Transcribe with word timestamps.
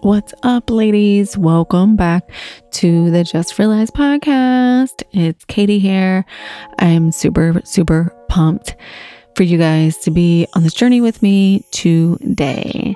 What's 0.00 0.32
up, 0.44 0.70
ladies? 0.70 1.36
Welcome 1.36 1.96
back 1.96 2.30
to 2.72 3.10
the 3.10 3.24
Just 3.24 3.58
Realized 3.58 3.94
podcast. 3.94 5.02
It's 5.12 5.44
Katie 5.46 5.80
here. 5.80 6.24
I'm 6.78 7.10
super, 7.10 7.60
super 7.64 8.14
pumped 8.28 8.76
for 9.34 9.42
you 9.42 9.58
guys 9.58 9.96
to 9.98 10.12
be 10.12 10.46
on 10.54 10.62
this 10.62 10.74
journey 10.74 11.00
with 11.00 11.20
me 11.20 11.64
today. 11.72 12.94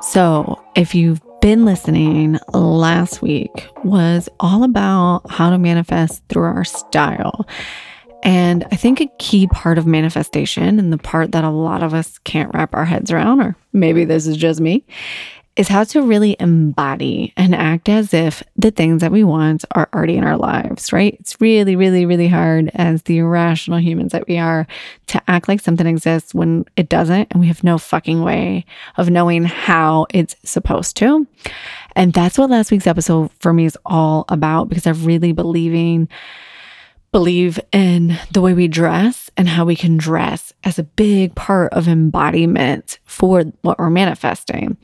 So, 0.00 0.62
if 0.76 0.94
you've 0.94 1.20
been 1.40 1.64
listening, 1.64 2.38
last 2.52 3.20
week 3.20 3.68
was 3.82 4.28
all 4.38 4.62
about 4.62 5.28
how 5.30 5.50
to 5.50 5.58
manifest 5.58 6.22
through 6.28 6.44
our 6.44 6.64
style. 6.64 7.48
And 8.22 8.64
I 8.72 8.76
think 8.76 9.00
a 9.00 9.06
key 9.18 9.46
part 9.46 9.78
of 9.78 9.86
manifestation, 9.86 10.78
and 10.78 10.92
the 10.92 10.98
part 10.98 11.32
that 11.32 11.44
a 11.44 11.50
lot 11.50 11.82
of 11.82 11.94
us 11.94 12.18
can't 12.18 12.52
wrap 12.52 12.74
our 12.74 12.84
heads 12.84 13.12
around, 13.12 13.40
or 13.40 13.56
maybe 13.72 14.04
this 14.04 14.26
is 14.26 14.36
just 14.36 14.60
me, 14.60 14.84
is 15.58 15.66
how 15.66 15.82
to 15.82 16.00
really 16.00 16.36
embody 16.38 17.32
and 17.36 17.52
act 17.52 17.88
as 17.88 18.14
if 18.14 18.44
the 18.54 18.70
things 18.70 19.00
that 19.00 19.10
we 19.10 19.24
want 19.24 19.64
are 19.72 19.88
already 19.92 20.16
in 20.16 20.22
our 20.22 20.36
lives, 20.36 20.92
right? 20.92 21.16
It's 21.18 21.40
really, 21.40 21.74
really, 21.74 22.06
really 22.06 22.28
hard 22.28 22.70
as 22.74 23.02
the 23.02 23.18
irrational 23.18 23.80
humans 23.80 24.12
that 24.12 24.28
we 24.28 24.38
are 24.38 24.68
to 25.08 25.20
act 25.26 25.48
like 25.48 25.60
something 25.60 25.86
exists 25.86 26.32
when 26.32 26.64
it 26.76 26.88
doesn't, 26.88 27.26
and 27.32 27.40
we 27.40 27.48
have 27.48 27.64
no 27.64 27.76
fucking 27.76 28.22
way 28.22 28.64
of 28.96 29.10
knowing 29.10 29.44
how 29.44 30.06
it's 30.14 30.36
supposed 30.44 30.96
to. 30.98 31.26
And 31.96 32.12
that's 32.12 32.38
what 32.38 32.50
last 32.50 32.70
week's 32.70 32.86
episode 32.86 33.32
for 33.40 33.52
me 33.52 33.64
is 33.64 33.76
all 33.84 34.26
about 34.28 34.68
because 34.68 34.86
I 34.86 34.90
really 34.90 35.32
believing 35.32 36.08
believe 37.10 37.58
in 37.72 38.16
the 38.32 38.40
way 38.40 38.54
we 38.54 38.68
dress 38.68 39.30
and 39.36 39.48
how 39.48 39.64
we 39.64 39.74
can 39.74 39.96
dress 39.96 40.52
as 40.62 40.78
a 40.78 40.84
big 40.84 41.34
part 41.34 41.72
of 41.72 41.88
embodiment 41.88 42.98
for 43.06 43.42
what 43.62 43.78
we're 43.78 43.90
manifesting. 43.90 44.76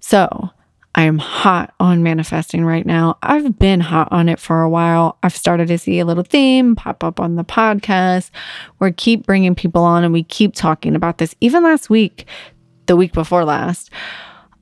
So 0.00 0.50
I 0.94 1.04
am 1.04 1.18
hot 1.18 1.72
on 1.78 2.02
manifesting 2.02 2.64
right 2.64 2.84
now. 2.84 3.16
I've 3.22 3.58
been 3.58 3.80
hot 3.80 4.08
on 4.10 4.28
it 4.28 4.40
for 4.40 4.62
a 4.62 4.68
while. 4.68 5.18
I've 5.22 5.36
started 5.36 5.68
to 5.68 5.78
see 5.78 6.00
a 6.00 6.04
little 6.04 6.24
theme 6.24 6.74
pop 6.74 7.04
up 7.04 7.20
on 7.20 7.36
the 7.36 7.44
podcast. 7.44 8.30
We 8.80 8.90
keep 8.92 9.24
bringing 9.24 9.54
people 9.54 9.84
on 9.84 10.02
and 10.02 10.12
we 10.12 10.24
keep 10.24 10.54
talking 10.54 10.96
about 10.96 11.18
this. 11.18 11.34
Even 11.40 11.62
last 11.62 11.90
week, 11.90 12.26
the 12.86 12.96
week 12.96 13.12
before 13.12 13.44
last, 13.44 13.90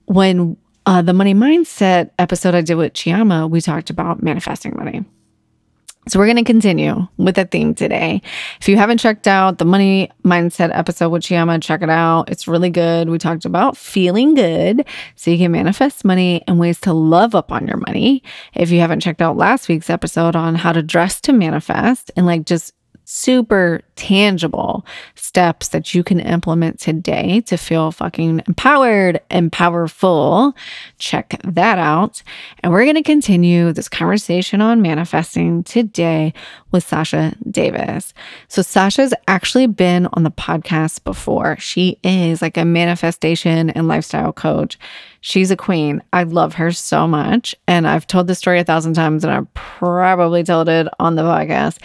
when 0.05 0.57
uh, 0.85 1.01
the 1.01 1.15
money 1.15 1.35
mindset 1.35 2.11
episode 2.19 2.55
I 2.55 2.61
did 2.61 2.75
with 2.75 2.93
Chiama, 2.93 3.49
we 3.49 3.61
talked 3.61 3.89
about 3.89 4.23
manifesting 4.23 4.75
money. 4.77 5.05
So, 6.09 6.19
we're 6.19 6.27
going 6.27 6.37
to 6.37 6.45
continue 6.45 7.07
with 7.17 7.35
the 7.35 7.45
theme 7.45 7.75
today. 7.75 8.23
If 8.61 8.69
you 8.69 8.77
haven't 8.77 8.99
checked 8.99 9.29
out 9.29 9.59
the 9.59 9.65
money 9.65 10.11
mindset 10.25 10.71
episode 10.73 11.11
with 11.11 11.23
Chiama, 11.23 11.63
check 11.63 11.83
it 11.83 11.91
out. 11.91 12.31
It's 12.31 12.49
really 12.49 12.71
good. 12.71 13.09
We 13.09 13.19
talked 13.19 13.45
about 13.45 13.77
feeling 13.77 14.35
good 14.35 14.87
so 15.17 15.31
you 15.31 15.39
can 15.39 15.53
manifest 15.53 16.05
money 16.05 16.43
and 16.47 16.59
ways 16.59 16.81
to 16.81 16.93
love 16.93 17.35
up 17.35 17.53
on 17.53 17.67
your 17.67 17.77
money. 17.87 18.23
If 18.55 18.71
you 18.71 18.81
haven't 18.81 19.01
checked 19.01 19.23
out 19.23 19.37
last 19.37 19.69
week's 19.69 19.91
episode 19.91 20.35
on 20.35 20.55
how 20.55 20.73
to 20.73 20.83
dress 20.83 21.21
to 21.23 21.33
manifest 21.33 22.11
and 22.17 22.27
like 22.27 22.45
just 22.45 22.73
super 23.11 23.81
tangible 23.97 24.85
steps 25.15 25.69
that 25.69 25.95
you 25.95 26.05
can 26.05 26.21
implement 26.21 26.79
today 26.79 27.41
to 27.41 27.57
feel 27.57 27.91
fucking 27.91 28.43
empowered 28.47 29.19
and 29.31 29.51
powerful. 29.51 30.55
Check 30.99 31.41
that 31.43 31.79
out. 31.79 32.23
And 32.63 32.71
we're 32.71 32.85
going 32.85 32.97
to 32.97 33.03
continue 33.03 33.73
this 33.73 33.89
conversation 33.89 34.61
on 34.61 34.83
manifesting 34.83 35.65
today 35.65 36.35
with 36.71 36.87
Sasha 36.87 37.35
Davis. 37.51 38.13
So, 38.49 38.61
Sasha's 38.61 39.15
actually 39.27 39.69
been 39.69 40.07
on 40.13 40.23
the 40.23 40.31
podcast 40.31 41.03
before. 41.03 41.57
She 41.59 41.99
is 42.05 42.43
like 42.43 42.59
a 42.59 42.67
manifestation 42.67 43.71
and 43.71 43.89
lifestyle 43.89 44.35
coach. 44.35 44.79
She's 45.23 45.51
a 45.51 45.57
queen. 45.57 46.03
I 46.13 46.25
love 46.25 46.55
her 46.55 46.73
so 46.73 47.09
much. 47.09 47.55
And 47.67 47.89
I've 47.89 48.07
told 48.07 48.27
this 48.27 48.39
story 48.39 48.61
a 48.61 48.65
thousand 48.65 48.93
times, 48.93 49.25
and 49.25 49.33
I've 49.33 49.53
probably 49.55 50.45
told 50.45 50.69
it 50.69 50.89
on 51.01 51.15
the 51.15 51.23
podcast. 51.23 51.79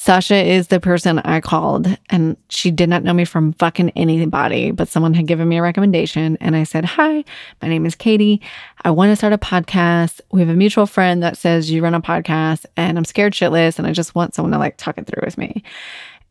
Sasha 0.00 0.36
is 0.36 0.68
the 0.68 0.78
person 0.78 1.18
I 1.18 1.40
called, 1.40 1.88
and 2.08 2.36
she 2.50 2.70
did 2.70 2.88
not 2.88 3.02
know 3.02 3.12
me 3.12 3.24
from 3.24 3.52
fucking 3.54 3.90
anybody, 3.96 4.70
but 4.70 4.86
someone 4.86 5.12
had 5.12 5.26
given 5.26 5.48
me 5.48 5.58
a 5.58 5.62
recommendation. 5.62 6.38
And 6.40 6.54
I 6.54 6.62
said, 6.62 6.84
Hi, 6.84 7.24
my 7.60 7.66
name 7.66 7.84
is 7.84 7.96
Katie. 7.96 8.40
I 8.84 8.92
want 8.92 9.10
to 9.10 9.16
start 9.16 9.32
a 9.32 9.38
podcast. 9.38 10.20
We 10.30 10.38
have 10.38 10.50
a 10.50 10.54
mutual 10.54 10.86
friend 10.86 11.20
that 11.24 11.36
says 11.36 11.68
you 11.68 11.82
run 11.82 11.94
a 11.94 12.00
podcast, 12.00 12.64
and 12.76 12.96
I'm 12.96 13.04
scared 13.04 13.32
shitless, 13.32 13.76
and 13.76 13.88
I 13.88 13.92
just 13.92 14.14
want 14.14 14.36
someone 14.36 14.52
to 14.52 14.58
like 14.58 14.76
talk 14.76 14.98
it 14.98 15.08
through 15.08 15.24
with 15.24 15.36
me. 15.36 15.64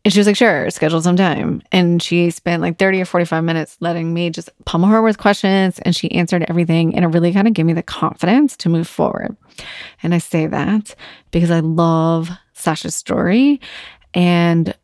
And 0.02 0.14
she 0.14 0.18
was 0.18 0.26
like, 0.26 0.36
Sure, 0.36 0.70
schedule 0.70 1.02
some 1.02 1.16
time. 1.16 1.60
And 1.70 2.02
she 2.02 2.30
spent 2.30 2.62
like 2.62 2.78
30 2.78 3.02
or 3.02 3.04
45 3.04 3.44
minutes 3.44 3.76
letting 3.80 4.14
me 4.14 4.30
just 4.30 4.48
pummel 4.64 4.88
her 4.88 5.02
with 5.02 5.18
questions, 5.18 5.78
and 5.80 5.94
she 5.94 6.10
answered 6.12 6.46
everything. 6.48 6.94
And 6.94 7.04
it 7.04 7.08
really 7.08 7.34
kind 7.34 7.46
of 7.46 7.52
gave 7.52 7.66
me 7.66 7.74
the 7.74 7.82
confidence 7.82 8.56
to 8.56 8.70
move 8.70 8.88
forward. 8.88 9.36
And 10.02 10.14
I 10.14 10.18
say 10.18 10.46
that 10.46 10.94
because 11.32 11.50
I 11.50 11.60
love 11.60 12.30
Sasha's 12.58 12.94
story 12.94 13.60
and 14.14 14.74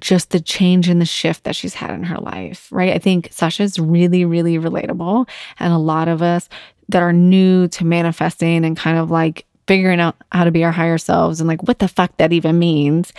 just 0.00 0.30
the 0.30 0.40
change 0.40 0.88
and 0.88 1.00
the 1.00 1.06
shift 1.06 1.44
that 1.44 1.54
she's 1.54 1.74
had 1.74 1.90
in 1.90 2.04
her 2.04 2.18
life, 2.18 2.68
right? 2.72 2.92
I 2.92 2.98
think 2.98 3.28
Sasha's 3.30 3.78
really, 3.78 4.24
really 4.24 4.58
relatable. 4.58 5.28
And 5.58 5.72
a 5.72 5.78
lot 5.78 6.08
of 6.08 6.22
us 6.22 6.48
that 6.88 7.02
are 7.02 7.12
new 7.12 7.68
to 7.68 7.84
manifesting 7.84 8.64
and 8.64 8.76
kind 8.76 8.98
of 8.98 9.10
like 9.10 9.46
figuring 9.66 10.00
out 10.00 10.16
how 10.32 10.44
to 10.44 10.50
be 10.50 10.64
our 10.64 10.72
higher 10.72 10.98
selves 10.98 11.40
and 11.40 11.48
like 11.48 11.62
what 11.62 11.78
the 11.78 11.88
fuck 11.88 12.16
that 12.16 12.32
even 12.32 12.58
means 12.58 13.12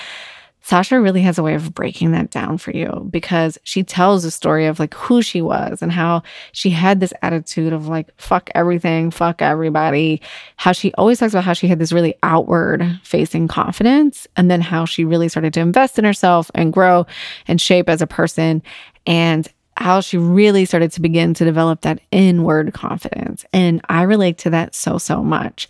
Sasha 0.66 1.00
really 1.00 1.22
has 1.22 1.38
a 1.38 1.44
way 1.44 1.56
of 1.56 1.74
breaking 1.74 2.12
that 2.12 2.30
down 2.30 2.58
for 2.58 2.72
you 2.72 3.06
because 3.12 3.58
she 3.64 3.84
tells 3.84 4.24
a 4.24 4.32
story 4.32 4.66
of 4.66 4.80
like 4.80 4.94
who 4.94 5.22
she 5.22 5.42
was 5.42 5.82
and 5.82 5.92
how 5.92 6.24
she 6.54 6.70
had 6.70 7.02
this 7.02 7.14
attitude 7.22 7.74
of 7.74 7.90
like, 7.90 8.10
fuck 8.16 8.50
everything, 8.56 9.12
fuck 9.12 9.42
everybody. 9.42 10.22
How 10.56 10.72
she 10.72 10.94
always 10.94 11.20
talks 11.20 11.34
about 11.34 11.44
how 11.44 11.52
she 11.52 11.68
had 11.68 11.80
this 11.80 11.92
really 11.92 12.16
outward 12.24 12.82
facing 13.04 13.50
confidence 13.50 14.26
and 14.38 14.50
then 14.50 14.62
how 14.62 14.86
she 14.86 15.04
really 15.04 15.28
started 15.28 15.54
to 15.56 15.60
invest 15.60 16.00
in 16.00 16.06
herself 16.06 16.50
and 16.56 16.72
grow 16.72 17.06
and 17.46 17.60
shape 17.60 17.90
as 17.90 18.02
a 18.02 18.08
person. 18.08 18.64
And 19.06 19.46
how 19.76 20.00
she 20.00 20.18
really 20.18 20.64
started 20.66 20.92
to 20.94 21.02
begin 21.02 21.34
to 21.34 21.44
develop 21.44 21.82
that 21.82 22.00
inward 22.12 22.74
confidence. 22.74 23.44
And 23.52 23.82
I 23.90 24.04
relate 24.04 24.38
to 24.40 24.52
that 24.52 24.76
so, 24.76 24.98
so 24.98 25.24
much 25.24 25.68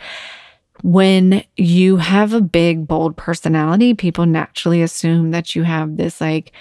when 0.81 1.43
you 1.55 1.97
have 1.97 2.33
a 2.33 2.41
big, 2.41 2.87
bold 2.87 3.15
personality, 3.15 3.93
people 3.93 4.25
naturally 4.25 4.81
assume 4.81 5.31
that 5.31 5.55
you 5.55 5.63
have 5.63 5.97
this 5.97 6.19
like 6.19 6.51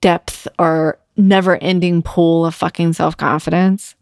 depth 0.00 0.46
or 0.58 0.98
never 1.16 1.56
ending 1.56 2.02
pool 2.02 2.46
of 2.46 2.54
fucking 2.54 2.92
self 2.92 3.16
confidence. 3.16 3.94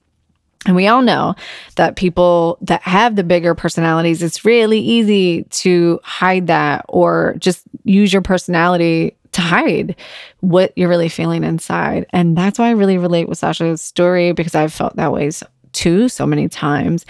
And 0.66 0.74
we 0.74 0.86
all 0.86 1.02
know 1.02 1.34
that 1.76 1.96
people 1.96 2.58
that 2.62 2.82
have 2.82 3.16
the 3.16 3.24
bigger 3.24 3.54
personalities, 3.54 4.22
it's 4.22 4.44
really 4.44 4.78
easy 4.78 5.44
to 5.44 6.00
hide 6.02 6.46
that 6.46 6.86
or 6.88 7.34
just 7.38 7.62
use 7.84 8.12
your 8.12 8.22
personality 8.22 9.16
to 9.32 9.42
hide 9.42 9.96
what 10.40 10.72
you're 10.76 10.88
really 10.88 11.08
feeling 11.08 11.44
inside. 11.44 12.06
And 12.10 12.36
that's 12.36 12.58
why 12.58 12.68
I 12.68 12.72
really 12.72 12.98
relate 12.98 13.28
with 13.28 13.38
Sasha's 13.38 13.82
story 13.82 14.32
because 14.32 14.54
I've 14.54 14.72
felt 14.72 14.96
that 14.96 15.12
way 15.12 15.30
too 15.72 16.08
so 16.08 16.24
many 16.24 16.48
times. 16.48 17.04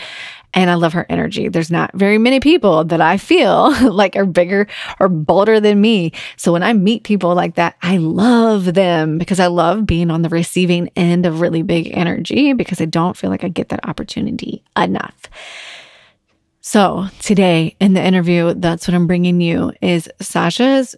And 0.55 0.71
I 0.71 0.75
love 0.75 0.93
her 0.93 1.05
energy. 1.09 1.49
There's 1.49 1.71
not 1.71 1.91
very 1.95 2.17
many 2.17 2.41
people 2.41 2.85
that 2.85 3.01
I 3.01 3.17
feel 3.17 3.73
like 3.93 4.17
are 4.17 4.25
bigger 4.25 4.67
or 5.01 5.09
bolder 5.09 5.61
than 5.61 5.81
me. 5.81 6.13
So 6.37 6.53
when 6.53 6.63
I 6.63 6.73
meet 6.73 7.03
people 7.03 7.35
like 7.35 7.57
that, 7.57 7.77
I 7.83 7.97
love 7.97 8.75
them 8.75 9.19
because 9.19 9.41
I 9.41 9.49
love 9.49 9.85
being 9.85 10.11
on 10.11 10.23
the 10.23 10.29
receiving 10.29 10.89
end 10.97 11.27
of 11.27 11.41
really 11.41 11.63
big 11.63 11.91
energy 11.93 12.53
because 12.53 12.81
I 12.81 12.87
don't 12.87 13.17
feel 13.17 13.31
like 13.31 13.45
I 13.45 13.49
get 13.49 13.69
that 13.71 13.87
opportunity 13.87 14.63
enough. 14.77 15.29
So 16.67 17.09
today 17.21 17.77
in 17.79 17.93
the 17.93 18.03
interview, 18.03 18.55
that's 18.55 18.89
what 18.89 18.95
I'm 18.95 19.07
bringing 19.07 19.41
you 19.43 19.73
is 19.83 20.09
Sasha's 20.23 20.97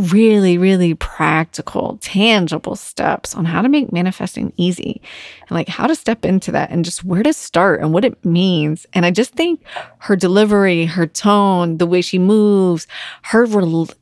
really, 0.00 0.58
really 0.58 0.94
practical, 0.94 1.98
tangible 2.00 2.76
steps 2.76 3.34
on 3.34 3.44
how 3.44 3.62
to 3.62 3.68
make 3.68 3.92
manifesting 3.92 4.52
easy 4.56 5.00
and 5.42 5.50
like 5.50 5.68
how 5.68 5.86
to 5.86 5.94
step 5.94 6.24
into 6.24 6.52
that 6.52 6.70
and 6.70 6.84
just 6.84 7.04
where 7.04 7.22
to 7.22 7.32
start 7.32 7.80
and 7.80 7.92
what 7.92 8.04
it 8.04 8.24
means. 8.24 8.86
And 8.92 9.06
I 9.06 9.10
just 9.10 9.34
think 9.34 9.62
her 9.98 10.16
delivery, 10.16 10.86
her 10.86 11.06
tone, 11.06 11.78
the 11.78 11.86
way 11.86 12.00
she 12.00 12.18
moves, 12.18 12.86
her, 13.22 13.46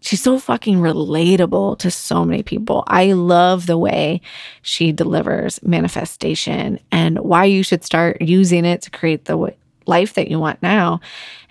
she's 0.00 0.22
so 0.22 0.38
fucking 0.38 0.78
relatable 0.78 1.78
to 1.78 1.90
so 1.90 2.24
many 2.24 2.42
people. 2.42 2.84
I 2.86 3.12
love 3.12 3.66
the 3.66 3.78
way 3.78 4.20
she 4.62 4.92
delivers 4.92 5.62
manifestation 5.62 6.78
and 6.92 7.18
why 7.18 7.44
you 7.44 7.62
should 7.62 7.84
start 7.84 8.22
using 8.22 8.64
it 8.64 8.82
to 8.82 8.90
create 8.90 9.24
the 9.24 9.54
life 9.86 10.14
that 10.14 10.28
you 10.28 10.38
want 10.38 10.62
now 10.62 11.00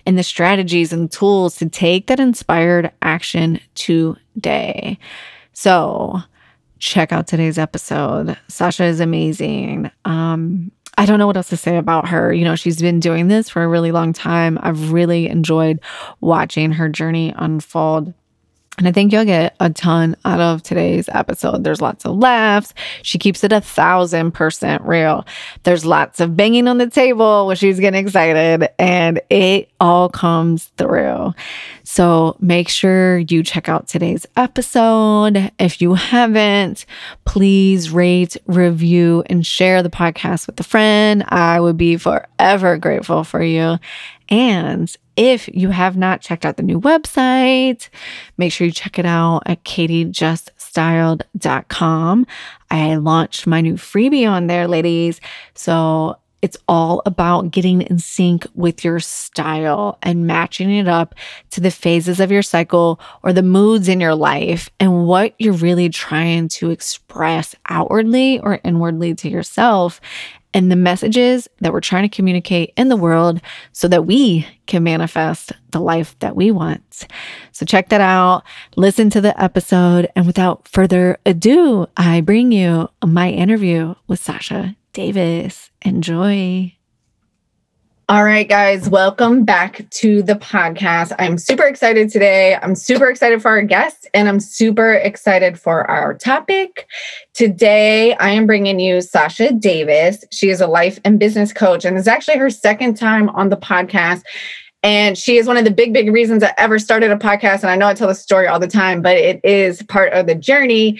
and 0.08 0.16
the 0.16 0.22
strategies 0.22 0.90
and 0.90 1.12
tools 1.12 1.56
to 1.56 1.68
take 1.68 2.06
that 2.06 2.18
inspired 2.18 2.90
action 3.02 3.60
today. 4.38 4.98
So, 5.52 6.20
check 6.78 7.12
out 7.12 7.26
today's 7.26 7.58
episode. 7.58 8.38
Sasha 8.48 8.84
is 8.84 9.00
amazing. 9.00 9.90
Um, 10.04 10.70
I 10.96 11.06
don't 11.06 11.18
know 11.18 11.26
what 11.26 11.36
else 11.36 11.48
to 11.48 11.56
say 11.56 11.76
about 11.76 12.08
her. 12.08 12.32
You 12.32 12.44
know, 12.44 12.56
she's 12.56 12.80
been 12.80 13.00
doing 13.00 13.28
this 13.28 13.48
for 13.48 13.62
a 13.62 13.68
really 13.68 13.92
long 13.92 14.12
time. 14.12 14.58
I've 14.62 14.92
really 14.92 15.28
enjoyed 15.28 15.80
watching 16.20 16.72
her 16.72 16.88
journey 16.88 17.34
unfold. 17.36 18.14
And 18.78 18.86
I 18.86 18.92
think 18.92 19.12
you'll 19.12 19.24
get 19.24 19.56
a 19.58 19.70
ton 19.70 20.16
out 20.24 20.40
of 20.40 20.62
today's 20.62 21.08
episode. 21.10 21.64
There's 21.64 21.80
lots 21.80 22.04
of 22.04 22.16
laughs. 22.16 22.72
She 23.02 23.18
keeps 23.18 23.42
it 23.42 23.52
a 23.52 23.60
thousand 23.60 24.32
percent 24.32 24.82
real. 24.82 25.26
There's 25.64 25.84
lots 25.84 26.20
of 26.20 26.36
banging 26.36 26.68
on 26.68 26.78
the 26.78 26.88
table 26.88 27.48
when 27.48 27.56
she's 27.56 27.80
getting 27.80 28.06
excited, 28.06 28.68
and 28.78 29.20
it 29.30 29.68
all 29.80 30.08
comes 30.08 30.66
through. 30.76 31.34
So 31.82 32.36
make 32.38 32.68
sure 32.68 33.18
you 33.18 33.42
check 33.42 33.68
out 33.68 33.88
today's 33.88 34.26
episode. 34.36 35.50
If 35.58 35.80
you 35.80 35.94
haven't, 35.94 36.86
please 37.24 37.90
rate, 37.90 38.36
review, 38.46 39.24
and 39.26 39.44
share 39.44 39.82
the 39.82 39.90
podcast 39.90 40.46
with 40.46 40.60
a 40.60 40.64
friend. 40.64 41.24
I 41.28 41.58
would 41.58 41.76
be 41.76 41.96
forever 41.96 42.76
grateful 42.78 43.24
for 43.24 43.42
you. 43.42 43.78
And 44.28 44.94
if 45.16 45.48
you 45.48 45.70
have 45.70 45.96
not 45.96 46.20
checked 46.20 46.44
out 46.44 46.56
the 46.56 46.62
new 46.62 46.80
website, 46.80 47.88
make 48.36 48.52
sure 48.52 48.66
you 48.66 48.72
check 48.72 48.98
it 48.98 49.06
out 49.06 49.42
at 49.46 49.64
katiejuststyled.com. 49.64 52.26
I 52.70 52.96
launched 52.96 53.46
my 53.46 53.60
new 53.60 53.74
freebie 53.74 54.28
on 54.30 54.46
there, 54.46 54.68
ladies. 54.68 55.20
So 55.54 56.16
it's 56.42 56.56
all 56.68 57.02
about 57.04 57.50
getting 57.50 57.82
in 57.82 57.98
sync 57.98 58.46
with 58.54 58.84
your 58.84 59.00
style 59.00 59.98
and 60.02 60.26
matching 60.26 60.70
it 60.70 60.86
up 60.86 61.14
to 61.50 61.60
the 61.60 61.70
phases 61.70 62.20
of 62.20 62.30
your 62.30 62.42
cycle 62.42 63.00
or 63.22 63.32
the 63.32 63.42
moods 63.42 63.88
in 63.88 64.00
your 64.00 64.14
life 64.14 64.70
and 64.78 65.06
what 65.06 65.34
you're 65.38 65.52
really 65.52 65.88
trying 65.88 66.48
to 66.48 66.70
express 66.70 67.54
outwardly 67.66 68.38
or 68.40 68.60
inwardly 68.64 69.14
to 69.14 69.28
yourself 69.28 70.00
and 70.54 70.70
the 70.72 70.76
messages 70.76 71.48
that 71.60 71.72
we're 71.72 71.80
trying 71.80 72.08
to 72.08 72.14
communicate 72.14 72.72
in 72.76 72.88
the 72.88 72.96
world 72.96 73.40
so 73.72 73.86
that 73.88 74.06
we 74.06 74.46
can 74.66 74.82
manifest 74.82 75.52
the 75.72 75.80
life 75.80 76.18
that 76.20 76.36
we 76.36 76.50
want. 76.50 77.06
So 77.52 77.66
check 77.66 77.90
that 77.90 78.00
out, 78.00 78.44
listen 78.76 79.10
to 79.10 79.20
the 79.20 79.40
episode, 79.40 80.08
and 80.16 80.26
without 80.26 80.66
further 80.66 81.18
ado, 81.26 81.86
I 81.96 82.22
bring 82.22 82.52
you 82.52 82.88
my 83.04 83.30
interview 83.30 83.94
with 84.06 84.20
Sasha 84.20 84.74
Davis. 84.92 85.67
Enjoy. 85.82 86.74
All 88.10 88.24
right, 88.24 88.48
guys, 88.48 88.88
welcome 88.88 89.44
back 89.44 89.84
to 89.90 90.22
the 90.22 90.32
podcast. 90.32 91.14
I'm 91.18 91.36
super 91.36 91.64
excited 91.64 92.08
today. 92.08 92.56
I'm 92.56 92.74
super 92.74 93.10
excited 93.10 93.42
for 93.42 93.50
our 93.50 93.60
guests 93.60 94.06
and 94.14 94.30
I'm 94.30 94.40
super 94.40 94.94
excited 94.94 95.60
for 95.60 95.84
our 95.90 96.14
topic. 96.14 96.88
Today, 97.34 98.14
I 98.14 98.30
am 98.30 98.46
bringing 98.46 98.80
you 98.80 99.02
Sasha 99.02 99.52
Davis. 99.52 100.24
She 100.32 100.48
is 100.48 100.62
a 100.62 100.66
life 100.66 100.98
and 101.04 101.18
business 101.18 101.52
coach 101.52 101.84
and 101.84 101.98
it's 101.98 102.08
actually 102.08 102.38
her 102.38 102.48
second 102.48 102.96
time 102.96 103.28
on 103.28 103.50
the 103.50 103.58
podcast. 103.58 104.22
And 104.82 105.18
she 105.18 105.36
is 105.36 105.46
one 105.46 105.58
of 105.58 105.64
the 105.64 105.70
big, 105.70 105.92
big 105.92 106.10
reasons 106.10 106.42
I 106.42 106.54
ever 106.56 106.78
started 106.78 107.10
a 107.10 107.16
podcast. 107.16 107.60
And 107.60 107.70
I 107.70 107.76
know 107.76 107.88
I 107.88 107.94
tell 107.94 108.08
the 108.08 108.14
story 108.14 108.46
all 108.46 108.58
the 108.58 108.68
time, 108.68 109.02
but 109.02 109.18
it 109.18 109.38
is 109.44 109.82
part 109.82 110.14
of 110.14 110.26
the 110.26 110.34
journey 110.34 110.98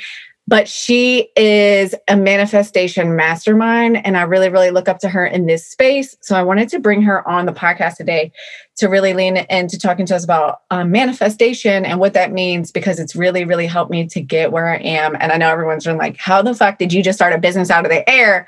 but 0.49 0.67
she 0.67 1.29
is 1.37 1.95
a 2.09 2.17
manifestation 2.17 3.15
mastermind. 3.15 4.05
And 4.06 4.17
I 4.17 4.23
really, 4.23 4.49
really 4.49 4.71
look 4.71 4.89
up 4.89 4.99
to 5.00 5.09
her 5.11 5.27
in 5.27 5.45
this 5.45 5.67
space. 5.67 6.17
So 6.23 6.35
I 6.37 6.43
wanted 6.43 6.71
to 6.71 6.79
bring 6.79 7.03
her 7.03 7.27
on 7.29 7.45
the 7.45 7.53
podcast 7.53 7.97
today 7.97 8.33
to 8.77 8.89
really 8.89 9.12
lean 9.12 9.37
into 9.37 9.79
talking 9.79 10.06
to 10.06 10.17
us 10.17 10.25
about 10.25 10.61
um, 10.71 10.91
manifestation 10.91 11.85
and 11.85 12.00
what 12.00 12.15
that 12.15 12.33
means, 12.33 12.73
because 12.73 12.99
it's 12.99 13.15
really, 13.15 13.45
really 13.45 13.67
helped 13.67 13.91
me 13.91 14.06
to 14.06 14.23
get 14.23 14.50
where 14.50 14.69
I 14.69 14.79
am. 14.79 15.19
And 15.21 15.33
I 15.33 15.37
know 15.37 15.50
everyone's 15.50 15.85
been 15.85 15.99
like, 15.99 16.17
how 16.17 16.41
the 16.41 16.55
fuck 16.55 16.79
did 16.79 16.95
you 16.95 17.03
just 17.03 17.19
start 17.19 17.35
a 17.35 17.39
business 17.39 17.69
out 17.69 17.85
of 17.85 17.91
the 17.91 18.09
air? 18.09 18.47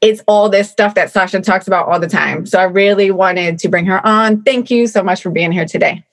It's 0.00 0.22
all 0.26 0.48
this 0.48 0.68
stuff 0.68 0.96
that 0.96 1.12
Sasha 1.12 1.40
talks 1.40 1.68
about 1.68 1.86
all 1.86 2.00
the 2.00 2.08
time. 2.08 2.44
So 2.46 2.58
I 2.58 2.64
really 2.64 3.12
wanted 3.12 3.60
to 3.60 3.68
bring 3.68 3.86
her 3.86 4.04
on. 4.04 4.42
Thank 4.42 4.68
you 4.68 4.88
so 4.88 5.00
much 5.00 5.22
for 5.22 5.30
being 5.30 5.52
here 5.52 5.64
today. 5.64 6.05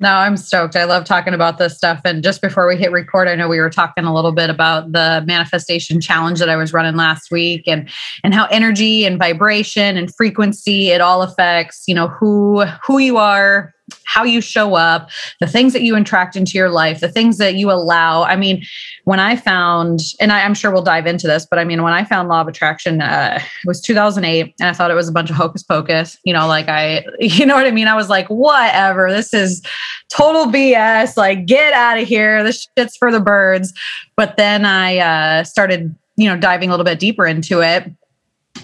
No, 0.00 0.14
I'm 0.14 0.38
stoked. 0.38 0.76
I 0.76 0.84
love 0.84 1.04
talking 1.04 1.34
about 1.34 1.58
this 1.58 1.76
stuff. 1.76 2.00
And 2.06 2.22
just 2.22 2.40
before 2.40 2.66
we 2.66 2.74
hit 2.76 2.90
record, 2.90 3.28
I 3.28 3.34
know 3.34 3.48
we 3.48 3.60
were 3.60 3.68
talking 3.68 4.04
a 4.04 4.14
little 4.14 4.32
bit 4.32 4.48
about 4.48 4.92
the 4.92 5.22
manifestation 5.26 6.00
challenge 6.00 6.38
that 6.38 6.48
I 6.48 6.56
was 6.56 6.72
running 6.72 6.96
last 6.96 7.30
week 7.30 7.68
and 7.68 7.86
and 8.24 8.32
how 8.32 8.46
energy 8.46 9.04
and 9.04 9.18
vibration 9.18 9.98
and 9.98 10.14
frequency 10.14 10.88
it 10.88 11.02
all 11.02 11.20
affects, 11.20 11.84
you 11.86 11.94
know, 11.94 12.08
who 12.08 12.64
who 12.82 12.98
you 12.98 13.18
are, 13.18 13.74
how 14.04 14.24
you 14.24 14.40
show 14.40 14.74
up, 14.74 15.10
the 15.40 15.46
things 15.46 15.72
that 15.72 15.82
you 15.82 15.96
attract 15.96 16.36
into 16.36 16.58
your 16.58 16.70
life, 16.70 17.00
the 17.00 17.08
things 17.08 17.38
that 17.38 17.54
you 17.54 17.70
allow. 17.70 18.22
I 18.22 18.36
mean, 18.36 18.64
when 19.04 19.20
I 19.20 19.36
found, 19.36 20.00
and 20.20 20.32
I, 20.32 20.40
am 20.40 20.54
sure 20.54 20.70
we'll 20.70 20.82
dive 20.82 21.06
into 21.06 21.26
this, 21.26 21.46
but 21.48 21.58
I 21.58 21.64
mean, 21.64 21.82
when 21.82 21.92
I 21.92 22.04
found 22.04 22.28
Law 22.28 22.40
of 22.40 22.48
Attraction, 22.48 23.00
uh, 23.00 23.38
it 23.40 23.66
was 23.66 23.80
2008, 23.80 24.54
and 24.60 24.68
I 24.68 24.72
thought 24.72 24.90
it 24.90 24.94
was 24.94 25.08
a 25.08 25.12
bunch 25.12 25.30
of 25.30 25.36
hocus 25.36 25.62
pocus. 25.62 26.18
You 26.24 26.32
know, 26.32 26.46
like 26.46 26.68
I, 26.68 27.04
you 27.20 27.46
know 27.46 27.54
what 27.54 27.66
I 27.66 27.70
mean? 27.70 27.88
I 27.88 27.94
was 27.94 28.08
like, 28.08 28.28
whatever, 28.28 29.10
this 29.10 29.32
is 29.32 29.62
total 30.10 30.46
BS. 30.46 31.16
Like, 31.16 31.46
get 31.46 31.72
out 31.72 31.98
of 31.98 32.06
here. 32.06 32.42
This 32.42 32.68
shit's 32.76 32.96
for 32.96 33.12
the 33.12 33.20
birds. 33.20 33.72
But 34.16 34.36
then 34.36 34.64
I 34.64 34.98
uh, 34.98 35.44
started, 35.44 35.94
you 36.16 36.28
know, 36.28 36.38
diving 36.38 36.68
a 36.68 36.72
little 36.72 36.84
bit 36.84 36.98
deeper 36.98 37.26
into 37.26 37.60
it. 37.60 37.90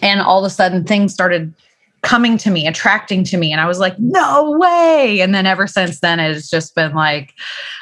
And 0.02 0.20
all 0.20 0.44
of 0.44 0.44
a 0.44 0.50
sudden, 0.50 0.84
things 0.84 1.14
started 1.14 1.54
coming 2.06 2.38
to 2.38 2.52
me, 2.52 2.68
attracting 2.68 3.24
to 3.24 3.36
me. 3.36 3.50
And 3.50 3.60
I 3.60 3.66
was 3.66 3.80
like, 3.80 3.98
no 3.98 4.52
way. 4.52 5.18
And 5.20 5.34
then 5.34 5.44
ever 5.44 5.66
since 5.66 5.98
then, 5.98 6.20
it's 6.20 6.48
just 6.48 6.72
been 6.76 6.94
like 6.94 7.34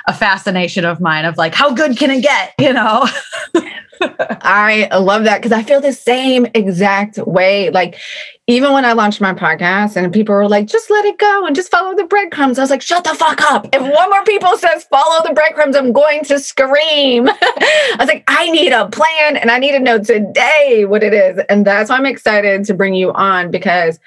a 0.08 0.14
fascination 0.14 0.86
of 0.86 0.98
mine 0.98 1.26
of 1.26 1.36
like, 1.36 1.54
how 1.54 1.74
good 1.74 1.98
can 1.98 2.10
it 2.10 2.22
get? 2.22 2.54
You 2.58 2.72
know? 2.72 3.06
I 4.00 4.88
love 4.96 5.24
that 5.24 5.42
because 5.42 5.52
I 5.52 5.62
feel 5.62 5.80
the 5.80 5.92
same 5.92 6.46
exact 6.54 7.18
way. 7.18 7.70
Like, 7.70 7.98
even 8.46 8.72
when 8.72 8.84
I 8.84 8.92
launched 8.92 9.20
my 9.20 9.32
podcast 9.32 9.96
and 9.96 10.12
people 10.12 10.34
were 10.34 10.48
like, 10.48 10.66
just 10.66 10.90
let 10.90 11.04
it 11.04 11.18
go 11.18 11.46
and 11.46 11.56
just 11.56 11.70
follow 11.70 11.96
the 11.96 12.04
breadcrumbs, 12.04 12.58
I 12.58 12.62
was 12.62 12.70
like, 12.70 12.82
shut 12.82 13.04
the 13.04 13.14
fuck 13.14 13.40
up. 13.42 13.68
If 13.72 13.80
one 13.80 14.10
more 14.10 14.24
people 14.24 14.56
says 14.58 14.84
follow 14.84 15.22
the 15.26 15.32
breadcrumbs, 15.32 15.76
I'm 15.76 15.92
going 15.92 16.24
to 16.24 16.38
scream. 16.38 17.28
I 17.30 17.96
was 17.98 18.08
like, 18.08 18.24
I 18.28 18.50
need 18.50 18.72
a 18.72 18.88
plan 18.88 19.36
and 19.36 19.50
I 19.50 19.58
need 19.58 19.72
to 19.72 19.80
know 19.80 19.98
today 19.98 20.84
what 20.86 21.02
it 21.02 21.14
is. 21.14 21.40
And 21.48 21.66
that's 21.66 21.88
why 21.90 21.96
I'm 21.96 22.06
excited 22.06 22.64
to 22.66 22.74
bring 22.74 22.94
you 22.94 23.12
on 23.12 23.50
because 23.50 23.98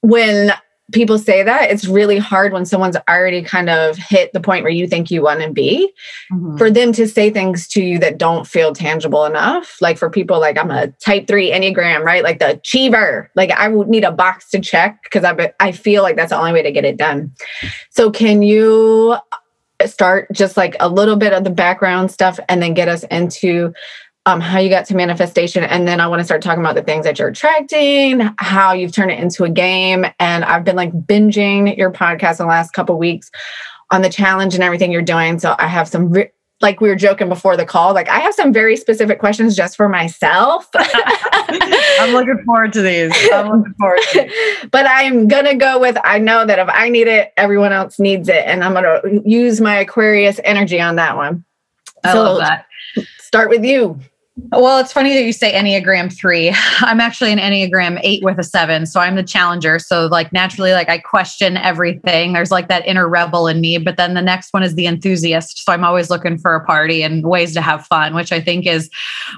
when 0.00 0.52
people 0.92 1.18
say 1.18 1.42
that 1.42 1.70
it's 1.70 1.86
really 1.86 2.18
hard 2.18 2.52
when 2.52 2.64
someone's 2.64 2.96
already 3.08 3.42
kind 3.42 3.68
of 3.68 3.96
hit 3.96 4.32
the 4.32 4.40
point 4.40 4.62
where 4.62 4.72
you 4.72 4.86
think 4.86 5.10
you 5.10 5.22
want 5.22 5.40
to 5.40 5.52
be 5.52 5.92
mm-hmm. 6.32 6.56
for 6.56 6.70
them 6.70 6.92
to 6.92 7.06
say 7.06 7.30
things 7.30 7.68
to 7.68 7.82
you 7.82 7.98
that 7.98 8.18
don't 8.18 8.46
feel 8.46 8.72
tangible 8.72 9.24
enough. 9.24 9.76
Like 9.80 9.98
for 9.98 10.08
people 10.08 10.40
like 10.40 10.56
i'm 10.56 10.70
a 10.70 10.88
type 11.04 11.26
3 11.26 11.50
enneagram 11.50 12.02
right? 12.02 12.24
Like 12.24 12.38
the 12.38 12.52
achiever. 12.52 13.30
Like 13.34 13.50
i 13.50 13.68
would 13.68 13.88
need 13.88 14.04
a 14.04 14.12
box 14.12 14.48
to 14.50 14.60
check 14.60 15.02
because 15.02 15.24
i 15.24 15.52
i 15.60 15.72
feel 15.72 16.02
like 16.02 16.16
that's 16.16 16.30
the 16.30 16.38
only 16.38 16.52
way 16.52 16.62
to 16.62 16.72
get 16.72 16.84
it 16.84 16.96
done. 16.96 17.32
So 17.90 18.10
can 18.10 18.42
you 18.42 19.16
start 19.86 20.26
just 20.32 20.56
like 20.56 20.74
a 20.80 20.88
little 20.88 21.16
bit 21.16 21.32
of 21.32 21.44
the 21.44 21.50
background 21.50 22.10
stuff 22.10 22.40
and 22.48 22.60
then 22.60 22.74
get 22.74 22.88
us 22.88 23.04
into 23.04 23.72
um, 24.28 24.42
how 24.42 24.58
you 24.58 24.68
got 24.68 24.84
to 24.84 24.94
manifestation. 24.94 25.64
And 25.64 25.88
then 25.88 26.00
I 26.00 26.06
want 26.06 26.20
to 26.20 26.24
start 26.24 26.42
talking 26.42 26.60
about 26.60 26.74
the 26.74 26.82
things 26.82 27.06
that 27.06 27.18
you're 27.18 27.28
attracting, 27.28 28.20
how 28.36 28.74
you've 28.74 28.92
turned 28.92 29.10
it 29.10 29.18
into 29.18 29.44
a 29.44 29.48
game. 29.48 30.04
And 30.20 30.44
I've 30.44 30.64
been 30.64 30.76
like 30.76 30.92
binging 30.92 31.74
your 31.78 31.90
podcast 31.90 32.32
in 32.32 32.44
the 32.44 32.50
last 32.50 32.72
couple 32.72 32.98
weeks 32.98 33.30
on 33.90 34.02
the 34.02 34.10
challenge 34.10 34.54
and 34.54 34.62
everything 34.62 34.92
you're 34.92 35.00
doing. 35.00 35.38
So 35.38 35.56
I 35.58 35.66
have 35.66 35.88
some, 35.88 36.10
re- 36.10 36.30
like 36.60 36.78
we 36.82 36.90
were 36.90 36.94
joking 36.94 37.30
before 37.30 37.56
the 37.56 37.64
call, 37.64 37.94
like 37.94 38.10
I 38.10 38.18
have 38.18 38.34
some 38.34 38.52
very 38.52 38.76
specific 38.76 39.18
questions 39.18 39.56
just 39.56 39.76
for 39.76 39.88
myself. 39.88 40.68
I'm 40.74 42.12
looking 42.12 42.42
forward 42.44 42.74
to 42.74 42.82
these. 42.82 43.12
I'm 43.32 43.48
looking 43.48 43.74
forward 43.80 44.00
to 44.12 44.22
these. 44.24 44.32
But 44.70 44.84
I'm 44.86 45.26
going 45.28 45.46
to 45.46 45.54
go 45.54 45.78
with 45.78 45.96
I 46.04 46.18
know 46.18 46.44
that 46.44 46.58
if 46.58 46.68
I 46.70 46.90
need 46.90 47.06
it, 47.06 47.32
everyone 47.38 47.72
else 47.72 47.98
needs 47.98 48.28
it. 48.28 48.44
And 48.44 48.62
I'm 48.62 48.74
going 48.74 49.22
to 49.24 49.26
use 49.26 49.58
my 49.58 49.78
Aquarius 49.78 50.38
energy 50.44 50.82
on 50.82 50.96
that 50.96 51.16
one. 51.16 51.46
I 52.04 52.12
so 52.12 52.24
love 52.24 52.38
that. 52.40 52.66
Start 53.20 53.48
with 53.48 53.64
you. 53.64 53.98
Well, 54.52 54.78
it's 54.78 54.92
funny 54.92 55.14
that 55.14 55.24
you 55.24 55.32
say 55.32 55.52
Enneagram 55.52 56.12
three. 56.16 56.54
I'm 56.80 57.00
actually 57.00 57.32
an 57.32 57.38
Enneagram 57.38 58.00
eight 58.02 58.22
with 58.22 58.38
a 58.38 58.44
seven. 58.44 58.86
So 58.86 59.00
I'm 59.00 59.16
the 59.16 59.22
challenger. 59.22 59.78
So, 59.78 60.06
like, 60.06 60.32
naturally, 60.32 60.72
like, 60.72 60.88
I 60.88 60.98
question 60.98 61.56
everything. 61.56 62.32
There's 62.32 62.50
like 62.50 62.68
that 62.68 62.86
inner 62.86 63.08
rebel 63.08 63.48
in 63.48 63.60
me. 63.60 63.78
But 63.78 63.96
then 63.96 64.14
the 64.14 64.22
next 64.22 64.52
one 64.52 64.62
is 64.62 64.74
the 64.74 64.86
enthusiast. 64.86 65.64
So 65.64 65.72
I'm 65.72 65.84
always 65.84 66.08
looking 66.08 66.38
for 66.38 66.54
a 66.54 66.64
party 66.64 67.02
and 67.02 67.26
ways 67.26 67.52
to 67.54 67.60
have 67.60 67.86
fun, 67.86 68.14
which 68.14 68.32
I 68.32 68.40
think 68.40 68.66
is 68.66 68.88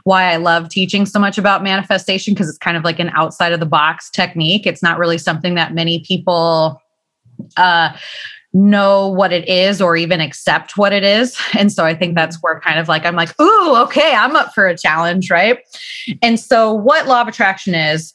why 0.05 0.25
I 0.25 0.37
love 0.37 0.69
teaching 0.69 1.07
so 1.07 1.19
much 1.19 1.39
about 1.39 1.63
manifestation 1.63 2.35
because 2.35 2.49
it's 2.49 2.59
kind 2.59 2.77
of 2.77 2.85
like 2.85 2.99
an 2.99 3.11
outside 3.11 3.53
of 3.53 3.61
the 3.61 3.67
box 3.67 4.11
technique. 4.11 4.67
It's 4.67 4.83
not 4.83 4.99
really 4.99 5.19
something 5.19 5.55
that 5.55 5.75
many 5.75 6.01
people, 6.01 6.81
uh, 7.57 7.97
know 8.53 9.09
what 9.09 9.33
it 9.33 9.49
is 9.49 9.81
or 9.81 9.97
even 9.97 10.21
accept 10.21 10.77
what 10.77 10.93
it 10.93 11.05
is. 11.05 11.39
And 11.59 11.73
so 11.73 11.85
I 11.85 11.95
think 11.95 12.15
that's 12.15 12.37
mm-hmm. 12.37 12.43
where 12.43 12.61
kind 12.61 12.79
of 12.79 12.89
like 12.89 13.05
I'm 13.05 13.17
like, 13.17 13.39
ooh, 13.41 13.77
okay, 13.83 14.15
I'm 14.15 14.37
up 14.37 14.53
for 14.55 14.67
a 14.67 14.77
challenge, 14.77 15.31
right? 15.31 15.59
And 16.23 16.39
so 16.39 16.73
what 16.73 17.07
law 17.07 17.21
of 17.21 17.29
attraction 17.29 17.75
is 17.75 18.15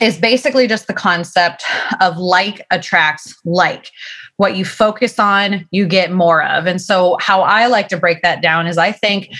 is 0.00 0.18
basically 0.18 0.66
just 0.66 0.88
the 0.88 0.94
concept 0.94 1.64
of 2.00 2.18
like 2.18 2.66
attracts 2.70 3.34
like. 3.44 3.90
What 4.36 4.54
you 4.54 4.66
focus 4.66 5.18
on, 5.18 5.66
you 5.70 5.86
get 5.86 6.12
more 6.12 6.42
of. 6.42 6.66
And 6.66 6.82
so 6.82 7.16
how 7.20 7.40
I 7.40 7.68
like 7.68 7.88
to 7.88 7.96
break 7.96 8.20
that 8.22 8.42
down 8.42 8.66
is 8.66 8.76
I 8.76 8.92
think 8.92 9.30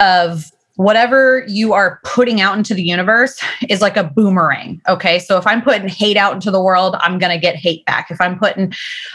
of 0.00 0.46
whatever 0.76 1.44
you 1.48 1.72
are 1.72 2.00
putting 2.04 2.40
out 2.40 2.56
into 2.56 2.74
the 2.74 2.82
universe 2.82 3.40
is 3.68 3.80
like 3.80 3.96
a 3.96 4.04
boomerang. 4.04 4.80
Okay. 4.88 5.18
So 5.18 5.38
if 5.38 5.46
I'm 5.46 5.62
putting 5.62 5.88
hate 5.88 6.16
out 6.16 6.34
into 6.34 6.50
the 6.50 6.60
world, 6.60 6.96
I'm 7.00 7.18
going 7.18 7.32
to 7.32 7.38
get 7.38 7.56
hate 7.56 7.84
back. 7.86 8.10
If 8.10 8.20
I'm 8.20 8.38
putting 8.38 8.72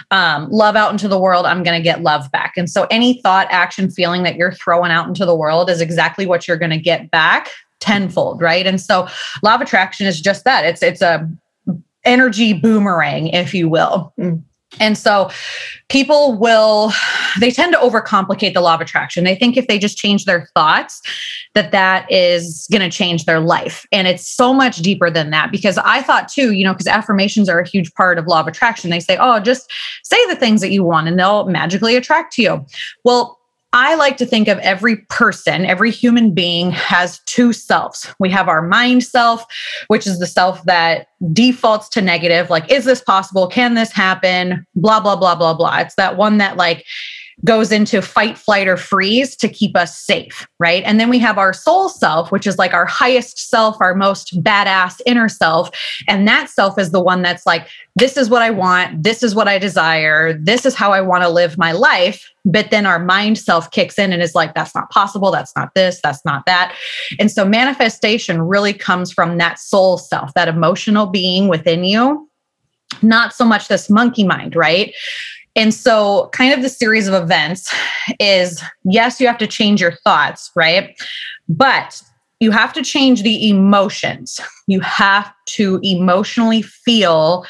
um, 0.09 0.49
love 0.49 0.75
out 0.75 0.91
into 0.91 1.07
the 1.07 1.19
world, 1.19 1.45
I'm 1.45 1.63
going 1.63 1.79
to 1.79 1.83
get 1.83 2.01
love 2.01 2.31
back. 2.31 2.53
And 2.57 2.69
so 2.69 2.87
any 2.89 3.21
thought, 3.21 3.47
action, 3.51 3.89
feeling 3.89 4.23
that 4.23 4.35
you're 4.35 4.51
throwing 4.51 4.91
out 4.91 5.07
into 5.07 5.25
the 5.25 5.35
world 5.35 5.69
is 5.69 5.81
exactly 5.81 6.25
what 6.25 6.47
you're 6.47 6.57
going 6.57 6.71
to 6.71 6.79
get 6.79 7.11
back 7.11 7.49
tenfold. 7.79 8.41
Right. 8.41 8.65
And 8.65 8.81
so 8.81 9.07
law 9.43 9.55
of 9.55 9.61
attraction 9.61 10.07
is 10.07 10.19
just 10.19 10.43
that 10.45 10.65
it's, 10.65 10.81
it's 10.81 11.01
a 11.01 11.29
energy 12.03 12.53
boomerang, 12.53 13.27
if 13.27 13.53
you 13.53 13.69
will. 13.69 14.13
Mm. 14.19 14.43
And 14.79 14.97
so 14.97 15.29
people 15.89 16.37
will 16.37 16.93
they 17.39 17.51
tend 17.51 17.73
to 17.73 17.79
overcomplicate 17.79 18.53
the 18.53 18.61
law 18.61 18.75
of 18.75 18.81
attraction. 18.81 19.23
They 19.23 19.35
think 19.35 19.57
if 19.57 19.67
they 19.67 19.77
just 19.77 19.97
change 19.97 20.25
their 20.25 20.47
thoughts 20.55 21.01
that 21.53 21.71
that 21.71 22.09
is 22.09 22.67
going 22.71 22.81
to 22.81 22.89
change 22.89 23.25
their 23.25 23.41
life. 23.41 23.85
And 23.91 24.07
it's 24.07 24.25
so 24.27 24.53
much 24.53 24.77
deeper 24.77 25.09
than 25.09 25.29
that 25.31 25.51
because 25.51 25.77
I 25.77 26.01
thought 26.01 26.29
too, 26.29 26.53
you 26.53 26.63
know, 26.63 26.73
because 26.73 26.87
affirmations 26.87 27.49
are 27.49 27.59
a 27.59 27.67
huge 27.67 27.93
part 27.93 28.17
of 28.17 28.27
law 28.27 28.39
of 28.39 28.47
attraction. 28.47 28.89
They 28.89 29.01
say, 29.01 29.17
"Oh, 29.19 29.39
just 29.39 29.69
say 30.03 30.17
the 30.27 30.35
things 30.35 30.61
that 30.61 30.71
you 30.71 30.83
want 30.83 31.07
and 31.07 31.19
they'll 31.19 31.45
magically 31.45 31.95
attract 31.95 32.33
to 32.33 32.41
you." 32.41 32.65
Well, 33.03 33.40
I 33.73 33.95
like 33.95 34.17
to 34.17 34.25
think 34.25 34.49
of 34.49 34.59
every 34.59 34.97
person, 35.09 35.65
every 35.65 35.91
human 35.91 36.33
being 36.33 36.71
has 36.71 37.19
two 37.25 37.53
selves. 37.53 38.13
We 38.19 38.29
have 38.29 38.49
our 38.49 38.61
mind 38.61 39.03
self, 39.03 39.45
which 39.87 40.05
is 40.05 40.19
the 40.19 40.27
self 40.27 40.61
that 40.65 41.07
defaults 41.31 41.87
to 41.89 42.01
negative, 42.01 42.49
like, 42.49 42.69
is 42.69 42.83
this 42.83 43.01
possible? 43.01 43.47
Can 43.47 43.75
this 43.75 43.91
happen? 43.91 44.65
Blah, 44.75 44.99
blah, 44.99 45.15
blah, 45.15 45.35
blah, 45.35 45.53
blah. 45.53 45.79
It's 45.79 45.95
that 45.95 46.17
one 46.17 46.37
that, 46.39 46.57
like, 46.57 46.85
goes 47.43 47.71
into 47.71 48.01
fight, 48.01 48.38
flight, 48.38 48.67
or 48.67 48.77
freeze 48.77 49.36
to 49.38 49.50
keep 49.50 49.75
us 49.75 50.00
safe, 50.00 50.48
right? 50.60 50.83
And 50.86 51.00
then 51.00 51.10
we 51.10 51.19
have 51.19 51.38
our 51.38 51.53
soul 51.53 51.89
self, 51.89 52.31
which 52.31 52.45
is 52.45 52.57
like 52.57 52.74
our 52.74 52.86
highest 52.86 53.50
self, 53.50 53.77
our 53.81 53.95
most 53.95 54.41
badass 54.43 55.01
inner 55.05 55.29
self. 55.29 55.69
And 56.07 56.27
that 56.27 56.50
self 56.50 56.77
is 56.77 56.91
the 56.91 57.01
one 57.01 57.21
that's 57.21 57.45
like, 57.45 57.67
this 57.95 58.15
is 58.15 58.29
what 58.29 58.41
I 58.41 58.51
want. 58.51 59.03
This 59.03 59.24
is 59.24 59.33
what 59.33 59.48
I 59.48 59.57
desire. 59.57 60.33
This 60.33 60.65
is 60.65 60.75
how 60.75 60.91
I 60.91 61.01
want 61.01 61.24
to 61.24 61.29
live 61.29 61.57
my 61.57 61.71
life. 61.71 62.29
But 62.45 62.71
then 62.71 62.86
our 62.86 63.00
mind 63.00 63.38
self 63.38 63.71
kicks 63.71 63.98
in 63.98 64.13
and 64.13 64.21
is 64.21 64.36
like, 64.36 64.53
that's 64.53 64.75
not 64.75 64.89
possible. 64.89 65.31
That's 65.31 65.55
not 65.55 65.74
this. 65.74 66.00
That's 66.03 66.24
not 66.24 66.45
that. 66.45 66.75
And 67.19 67.31
so 67.31 67.45
manifestation 67.45 68.41
really 68.41 68.74
comes 68.74 69.12
from 69.12 69.38
that 69.39 69.60
soul 69.60 69.98
self, 69.98 70.33
that 70.36 70.48
emotional 70.48 71.07
being 71.07 71.48
within 71.48 71.83
you 71.83 72.27
not 73.01 73.33
so 73.33 73.45
much 73.45 73.67
this 73.67 73.89
monkey 73.89 74.24
mind, 74.24 74.55
right? 74.55 74.93
And 75.55 75.74
so, 75.74 76.29
kind 76.31 76.53
of 76.53 76.62
the 76.62 76.70
series 76.70 77.08
of 77.08 77.13
events 77.13 77.74
is 78.20 78.63
yes, 78.84 79.20
you 79.20 79.27
have 79.27 79.38
to 79.39 79.48
change 79.48 79.81
your 79.81 79.91
thoughts, 80.03 80.50
right? 80.55 80.96
But 81.50 82.01
you 82.39 82.51
have 82.51 82.74
to 82.74 82.84
change 82.84 83.24
the 83.24 83.50
emotions. 83.50 84.39
You 84.67 84.79
have 84.79 85.31
to 85.48 85.79
emotionally 85.84 86.62
feel 86.62 87.46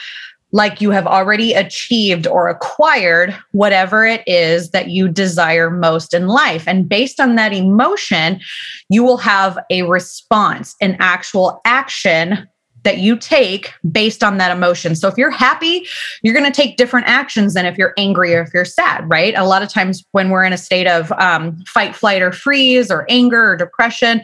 like 0.52 0.82
you 0.82 0.92
have 0.92 1.08
already 1.08 1.54
achieved 1.54 2.28
or 2.28 2.50
acquired 2.50 3.34
whatever 3.52 4.06
it 4.06 4.22
is 4.28 4.72
that 4.72 4.90
you 4.90 5.08
desire 5.08 5.70
most 5.70 6.14
in 6.14 6.28
life. 6.28 6.68
And 6.68 6.90
based 6.90 7.22
on 7.22 7.36
that 7.36 7.54
emotion, 7.54 8.42
you 8.90 9.04
will 9.04 9.18
have 9.18 9.58
a 9.70 9.84
response, 9.84 10.76
an 10.82 10.98
actual 11.00 11.62
action 11.64 12.50
that 12.84 12.98
you 12.98 13.16
take 13.16 13.74
based 13.92 14.24
on 14.24 14.38
that 14.38 14.56
emotion. 14.56 14.96
So 14.96 15.08
if 15.08 15.18
you're 15.18 15.30
happy, 15.30 15.86
you're 16.24 16.34
going 16.34 16.52
to 16.52 16.56
take 16.56 16.78
different 16.78 17.08
actions 17.08 17.54
than 17.54 17.66
if 17.66 17.78
you're 17.78 17.94
angry 17.98 18.34
or 18.36 18.42
if 18.42 18.54
you're 18.54 18.66
sad, 18.66 19.08
right? 19.10 19.34
A 19.36 19.46
lot 19.46 19.62
of 19.62 19.70
times 19.70 20.04
when 20.12 20.30
we're 20.30 20.44
in 20.44 20.54
a 20.54 20.58
state 20.58 20.88
of 20.88 21.12
um, 21.14 21.58
fight, 21.68 21.96
flight, 21.96 22.22
or 22.22 22.32
freeze, 22.32 22.90
or 22.90 23.06
anger 23.10 23.52
or 23.52 23.56
depression, 23.56 24.22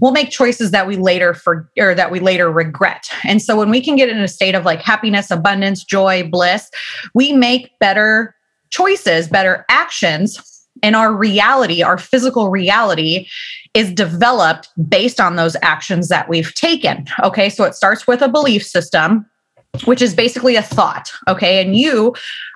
we'll 0.00 0.12
make 0.12 0.30
choices 0.30 0.70
that 0.70 0.86
we 0.86 0.96
later 0.96 1.34
for 1.34 1.70
or 1.78 1.94
that 1.94 2.10
we 2.10 2.20
later 2.20 2.50
regret. 2.50 3.08
And 3.24 3.42
so 3.42 3.56
when 3.56 3.70
we 3.70 3.80
can 3.80 3.96
get 3.96 4.08
in 4.08 4.18
a 4.18 4.28
state 4.28 4.54
of 4.54 4.64
like 4.64 4.80
happiness, 4.80 5.30
abundance, 5.30 5.84
joy, 5.84 6.28
bliss, 6.28 6.70
we 7.14 7.32
make 7.32 7.78
better 7.78 8.34
choices, 8.70 9.28
better 9.28 9.64
actions 9.68 10.57
and 10.82 10.96
our 10.96 11.12
reality, 11.12 11.82
our 11.82 11.98
physical 11.98 12.50
reality, 12.50 13.26
is 13.74 13.92
developed 13.92 14.68
based 14.88 15.20
on 15.20 15.36
those 15.36 15.56
actions 15.62 16.08
that 16.08 16.28
we've 16.28 16.54
taken. 16.54 17.06
Okay, 17.22 17.48
so 17.48 17.64
it 17.64 17.74
starts 17.74 18.06
with 18.06 18.22
a 18.22 18.28
belief 18.28 18.64
system, 18.64 19.26
which 19.84 20.02
is 20.02 20.14
basically 20.14 20.56
a 20.56 20.62
thought. 20.62 21.12
Okay, 21.28 21.62
and 21.62 21.76
you 21.76 22.14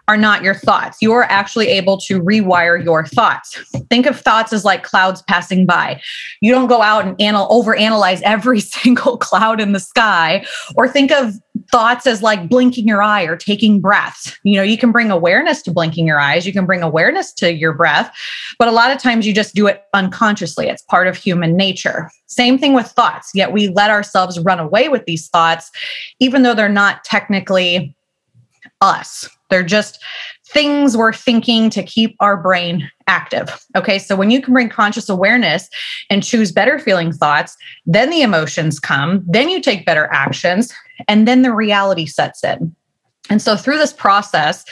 are 0.09 0.16
not 0.16 0.42
your 0.42 0.54
thoughts. 0.54 0.99
You 1.00 1.12
are 1.12 1.25
actually 1.25 1.68
able 1.68 1.97
to 1.99 2.21
rewire 2.21 2.82
your 2.82 3.06
thoughts. 3.06 3.56
Think 3.88 4.06
of 4.06 4.18
thoughts 4.18 4.52
as 4.52 4.64
like 4.64 4.82
clouds 4.82 5.23
passing 5.23 5.64
by. 5.64 6.00
You 6.40 6.52
don't 6.52 6.66
go 6.66 6.82
out 6.82 7.06
and 7.06 7.14
anal- 7.21 7.49
overanalyze 7.49 8.21
every 8.23 8.61
single 8.82 9.16
cloud 9.16 9.61
in 9.61 9.73
the 9.73 9.80
sky, 9.80 10.44
or 10.75 10.88
think 10.88 11.12
of 11.12 11.35
thoughts 11.71 12.06
as 12.06 12.21
like 12.21 12.49
blinking 12.49 12.87
your 12.87 13.02
eye 13.02 13.23
or 13.23 13.37
taking 13.37 13.80
breaths. 13.80 14.37
You 14.42 14.56
know, 14.56 14.62
you 14.62 14.76
can 14.76 14.90
bring 14.90 15.11
awareness 15.11 15.62
to 15.62 15.71
blinking 15.71 16.06
your 16.06 16.18
eyes, 16.18 16.47
you 16.47 16.52
can 16.52 16.66
bring 16.66 16.82
awareness 16.82 17.32
to 17.35 17.52
your 17.52 17.73
breath, 17.73 18.14
but 18.59 18.68
a 18.68 18.73
lot 18.73 18.90
of 18.90 18.99
times 18.99 19.26
you 19.26 19.32
just 19.32 19.54
do 19.54 19.66
it 19.68 19.85
unconsciously. 19.94 20.68
It's 20.68 20.82
part 20.82 21.06
of 21.06 21.16
human 21.16 21.56
nature. 21.56 22.11
Same 22.26 22.59
thing 22.59 22.73
with 22.73 22.87
thoughts, 22.87 23.30
yet 23.35 23.52
we 23.52 23.68
let 23.68 23.90
ourselves 23.90 24.40
run 24.40 24.59
away 24.59 24.88
with 24.88 25.04
these 25.04 25.28
thoughts, 25.28 25.71
even 26.18 26.42
though 26.42 26.54
they're 26.54 26.68
not 26.68 27.04
technically 27.04 27.94
us. 28.80 29.28
They're 29.52 29.62
just 29.62 30.02
things 30.49 30.97
we're 30.97 31.12
thinking 31.12 31.68
to 31.71 31.82
keep 31.82 32.16
our 32.21 32.37
brain 32.37 32.90
active. 33.06 33.64
Okay. 33.76 33.99
So 33.99 34.16
when 34.16 34.30
you 34.30 34.40
can 34.40 34.54
bring 34.54 34.71
conscious 34.71 35.11
awareness 35.11 35.68
and 36.09 36.23
choose 36.23 36.52
better 36.52 36.78
feeling 36.78 37.12
thoughts, 37.12 37.56
then 37.85 38.09
the 38.09 38.23
emotions 38.23 38.80
come, 38.80 39.23
then 39.26 39.50
you 39.50 39.61
take 39.61 39.85
better 39.85 40.09
actions, 40.11 40.73
and 41.06 41.28
then 41.28 41.42
the 41.42 41.54
reality 41.54 42.06
sets 42.06 42.42
in. 42.42 42.75
And 43.28 43.42
so 43.42 43.56
through 43.56 43.76
this 43.76 43.92
process, 43.92 44.64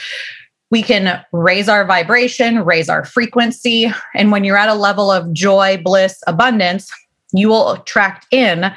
we 0.71 0.81
can 0.81 1.23
raise 1.31 1.69
our 1.69 1.85
vibration, 1.85 2.65
raise 2.65 2.89
our 2.89 3.05
frequency. 3.05 3.91
And 4.15 4.31
when 4.31 4.43
you're 4.43 4.57
at 4.57 4.69
a 4.69 4.73
level 4.73 5.11
of 5.11 5.31
joy, 5.31 5.79
bliss, 5.83 6.23
abundance, 6.25 6.91
you 7.33 7.49
will 7.49 7.73
attract 7.73 8.25
in, 8.31 8.71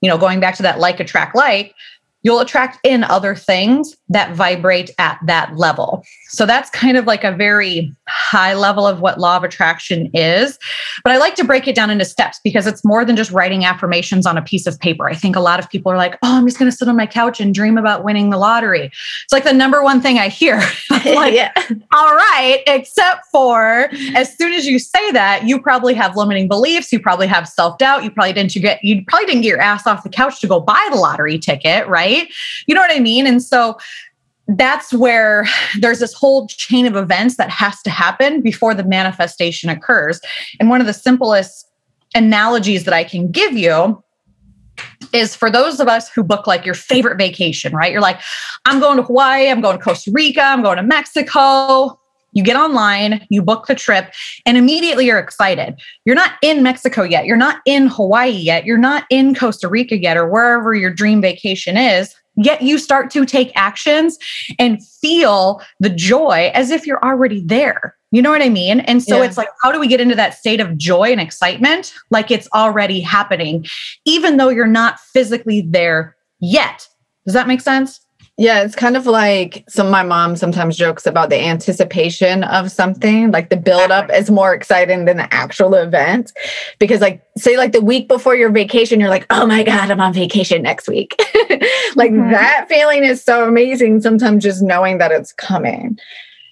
you 0.00 0.08
know, 0.08 0.18
going 0.18 0.38
back 0.38 0.54
to 0.56 0.62
that 0.62 0.78
like 0.78 1.00
attract 1.00 1.34
like, 1.34 1.74
you'll 2.22 2.40
attract 2.40 2.78
in 2.84 3.04
other 3.04 3.34
things 3.34 3.96
that 4.08 4.34
vibrate 4.34 4.90
at 4.98 5.18
that 5.26 5.56
level. 5.56 6.04
So 6.30 6.46
that's 6.46 6.68
kind 6.70 6.96
of 6.96 7.06
like 7.06 7.22
a 7.22 7.32
very 7.32 7.94
high 8.08 8.54
level 8.54 8.86
of 8.86 9.00
what 9.00 9.20
law 9.20 9.36
of 9.36 9.44
attraction 9.44 10.10
is. 10.12 10.58
But 11.04 11.12
I 11.12 11.18
like 11.18 11.36
to 11.36 11.44
break 11.44 11.68
it 11.68 11.76
down 11.76 11.90
into 11.90 12.04
steps 12.04 12.40
because 12.42 12.66
it's 12.66 12.84
more 12.84 13.04
than 13.04 13.16
just 13.16 13.30
writing 13.30 13.64
affirmations 13.64 14.26
on 14.26 14.36
a 14.36 14.42
piece 14.42 14.66
of 14.66 14.78
paper. 14.80 15.08
I 15.08 15.14
think 15.14 15.36
a 15.36 15.40
lot 15.40 15.60
of 15.60 15.70
people 15.70 15.92
are 15.92 15.96
like, 15.96 16.14
oh, 16.22 16.36
I'm 16.36 16.46
just 16.46 16.58
going 16.58 16.70
to 16.70 16.76
sit 16.76 16.88
on 16.88 16.96
my 16.96 17.06
couch 17.06 17.40
and 17.40 17.54
dream 17.54 17.78
about 17.78 18.04
winning 18.04 18.30
the 18.30 18.36
lottery. 18.36 18.86
It's 18.86 19.32
like 19.32 19.44
the 19.44 19.52
number 19.52 19.82
one 19.82 20.00
thing 20.00 20.18
I 20.18 20.28
hear. 20.28 20.56
like, 20.90 21.34
yeah. 21.34 21.52
all 21.94 22.14
right, 22.14 22.62
except 22.66 23.26
for 23.30 23.90
as 24.16 24.36
soon 24.36 24.52
as 24.52 24.66
you 24.66 24.78
say 24.78 25.12
that, 25.12 25.46
you 25.46 25.60
probably 25.60 25.94
have 25.94 26.16
limiting 26.16 26.48
beliefs. 26.48 26.92
You 26.92 26.98
probably 26.98 27.26
have 27.26 27.46
self 27.46 27.78
doubt. 27.78 28.04
You 28.04 28.10
probably 28.10 28.32
didn't 28.32 28.56
you 28.56 28.62
get, 28.62 28.82
you 28.82 29.04
probably 29.06 29.26
didn't 29.26 29.42
get 29.42 29.48
your 29.48 29.60
ass 29.60 29.86
off 29.86 30.02
the 30.02 30.08
couch 30.08 30.40
to 30.40 30.48
go 30.48 30.60
buy 30.60 30.88
the 30.90 30.96
lottery 30.96 31.38
ticket, 31.38 31.86
right? 31.86 32.07
You 32.66 32.74
know 32.74 32.80
what 32.80 32.94
I 32.94 33.00
mean? 33.00 33.26
And 33.26 33.42
so, 33.42 33.78
that's 34.48 34.94
where 34.94 35.46
there's 35.78 35.98
this 35.98 36.14
whole 36.14 36.46
chain 36.46 36.86
of 36.86 36.96
events 36.96 37.36
that 37.36 37.50
has 37.50 37.82
to 37.82 37.90
happen 37.90 38.40
before 38.40 38.74
the 38.74 38.82
manifestation 38.82 39.68
occurs. 39.68 40.20
And 40.58 40.70
one 40.70 40.80
of 40.80 40.86
the 40.86 40.94
simplest 40.94 41.68
analogies 42.14 42.84
that 42.84 42.94
I 42.94 43.04
can 43.04 43.30
give 43.30 43.52
you 43.52 44.02
is 45.12 45.34
for 45.34 45.50
those 45.50 45.80
of 45.80 45.88
us 45.88 46.08
who 46.08 46.22
book 46.22 46.46
like 46.46 46.64
your 46.64 46.74
favorite 46.74 47.18
vacation, 47.18 47.74
right? 47.74 47.92
You're 47.92 48.00
like, 48.00 48.20
I'm 48.64 48.80
going 48.80 48.96
to 48.96 49.02
Hawaii, 49.02 49.48
I'm 49.48 49.60
going 49.60 49.76
to 49.76 49.82
Costa 49.82 50.10
Rica, 50.12 50.42
I'm 50.42 50.62
going 50.62 50.76
to 50.76 50.82
Mexico. 50.82 51.98
You 52.32 52.42
get 52.42 52.56
online, 52.56 53.26
you 53.30 53.42
book 53.42 53.66
the 53.66 53.74
trip, 53.74 54.12
and 54.46 54.56
immediately 54.56 55.06
you're 55.06 55.18
excited. 55.18 55.80
You're 56.04 56.14
not 56.14 56.32
in 56.42 56.62
Mexico 56.62 57.02
yet. 57.02 57.26
You're 57.26 57.36
not 57.36 57.60
in 57.64 57.86
Hawaii 57.86 58.30
yet. 58.30 58.64
You're 58.64 58.78
not 58.78 59.04
in 59.10 59.34
Costa 59.34 59.68
Rica 59.68 59.96
yet, 59.98 60.16
or 60.16 60.28
wherever 60.28 60.74
your 60.74 60.92
dream 60.92 61.20
vacation 61.20 61.76
is 61.76 62.14
Yet 62.38 62.62
you 62.62 62.78
start 62.78 63.10
to 63.10 63.26
take 63.26 63.50
actions 63.56 64.16
and 64.60 64.84
feel 64.86 65.60
the 65.80 65.90
joy 65.90 66.52
as 66.54 66.70
if 66.70 66.86
you're 66.86 67.04
already 67.04 67.42
there. 67.44 67.96
You 68.12 68.22
know 68.22 68.30
what 68.30 68.42
I 68.42 68.48
mean? 68.48 68.80
And 68.80 69.02
so 69.02 69.18
yeah. 69.18 69.24
it's 69.24 69.36
like, 69.36 69.48
how 69.60 69.72
do 69.72 69.80
we 69.80 69.88
get 69.88 70.00
into 70.00 70.14
that 70.14 70.34
state 70.34 70.60
of 70.60 70.78
joy 70.78 71.10
and 71.10 71.20
excitement 71.20 71.92
like 72.10 72.30
it's 72.30 72.48
already 72.54 73.00
happening, 73.00 73.66
even 74.04 74.36
though 74.36 74.50
you're 74.50 74.68
not 74.68 75.00
physically 75.00 75.62
there 75.62 76.16
yet? 76.38 76.88
Does 77.26 77.34
that 77.34 77.48
make 77.48 77.60
sense? 77.60 78.00
Yeah, 78.40 78.62
it's 78.62 78.76
kind 78.76 78.96
of 78.96 79.04
like 79.04 79.64
some 79.68 79.90
my 79.90 80.04
mom 80.04 80.36
sometimes 80.36 80.76
jokes 80.76 81.06
about 81.06 81.28
the 81.28 81.44
anticipation 81.44 82.44
of 82.44 82.70
something. 82.70 83.32
Like 83.32 83.50
the 83.50 83.56
buildup 83.56 84.12
is 84.12 84.30
more 84.30 84.54
exciting 84.54 85.06
than 85.06 85.16
the 85.16 85.34
actual 85.34 85.74
event. 85.74 86.32
Because 86.78 87.00
like 87.00 87.20
say 87.36 87.56
like 87.56 87.72
the 87.72 87.80
week 87.80 88.06
before 88.06 88.36
your 88.36 88.50
vacation, 88.50 89.00
you're 89.00 89.08
like, 89.08 89.26
oh 89.30 89.44
my 89.44 89.64
God, 89.64 89.90
I'm 89.90 90.00
on 90.00 90.12
vacation 90.12 90.62
next 90.62 90.86
week. 90.86 91.16
like 91.96 92.12
mm-hmm. 92.12 92.30
that 92.30 92.66
feeling 92.68 93.02
is 93.02 93.24
so 93.24 93.46
amazing. 93.48 94.00
Sometimes 94.02 94.44
just 94.44 94.62
knowing 94.62 94.98
that 94.98 95.10
it's 95.10 95.32
coming. 95.32 95.98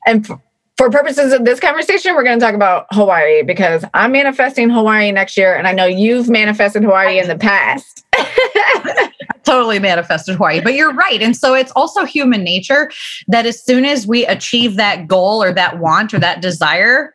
And 0.06 0.28
for 0.76 0.90
purposes 0.90 1.32
of 1.32 1.44
this 1.44 1.58
conversation, 1.58 2.14
we're 2.14 2.24
going 2.24 2.38
to 2.38 2.44
talk 2.44 2.54
about 2.54 2.86
Hawaii 2.92 3.42
because 3.42 3.84
I'm 3.94 4.12
manifesting 4.12 4.68
Hawaii 4.68 5.10
next 5.10 5.36
year, 5.36 5.54
and 5.54 5.66
I 5.66 5.72
know 5.72 5.86
you've 5.86 6.28
manifested 6.28 6.82
Hawaii 6.82 7.18
in 7.18 7.28
the 7.28 7.36
past. 7.36 8.04
totally 9.44 9.78
manifested 9.78 10.34
Hawaii, 10.34 10.60
but 10.60 10.74
you're 10.74 10.92
right. 10.92 11.22
And 11.22 11.36
so 11.36 11.54
it's 11.54 11.72
also 11.72 12.04
human 12.04 12.42
nature 12.42 12.90
that 13.28 13.46
as 13.46 13.62
soon 13.62 13.84
as 13.84 14.06
we 14.06 14.26
achieve 14.26 14.76
that 14.76 15.06
goal 15.06 15.42
or 15.42 15.52
that 15.52 15.78
want 15.78 16.12
or 16.12 16.18
that 16.18 16.42
desire, 16.42 17.14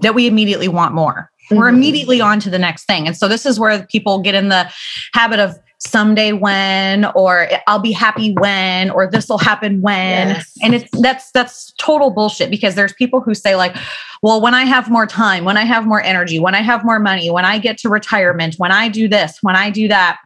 that 0.00 0.14
we 0.14 0.26
immediately 0.26 0.68
want 0.68 0.92
more. 0.92 1.30
Mm-hmm. 1.44 1.56
We're 1.56 1.68
immediately 1.68 2.20
on 2.20 2.40
to 2.40 2.50
the 2.50 2.58
next 2.58 2.84
thing. 2.84 3.06
And 3.06 3.16
so 3.16 3.28
this 3.28 3.46
is 3.46 3.58
where 3.58 3.86
people 3.86 4.20
get 4.20 4.34
in 4.34 4.48
the 4.48 4.70
habit 5.14 5.38
of 5.38 5.56
someday 5.78 6.32
when 6.32 7.04
or 7.14 7.48
I'll 7.68 7.78
be 7.78 7.92
happy 7.92 8.32
when 8.32 8.90
or 8.90 9.08
this 9.08 9.28
will 9.28 9.38
happen 9.38 9.80
when 9.80 10.28
yes. 10.28 10.52
and 10.60 10.74
it's 10.74 10.90
that's 11.00 11.30
that's 11.30 11.72
total 11.78 12.10
bullshit 12.10 12.50
because 12.50 12.74
there's 12.74 12.92
people 12.92 13.20
who 13.20 13.32
say 13.32 13.54
like 13.54 13.76
well 14.20 14.40
when 14.40 14.54
I 14.54 14.64
have 14.64 14.90
more 14.90 15.06
time 15.06 15.44
when 15.44 15.56
I 15.56 15.64
have 15.64 15.86
more 15.86 16.02
energy 16.02 16.40
when 16.40 16.56
I 16.56 16.62
have 16.62 16.84
more 16.84 16.98
money 16.98 17.30
when 17.30 17.44
I 17.44 17.58
get 17.58 17.78
to 17.78 17.88
retirement 17.88 18.56
when 18.58 18.72
I 18.72 18.88
do 18.88 19.06
this 19.06 19.38
when 19.42 19.54
I 19.54 19.70
do 19.70 19.86
that 19.86 20.18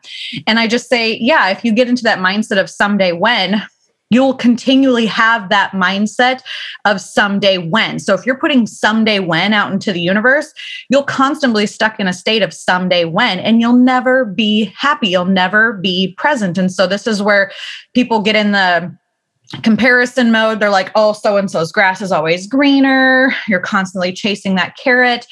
and 0.46 0.58
I 0.58 0.66
just 0.68 0.88
say 0.88 1.18
yeah 1.18 1.50
if 1.50 1.64
you 1.64 1.72
get 1.72 1.88
into 1.88 2.02
that 2.04 2.18
mindset 2.18 2.58
of 2.58 2.70
someday 2.70 3.12
when 3.12 3.62
you'll 4.12 4.34
continually 4.34 5.06
have 5.06 5.48
that 5.48 5.72
mindset 5.72 6.42
of 6.84 7.00
someday 7.00 7.58
when. 7.58 7.98
So 7.98 8.14
if 8.14 8.26
you're 8.26 8.38
putting 8.38 8.66
someday 8.66 9.20
when 9.20 9.54
out 9.54 9.72
into 9.72 9.92
the 9.92 10.00
universe, 10.00 10.52
you'll 10.88 11.02
constantly 11.02 11.66
stuck 11.66 11.98
in 11.98 12.06
a 12.06 12.12
state 12.12 12.42
of 12.42 12.52
someday 12.52 13.04
when 13.04 13.38
and 13.38 13.60
you'll 13.60 13.72
never 13.72 14.24
be 14.24 14.72
happy. 14.76 15.08
You'll 15.08 15.24
never 15.24 15.74
be 15.74 16.14
present. 16.18 16.58
And 16.58 16.70
so 16.70 16.86
this 16.86 17.06
is 17.06 17.22
where 17.22 17.52
people 17.94 18.20
get 18.20 18.36
in 18.36 18.52
the 18.52 18.94
comparison 19.62 20.30
mode. 20.30 20.60
They're 20.60 20.70
like, 20.70 20.90
oh, 20.94 21.12
so 21.12 21.36
and 21.36 21.50
so's 21.50 21.72
grass 21.72 22.00
is 22.00 22.12
always 22.12 22.46
greener. 22.46 23.34
You're 23.48 23.60
constantly 23.60 24.12
chasing 24.12 24.54
that 24.56 24.76
carrot. 24.76 25.26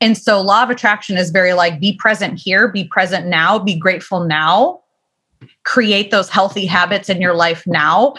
And 0.00 0.16
so, 0.16 0.40
law 0.40 0.62
of 0.62 0.70
attraction 0.70 1.18
is 1.18 1.30
very 1.30 1.52
like, 1.52 1.78
be 1.78 1.94
present 1.94 2.38
here, 2.38 2.68
be 2.68 2.84
present 2.84 3.26
now, 3.26 3.58
be 3.58 3.74
grateful 3.74 4.24
now 4.24 4.80
create 5.66 6.10
those 6.10 6.30
healthy 6.30 6.64
habits 6.64 7.10
in 7.10 7.20
your 7.20 7.34
life 7.34 7.66
now 7.66 8.14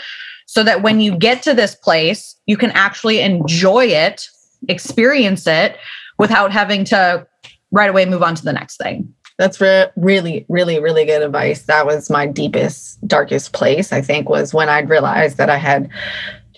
so 0.46 0.64
that 0.64 0.84
when 0.84 1.00
you 1.00 1.18
get 1.18 1.42
to 1.44 1.54
this 1.54 1.76
place, 1.76 2.36
you 2.46 2.58
can 2.58 2.72
actually 2.72 3.22
enjoy 3.22 3.86
it, 3.86 4.30
experience 4.68 5.48
it 5.48 5.78
without 6.20 6.52
having 6.52 6.84
to 6.86 7.26
right 7.72 7.90
away 7.90 8.06
move 8.06 8.22
on 8.22 8.36
to 8.36 8.44
the 8.44 8.54
next 8.54 8.78
thing. 8.78 9.14
That's 9.38 9.62
re- 9.62 9.88
really, 9.96 10.46
really, 10.50 10.80
really 10.80 11.06
good 11.06 11.22
advice. 11.22 11.64
That 11.64 11.86
was 11.86 12.10
my 12.10 12.26
deepest, 12.26 13.06
darkest 13.08 13.54
place, 13.54 13.94
I 13.94 14.02
think, 14.02 14.30
was 14.30 14.54
when 14.54 14.68
I'd 14.68 14.90
realized 14.90 15.38
that 15.38 15.50
I 15.50 15.58
had 15.58 15.90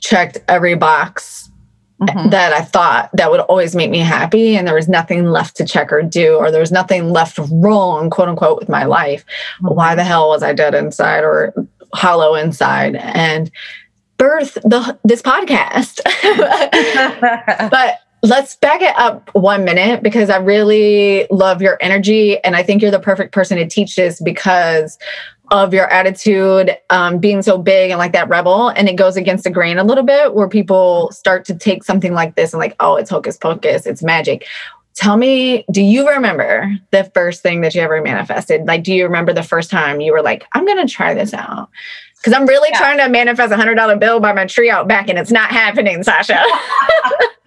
checked 0.01 0.37
every 0.47 0.75
box 0.75 1.48
mm-hmm. 2.01 2.29
that 2.29 2.53
I 2.53 2.61
thought 2.61 3.09
that 3.13 3.31
would 3.31 3.41
always 3.41 3.75
make 3.75 3.89
me 3.89 3.99
happy. 3.99 4.55
And 4.55 4.67
there 4.67 4.75
was 4.75 4.87
nothing 4.87 5.25
left 5.25 5.57
to 5.57 5.65
check 5.65 5.91
or 5.91 6.01
do, 6.01 6.35
or 6.35 6.51
there 6.51 6.61
was 6.61 6.71
nothing 6.71 7.11
left 7.11 7.39
wrong, 7.51 8.09
quote 8.09 8.29
unquote, 8.29 8.59
with 8.59 8.69
my 8.69 8.85
life. 8.85 9.25
Mm-hmm. 9.61 9.75
Why 9.75 9.95
the 9.95 10.03
hell 10.03 10.29
was 10.29 10.43
I 10.43 10.53
dead 10.53 10.75
inside 10.75 11.23
or 11.23 11.53
hollow 11.93 12.35
inside? 12.35 12.95
And 12.95 13.51
birth 14.17 14.55
the 14.63 14.97
this 15.03 15.21
podcast. 15.21 16.01
but 17.71 17.99
let's 18.21 18.55
back 18.57 18.81
it 18.81 18.93
up 18.97 19.29
one 19.33 19.63
minute 19.63 20.03
because 20.03 20.29
I 20.29 20.37
really 20.37 21.25
love 21.31 21.61
your 21.61 21.77
energy. 21.81 22.37
And 22.43 22.55
I 22.55 22.63
think 22.63 22.81
you're 22.81 22.91
the 22.91 22.99
perfect 22.99 23.33
person 23.33 23.57
to 23.57 23.67
teach 23.67 23.95
this 23.95 24.21
because 24.21 24.97
of 25.51 25.73
your 25.73 25.87
attitude 25.87 26.77
um, 26.89 27.17
being 27.19 27.41
so 27.41 27.57
big 27.57 27.91
and 27.91 27.97
like 27.97 28.13
that 28.13 28.29
rebel 28.29 28.69
and 28.69 28.87
it 28.87 28.95
goes 28.95 29.17
against 29.17 29.43
the 29.43 29.49
grain 29.49 29.77
a 29.77 29.83
little 29.83 30.03
bit 30.03 30.33
where 30.33 30.47
people 30.47 31.09
start 31.11 31.45
to 31.45 31.55
take 31.55 31.83
something 31.83 32.13
like 32.13 32.35
this 32.35 32.53
and 32.53 32.59
like 32.59 32.75
oh 32.79 32.95
it's 32.95 33.09
hocus 33.09 33.37
pocus 33.37 33.85
it's 33.85 34.03
magic. 34.03 34.45
Tell 34.95 35.17
me 35.17 35.65
do 35.71 35.81
you 35.81 36.09
remember 36.09 36.69
the 36.91 37.05
first 37.13 37.41
thing 37.41 37.61
that 37.61 37.73
you 37.73 37.81
ever 37.81 38.01
manifested? 38.01 38.65
Like 38.65 38.83
do 38.83 38.93
you 38.93 39.03
remember 39.03 39.33
the 39.33 39.43
first 39.43 39.69
time 39.69 40.01
you 40.01 40.11
were 40.11 40.21
like 40.21 40.45
i'm 40.53 40.65
gonna 40.65 40.87
try 40.87 41.13
this 41.13 41.33
out 41.33 41.69
because 42.17 42.33
i'm 42.33 42.45
really 42.45 42.69
yeah. 42.71 42.77
trying 42.77 42.97
to 42.97 43.09
manifest 43.09 43.51
a 43.51 43.55
hundred 43.55 43.75
dollar 43.75 43.95
bill 43.95 44.19
by 44.19 44.33
my 44.33 44.45
tree 44.45 44.69
out 44.69 44.87
back 44.87 45.09
and 45.09 45.17
it's 45.17 45.31
not 45.31 45.49
happening 45.51 46.03
sasha 46.03 46.43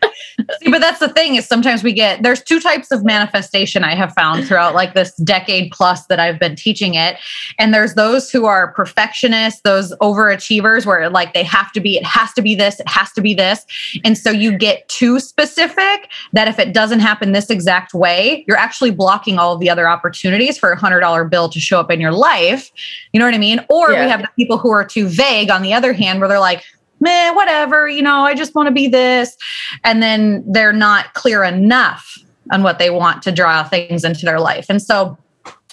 See, 0.61 0.71
but 0.71 0.81
that's 0.81 1.01
the 1.01 1.09
thing 1.09 1.37
is 1.37 1.47
sometimes 1.47 1.83
we 1.83 1.93
get 1.93 2.23
there's 2.23 2.43
two 2.43 2.61
types 2.61 2.91
of 2.91 3.05
manifestation 3.05 3.85
I 3.85 3.95
have 3.95 4.13
found 4.15 4.47
throughout 4.47 4.75
like 4.75 4.95
this 4.95 5.15
decade 5.17 5.73
plus 5.73 6.07
that 6.07 6.19
I've 6.19 6.39
been 6.39 6.57
teaching 6.57 6.95
it. 6.95 7.17
And 7.59 7.73
there's 7.73 7.95
those 7.95 8.31
who 8.31 8.47
are 8.47 8.73
perfectionists, 8.73 9.61
those 9.63 9.95
overachievers 9.97 10.87
where 10.87 11.09
like 11.11 11.35
they 11.35 11.43
have 11.45 11.73
to 11.73 11.81
be, 11.81 11.97
it 11.97 12.05
has 12.05 12.33
to 12.35 12.43
be 12.43 12.55
this, 12.55 12.81
it 12.81 12.89
has 12.89 13.13
to 13.13 13.21
be 13.21 13.35
this. 13.35 13.65
And 14.05 14.17
so 14.17 14.31
you 14.31 14.57
get 14.57 14.89
too 14.89 15.21
specific 15.21 16.11
that 16.33 16.49
if 16.49 16.59
it 16.59 16.73
doesn't 16.73 17.01
happen 17.01 17.33
this 17.33 17.51
exact 17.51 17.95
way, 17.95 18.45
you're 18.47 18.57
actually 18.57 18.91
blocking 18.91 19.39
all 19.39 19.55
of 19.55 19.61
the 19.61 19.71
other 19.71 19.89
opportunities 19.89 20.59
for 20.59 20.73
a 20.73 20.79
hundred 20.79 21.01
dollar 21.01 21.25
bill 21.25 21.49
to 21.49 21.61
show 21.61 21.81
up 21.81 21.91
in 21.91 22.01
your 22.01 22.13
life. 22.13 22.71
You 23.13 23.21
know 23.21 23.27
what 23.27 23.35
I 23.35 23.39
mean? 23.39 23.65
Or 23.69 23.93
yeah. 23.93 24.05
we 24.05 24.11
have 24.11 24.23
the 24.23 24.29
people 24.37 24.59
who 24.59 24.71
are 24.71 24.85
too 24.85 25.09
vague 25.09 25.51
on 25.51 25.63
the 25.63 25.75
other 25.75 25.93
hand, 25.93 26.21
where 26.21 26.29
they're 26.29 26.39
like, 26.39 26.65
man, 27.03 27.35
whatever, 27.35 27.89
you 27.89 28.01
know, 28.01 28.25
I 28.25 28.35
just 28.35 28.55
want 28.55 28.69
to 28.69 28.73
be 28.73 28.89
this. 28.89 29.37
And 29.85 30.03
then 30.03 30.45
they're 30.51 30.73
not 30.73 31.13
clear 31.15 31.45
enough 31.45 32.17
on 32.51 32.63
what 32.63 32.79
they 32.79 32.91
want 32.91 33.23
to 33.25 33.33
draw 33.33 33.65
things 33.65 34.05
into 34.05 34.25
their 34.25 34.41
life. 34.41 34.67
And 34.69 34.81
so 34.81 35.19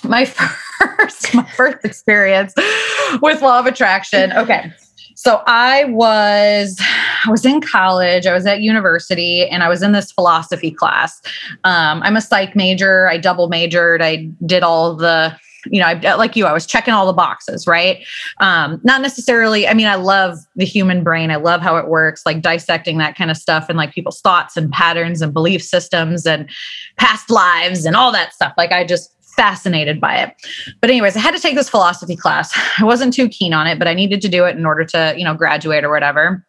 my 0.03 0.25
first 0.79 1.33
my 1.33 1.43
first 1.55 1.85
experience 1.85 2.53
with 3.21 3.41
law 3.41 3.59
of 3.59 3.65
attraction. 3.65 4.31
Okay. 4.33 4.71
So 5.15 5.43
I 5.47 5.83
was 5.85 6.79
I 7.25 7.29
was 7.29 7.45
in 7.45 7.59
college, 7.59 8.25
I 8.25 8.33
was 8.33 8.45
at 8.45 8.61
university, 8.61 9.45
and 9.47 9.63
I 9.63 9.69
was 9.69 9.83
in 9.83 9.91
this 9.91 10.11
philosophy 10.11 10.71
class. 10.71 11.21
Um, 11.65 12.01
I'm 12.03 12.15
a 12.15 12.21
psych 12.21 12.55
major. 12.55 13.09
I 13.09 13.17
double 13.17 13.49
majored. 13.49 14.01
I 14.01 14.29
did 14.45 14.63
all 14.63 14.95
the 14.95 15.37
you 15.65 15.79
know, 15.79 15.87
I, 15.87 16.15
like 16.15 16.35
you, 16.35 16.45
I 16.45 16.53
was 16.53 16.65
checking 16.65 16.93
all 16.93 17.05
the 17.05 17.13
boxes, 17.13 17.67
right? 17.67 18.05
Um, 18.39 18.79
not 18.83 19.01
necessarily, 19.01 19.67
I 19.67 19.73
mean, 19.73 19.87
I 19.87 19.95
love 19.95 20.37
the 20.55 20.65
human 20.65 21.03
brain. 21.03 21.31
I 21.31 21.35
love 21.35 21.61
how 21.61 21.77
it 21.77 21.87
works, 21.87 22.23
like 22.25 22.41
dissecting 22.41 22.97
that 22.99 23.15
kind 23.15 23.29
of 23.29 23.37
stuff 23.37 23.67
and 23.69 23.77
like 23.77 23.93
people's 23.93 24.21
thoughts 24.21 24.57
and 24.57 24.71
patterns 24.71 25.21
and 25.21 25.33
belief 25.33 25.61
systems 25.61 26.25
and 26.25 26.49
past 26.97 27.29
lives 27.29 27.85
and 27.85 27.95
all 27.95 28.11
that 28.11 28.33
stuff. 28.33 28.53
Like 28.57 28.71
I 28.71 28.85
just 28.85 29.13
fascinated 29.35 30.01
by 30.01 30.17
it. 30.17 30.33
But 30.81 30.89
anyways, 30.89 31.15
I 31.15 31.19
had 31.19 31.35
to 31.35 31.39
take 31.39 31.55
this 31.55 31.69
philosophy 31.69 32.15
class. 32.15 32.51
I 32.77 32.83
wasn't 32.83 33.13
too 33.13 33.29
keen 33.29 33.53
on 33.53 33.67
it, 33.67 33.79
but 33.79 33.87
I 33.87 33.93
needed 33.93 34.21
to 34.21 34.29
do 34.29 34.45
it 34.45 34.55
in 34.55 34.65
order 34.65 34.85
to, 34.85 35.13
you 35.17 35.23
know, 35.23 35.33
graduate 35.33 35.83
or 35.83 35.89
whatever. 35.89 36.45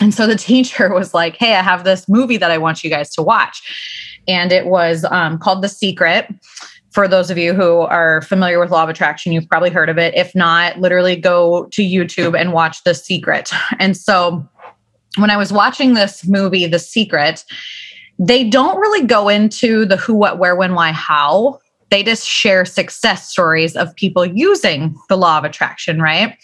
And 0.00 0.14
so 0.14 0.26
the 0.26 0.36
teacher 0.36 0.92
was 0.92 1.14
like, 1.14 1.36
"Hey, 1.36 1.54
I 1.54 1.62
have 1.62 1.84
this 1.84 2.08
movie 2.08 2.38
that 2.38 2.50
I 2.50 2.58
want 2.58 2.82
you 2.82 2.90
guys 2.90 3.10
to 3.14 3.22
watch." 3.22 3.62
And 4.28 4.52
it 4.52 4.66
was 4.66 5.04
um, 5.10 5.38
called 5.38 5.62
The 5.62 5.68
Secret 5.68 6.32
for 6.92 7.08
those 7.08 7.30
of 7.30 7.38
you 7.38 7.54
who 7.54 7.80
are 7.80 8.20
familiar 8.22 8.60
with 8.60 8.70
law 8.70 8.82
of 8.82 8.88
attraction, 8.88 9.32
you've 9.32 9.48
probably 9.48 9.70
heard 9.70 9.88
of 9.88 9.98
it. 9.98 10.14
If 10.14 10.34
not, 10.34 10.78
literally 10.78 11.16
go 11.16 11.64
to 11.66 11.82
YouTube 11.82 12.38
and 12.38 12.52
watch 12.52 12.84
The 12.84 12.94
Secret. 12.94 13.50
And 13.78 13.96
so 13.96 14.46
when 15.16 15.30
I 15.30 15.36
was 15.36 15.52
watching 15.52 15.94
this 15.94 16.26
movie, 16.26 16.66
The 16.66 16.78
Secret, 16.78 17.44
they 18.18 18.48
don't 18.48 18.78
really 18.78 19.06
go 19.06 19.28
into 19.28 19.84
the 19.86 19.96
who, 19.96 20.14
what, 20.14 20.38
where, 20.38 20.54
when, 20.54 20.74
why, 20.74 20.92
how. 20.92 21.58
They 21.90 22.02
just 22.02 22.26
share 22.26 22.64
success 22.64 23.28
stories 23.28 23.76
of 23.76 23.94
people 23.96 24.24
using 24.24 24.96
the 25.08 25.16
law 25.16 25.38
of 25.38 25.44
attraction, 25.44 26.00
right? 26.00 26.36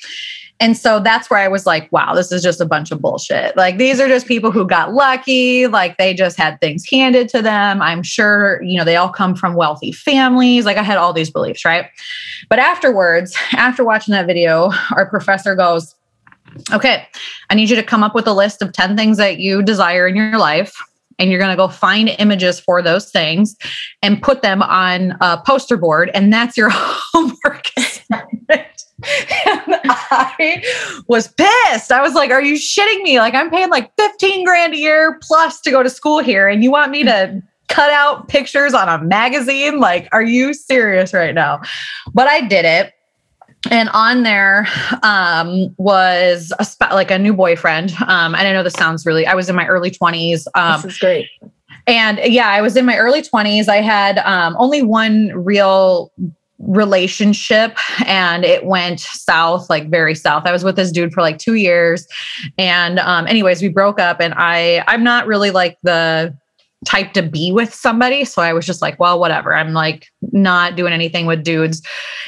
And 0.61 0.77
so 0.77 0.99
that's 0.99 1.31
where 1.31 1.39
I 1.39 1.47
was 1.49 1.67
like, 1.67 1.91
wow, 1.93 2.15
this 2.15 2.33
is 2.33 2.43
just 2.43 2.61
a 2.61 2.67
bunch 2.67 2.91
of 2.91 3.01
bullshit. 3.01 3.57
Like 3.57 3.79
these 3.79 4.01
are 4.01 4.09
just 4.09 4.27
people 4.27 4.51
who 4.51 4.67
got 4.67 4.93
lucky, 4.93 5.69
like 5.69 5.97
they 5.99 6.15
just 6.15 6.37
had 6.37 6.61
things 6.61 6.85
handed 6.91 7.29
to 7.31 7.43
them. 7.43 7.81
I'm 7.81 8.03
sure, 8.03 8.61
you 8.63 8.77
know, 8.77 8.85
they 8.85 8.97
all 8.97 9.09
come 9.09 9.37
from 9.37 9.55
wealthy 9.55 9.93
families. 9.93 10.65
Like 10.65 10.77
I 10.77 10.83
had 10.83 10.99
all 10.99 11.13
these 11.13 11.31
beliefs, 11.31 11.65
right? 11.65 11.87
But 12.49 12.59
afterwards, 12.59 13.37
after 13.53 13.85
watching 13.85 14.13
that 14.13 14.27
video, 14.27 14.73
our 14.93 15.09
professor 15.09 15.55
goes, 15.55 15.95
"Okay, 16.73 17.07
I 17.51 17.55
need 17.55 17.71
you 17.71 17.77
to 17.77 17.83
come 17.85 18.03
up 18.03 18.15
with 18.15 18.27
a 18.27 18.33
list 18.33 18.61
of 18.61 18.73
10 18.73 18.97
things 18.97 19.17
that 19.19 19.39
you 19.39 19.63
desire 19.63 20.09
in 20.09 20.17
your 20.17 20.39
life." 20.39 20.77
and 21.21 21.31
you're 21.31 21.41
going 21.41 21.51
to 21.51 21.57
go 21.57 21.67
find 21.67 22.11
images 22.21 22.61
for 22.61 22.81
those 22.81 23.11
things 23.11 23.57
and 24.03 24.23
put 24.23 24.41
them 24.43 24.63
on 24.63 25.17
a 25.21 25.37
poster 25.45 25.77
board 25.77 26.13
and 26.15 26.33
that's 26.33 26.57
your 26.57 26.69
homework 26.73 27.71
I 29.05 30.63
was 31.07 31.29
pissed. 31.29 31.93
I 31.93 32.03
was 32.03 32.15
like, 32.15 32.31
Are 32.31 32.43
you 32.43 32.55
shitting 32.55 33.03
me? 33.03 33.19
Like, 33.19 33.35
I'm 33.35 33.51
paying 33.51 33.71
like 33.71 33.93
15 33.97 34.45
grand 34.45 34.75
a 34.75 34.79
year 34.79 35.19
plus 35.23 35.61
to 35.63 35.71
go 35.71 35.83
to 35.83 35.91
school 35.91 36.21
here, 36.21 36.49
and 36.49 36.63
you 36.63 36.71
want 36.71 36.91
me 36.91 37.05
to 37.05 37.43
cut 37.69 37.91
out 37.91 38.29
pictures 38.29 38.75
on 38.75 38.89
a 38.89 39.03
magazine? 39.05 39.79
Like, 39.79 40.09
are 40.13 40.23
you 40.23 40.53
serious 40.53 41.15
right 41.15 41.35
now? 41.35 41.61
But 42.13 42.27
I 42.27 42.47
did 42.47 42.65
it. 42.65 42.95
And 43.71 43.89
on 43.91 44.23
there 44.23 44.69
um, 45.03 45.75
was 45.79 46.53
a 46.59 46.65
sp- 46.65 46.93
like 46.93 47.11
a 47.11 47.19
new 47.19 47.35
boyfriend. 47.35 47.93
Um, 48.07 48.35
and 48.35 48.49
I 48.49 48.53
know 48.53 48.63
this 48.63 48.75
sounds 48.75 49.05
really, 49.05 49.27
I 49.27 49.35
was 49.35 49.49
in 49.49 49.57
my 49.57 49.67
early 49.67 49.91
20s. 49.91 50.47
Um, 50.55 50.83
this 50.83 50.93
is 50.93 50.99
great. 50.99 51.29
And 51.87 52.21
yeah, 52.23 52.49
I 52.49 52.61
was 52.61 52.77
in 52.77 52.85
my 52.85 52.97
early 52.97 53.23
20s. 53.23 53.69
I 53.69 53.81
had 53.81 54.19
um, 54.19 54.55
only 54.59 54.83
one 54.83 55.33
real 55.35 56.13
relationship 56.59 57.77
and 58.05 58.45
it 58.45 58.65
went 58.65 59.01
south 59.01 59.71
like 59.71 59.89
very 59.91 60.15
south. 60.15 60.45
I 60.47 60.53
was 60.53 60.65
with 60.65 60.77
this 60.77 60.91
dude 60.91 61.13
for 61.13 61.21
like 61.21 61.39
two 61.39 61.55
years 61.55 62.07
and 62.57 62.99
um 62.99 63.27
anyways 63.27 63.63
we 63.63 63.69
broke 63.69 64.01
up 64.01 64.21
and 64.21 64.35
i 64.37 64.85
i'm 64.87 65.05
not 65.05 65.27
really 65.27 65.51
like 65.51 65.79
the 65.83 66.35
type 66.85 67.13
to 67.13 67.23
be 67.23 67.51
with 67.51 67.75
somebody. 67.75 68.25
So 68.25 68.41
I 68.41 68.53
was 68.53 68.65
just 68.65 68.81
like, 68.81 68.99
well, 69.01 69.19
whatever. 69.19 69.55
I'm 69.55 69.73
like 69.73 70.07
not 70.33 70.77
doing 70.77 70.93
anything 70.93 71.27
with 71.27 71.43
dudes. 71.43 71.83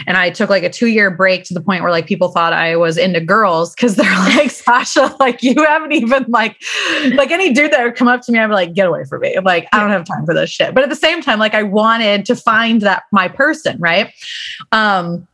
And 0.07 0.17
I 0.17 0.31
took 0.31 0.51
like 0.51 0.65
a 0.65 0.71
two 0.71 0.89
year 0.89 1.11
break 1.11 1.45
to 1.45 1.55
the 1.55 1.61
point 1.61 1.83
where 1.83 1.93
like 1.93 2.07
people 2.07 2.29
thought 2.29 2.53
I 2.53 2.77
was 2.77 2.97
into 2.97 3.21
girls 3.21 3.75
because 3.75 3.95
they're 3.95 4.11
like, 4.19 4.51
Sasha, 4.51 5.15
like 5.21 5.43
you 5.43 5.55
haven't 5.65 5.93
even 5.93 6.25
like, 6.29 6.57
like 7.13 7.31
any 7.31 7.53
dude 7.53 7.73
that 7.73 7.85
would 7.85 7.95
come 7.95 8.09
up 8.09 8.23
to 8.23 8.33
me, 8.33 8.41
I'd 8.41 8.49
be 8.49 8.55
like, 8.55 8.75
get 8.75 8.89
away 8.89 9.05
from 9.05 9.21
me. 9.21 9.35
I'm 9.35 9.45
like, 9.45 9.69
I 9.73 9.79
don't 9.79 9.91
have 9.91 10.05
time 10.05 10.27
for 10.27 10.35
this 10.35 10.51
shit. 10.51 10.75
But 10.75 10.83
at 10.83 10.91
the 10.91 10.97
same 10.97 11.23
time, 11.23 11.39
like 11.39 11.55
I 11.55 11.63
wanted 11.63 12.25
to 12.27 12.35
find 12.35 12.81
that 12.83 13.05
my 13.13 13.29
person, 13.29 13.79
right? 13.79 14.13
Um, 14.73 15.29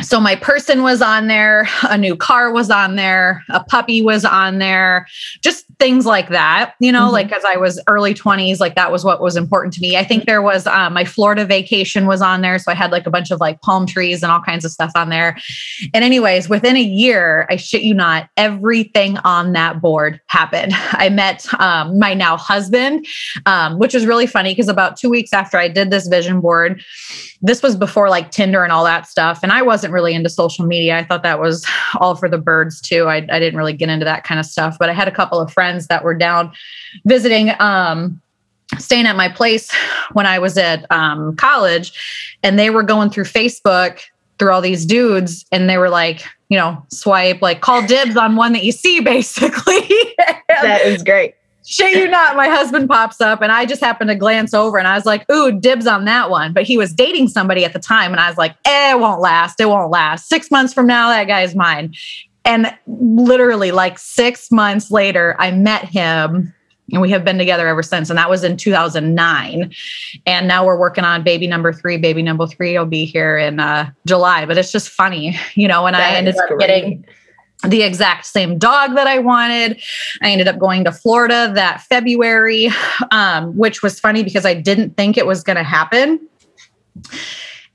so 0.00 0.20
my 0.20 0.36
person 0.36 0.82
was 0.82 1.02
on 1.02 1.26
there 1.26 1.68
a 1.82 1.98
new 1.98 2.16
car 2.16 2.52
was 2.52 2.70
on 2.70 2.96
there 2.96 3.42
a 3.50 3.62
puppy 3.64 4.00
was 4.02 4.24
on 4.24 4.58
there 4.58 5.06
just 5.42 5.66
things 5.78 6.06
like 6.06 6.28
that 6.28 6.74
you 6.80 6.92
know 6.92 7.04
mm-hmm. 7.04 7.12
like 7.12 7.32
as 7.32 7.44
i 7.44 7.56
was 7.56 7.80
early 7.88 8.14
20s 8.14 8.60
like 8.60 8.74
that 8.74 8.92
was 8.92 9.04
what 9.04 9.20
was 9.20 9.36
important 9.36 9.74
to 9.74 9.80
me. 9.80 9.96
I 9.96 10.04
think 10.04 10.24
there 10.24 10.42
was 10.42 10.66
um, 10.66 10.92
my 10.94 11.04
florida 11.04 11.44
vacation 11.44 12.06
was 12.06 12.22
on 12.22 12.40
there 12.42 12.58
so 12.58 12.70
i 12.70 12.74
had 12.74 12.92
like 12.92 13.06
a 13.06 13.10
bunch 13.10 13.30
of 13.30 13.40
like 13.40 13.60
palm 13.60 13.86
trees 13.86 14.22
and 14.22 14.30
all 14.30 14.40
kinds 14.40 14.64
of 14.64 14.70
stuff 14.70 14.92
on 14.94 15.08
there. 15.08 15.36
And 15.94 16.04
anyways 16.04 16.48
within 16.48 16.76
a 16.76 16.82
year 16.82 17.46
i 17.50 17.56
shit 17.56 17.82
you 17.82 17.94
not 17.94 18.28
everything 18.36 19.18
on 19.18 19.52
that 19.52 19.80
board 19.80 20.20
happened. 20.26 20.72
I 20.92 21.08
met 21.08 21.46
um, 21.60 21.98
my 21.98 22.14
now 22.14 22.36
husband 22.36 23.06
um, 23.46 23.78
which 23.78 23.94
was 23.94 24.06
really 24.06 24.26
funny 24.26 24.52
because 24.52 24.68
about 24.68 24.96
two 24.96 25.10
weeks 25.10 25.32
after 25.32 25.58
i 25.58 25.68
did 25.68 25.90
this 25.90 26.06
vision 26.06 26.40
board 26.40 26.82
this 27.40 27.62
was 27.62 27.76
before 27.76 28.08
like 28.08 28.30
tinder 28.30 28.64
and 28.64 28.72
all 28.72 28.84
that 28.84 29.06
stuff 29.06 29.40
and 29.42 29.52
i 29.52 29.62
wasn't 29.62 29.87
wasn't 29.88 29.94
really 29.94 30.14
into 30.14 30.28
social 30.28 30.66
media. 30.66 30.98
I 30.98 31.04
thought 31.04 31.22
that 31.22 31.40
was 31.40 31.66
all 32.00 32.14
for 32.14 32.28
the 32.28 32.38
birds 32.38 32.80
too. 32.80 33.06
I, 33.06 33.16
I 33.16 33.38
didn't 33.38 33.56
really 33.56 33.72
get 33.72 33.88
into 33.88 34.04
that 34.04 34.24
kind 34.24 34.38
of 34.38 34.46
stuff, 34.46 34.76
but 34.78 34.90
I 34.90 34.92
had 34.92 35.08
a 35.08 35.12
couple 35.12 35.40
of 35.40 35.52
friends 35.52 35.86
that 35.86 36.04
were 36.04 36.14
down 36.14 36.52
visiting, 37.06 37.52
um, 37.58 38.20
staying 38.78 39.06
at 39.06 39.16
my 39.16 39.28
place 39.28 39.72
when 40.12 40.26
I 40.26 40.38
was 40.38 40.58
at 40.58 40.90
um, 40.90 41.36
college, 41.36 41.92
and 42.42 42.58
they 42.58 42.70
were 42.70 42.82
going 42.82 43.10
through 43.10 43.24
Facebook 43.24 44.00
through 44.38 44.52
all 44.52 44.60
these 44.60 44.86
dudes, 44.86 45.44
and 45.50 45.68
they 45.68 45.78
were 45.78 45.88
like, 45.88 46.24
you 46.48 46.56
know, 46.56 46.80
swipe, 46.92 47.42
like 47.42 47.60
call 47.60 47.84
dibs 47.84 48.16
on 48.16 48.36
one 48.36 48.52
that 48.52 48.62
you 48.62 48.72
see, 48.72 49.00
basically. 49.14 49.88
that 50.48 50.82
is 50.84 51.02
great 51.02 51.34
shit 51.68 51.94
you 51.96 52.08
not, 52.08 52.34
my 52.34 52.48
husband 52.48 52.88
pops 52.88 53.20
up 53.20 53.42
and 53.42 53.52
I 53.52 53.66
just 53.66 53.82
happened 53.82 54.08
to 54.08 54.16
glance 54.16 54.54
over 54.54 54.78
and 54.78 54.88
I 54.88 54.94
was 54.94 55.04
like, 55.04 55.30
ooh, 55.30 55.52
dibs 55.52 55.86
on 55.86 56.06
that 56.06 56.30
one. 56.30 56.54
But 56.54 56.62
he 56.62 56.78
was 56.78 56.94
dating 56.94 57.28
somebody 57.28 57.64
at 57.64 57.74
the 57.74 57.78
time 57.78 58.10
and 58.10 58.20
I 58.20 58.28
was 58.28 58.38
like, 58.38 58.56
eh, 58.64 58.92
it 58.92 58.98
won't 58.98 59.20
last. 59.20 59.60
It 59.60 59.66
won't 59.66 59.90
last. 59.90 60.28
Six 60.28 60.50
months 60.50 60.72
from 60.72 60.86
now, 60.86 61.10
that 61.10 61.24
guy's 61.24 61.54
mine. 61.54 61.94
And 62.46 62.74
literally, 62.86 63.70
like 63.70 63.98
six 63.98 64.50
months 64.50 64.90
later, 64.90 65.36
I 65.38 65.50
met 65.50 65.84
him 65.84 66.54
and 66.90 67.02
we 67.02 67.10
have 67.10 67.22
been 67.22 67.36
together 67.36 67.68
ever 67.68 67.82
since. 67.82 68.08
And 68.08 68.18
that 68.18 68.30
was 68.30 68.44
in 68.44 68.56
2009. 68.56 69.74
And 70.24 70.48
now 70.48 70.64
we're 70.64 70.78
working 70.78 71.04
on 71.04 71.22
baby 71.22 71.46
number 71.46 71.74
three. 71.74 71.98
Baby 71.98 72.22
number 72.22 72.46
three 72.46 72.78
will 72.78 72.86
be 72.86 73.04
here 73.04 73.36
in 73.36 73.60
uh, 73.60 73.90
July. 74.06 74.46
But 74.46 74.56
it's 74.56 74.72
just 74.72 74.88
funny, 74.88 75.38
you 75.54 75.68
know, 75.68 75.86
and 75.86 75.94
that 75.94 76.14
I 76.14 76.16
ended 76.16 76.38
up 76.38 76.58
getting 76.58 77.04
the 77.66 77.82
exact 77.82 78.26
same 78.26 78.58
dog 78.58 78.94
that 78.94 79.06
I 79.06 79.18
wanted. 79.18 79.80
I 80.22 80.30
ended 80.30 80.46
up 80.48 80.58
going 80.58 80.84
to 80.84 80.92
Florida 80.92 81.50
that 81.54 81.82
February, 81.82 82.68
um, 83.10 83.56
which 83.56 83.82
was 83.82 83.98
funny 83.98 84.22
because 84.22 84.46
I 84.46 84.54
didn't 84.54 84.96
think 84.96 85.16
it 85.16 85.26
was 85.26 85.42
going 85.42 85.56
to 85.56 85.64
happen 85.64 86.20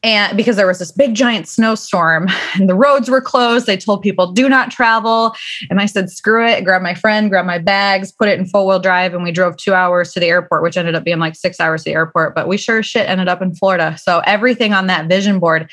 and 0.03 0.35
because 0.35 0.57
there 0.57 0.67
was 0.67 0.79
this 0.79 0.91
big 0.91 1.15
giant 1.15 1.47
snowstorm 1.47 2.27
and 2.55 2.67
the 2.67 2.75
roads 2.75 3.09
were 3.09 3.21
closed 3.21 3.65
they 3.65 3.77
told 3.77 4.01
people 4.01 4.31
do 4.31 4.49
not 4.49 4.69
travel. 4.69 5.33
And 5.69 5.79
i 5.79 5.85
said 5.85 6.09
screw 6.09 6.45
it. 6.45 6.63
Grab 6.65 6.81
my 6.81 6.93
friend 6.93 7.29
grab 7.29 7.45
my 7.45 7.57
bags 7.57 8.11
put 8.11 8.27
it 8.27 8.37
in 8.37 8.45
four-wheel 8.45 8.79
drive. 8.79 9.13
And 9.13 9.23
we 9.23 9.31
drove 9.31 9.55
two 9.55 9.73
hours 9.73 10.11
to 10.13 10.19
the 10.19 10.27
airport 10.27 10.61
which 10.61 10.75
ended 10.75 10.95
up 10.95 11.05
being 11.05 11.19
like 11.19 11.35
six 11.35 11.59
hours 11.59 11.83
to 11.83 11.89
the 11.89 11.95
airport. 11.95 12.35
But 12.35 12.47
we 12.47 12.57
sure 12.57 12.83
shit 12.83 13.07
ended 13.07 13.29
up 13.29 13.41
in 13.41 13.55
florida. 13.55 13.97
So 13.97 14.21
everything 14.25 14.73
on 14.73 14.87
that 14.87 15.07
vision 15.07 15.39
board 15.39 15.71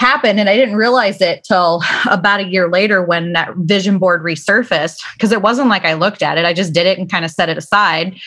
happened 0.00 0.40
and 0.40 0.48
i 0.48 0.56
didn't 0.56 0.76
realize 0.76 1.20
it 1.20 1.44
till 1.44 1.82
about 2.10 2.40
a 2.40 2.48
year 2.48 2.68
later 2.68 3.02
when 3.04 3.32
that 3.34 3.54
vision 3.58 3.98
board 3.98 4.22
resurfaced 4.22 5.02
because 5.14 5.30
it 5.30 5.42
wasn't 5.42 5.68
like 5.68 5.84
i 5.84 5.94
looked 5.94 6.22
at 6.22 6.36
it. 6.36 6.44
I 6.44 6.52
just 6.52 6.72
did 6.72 6.86
it 6.86 6.98
and 6.98 7.08
kind 7.08 7.24
of 7.24 7.30
set 7.30 7.48
it 7.48 7.56
aside. 7.56 8.18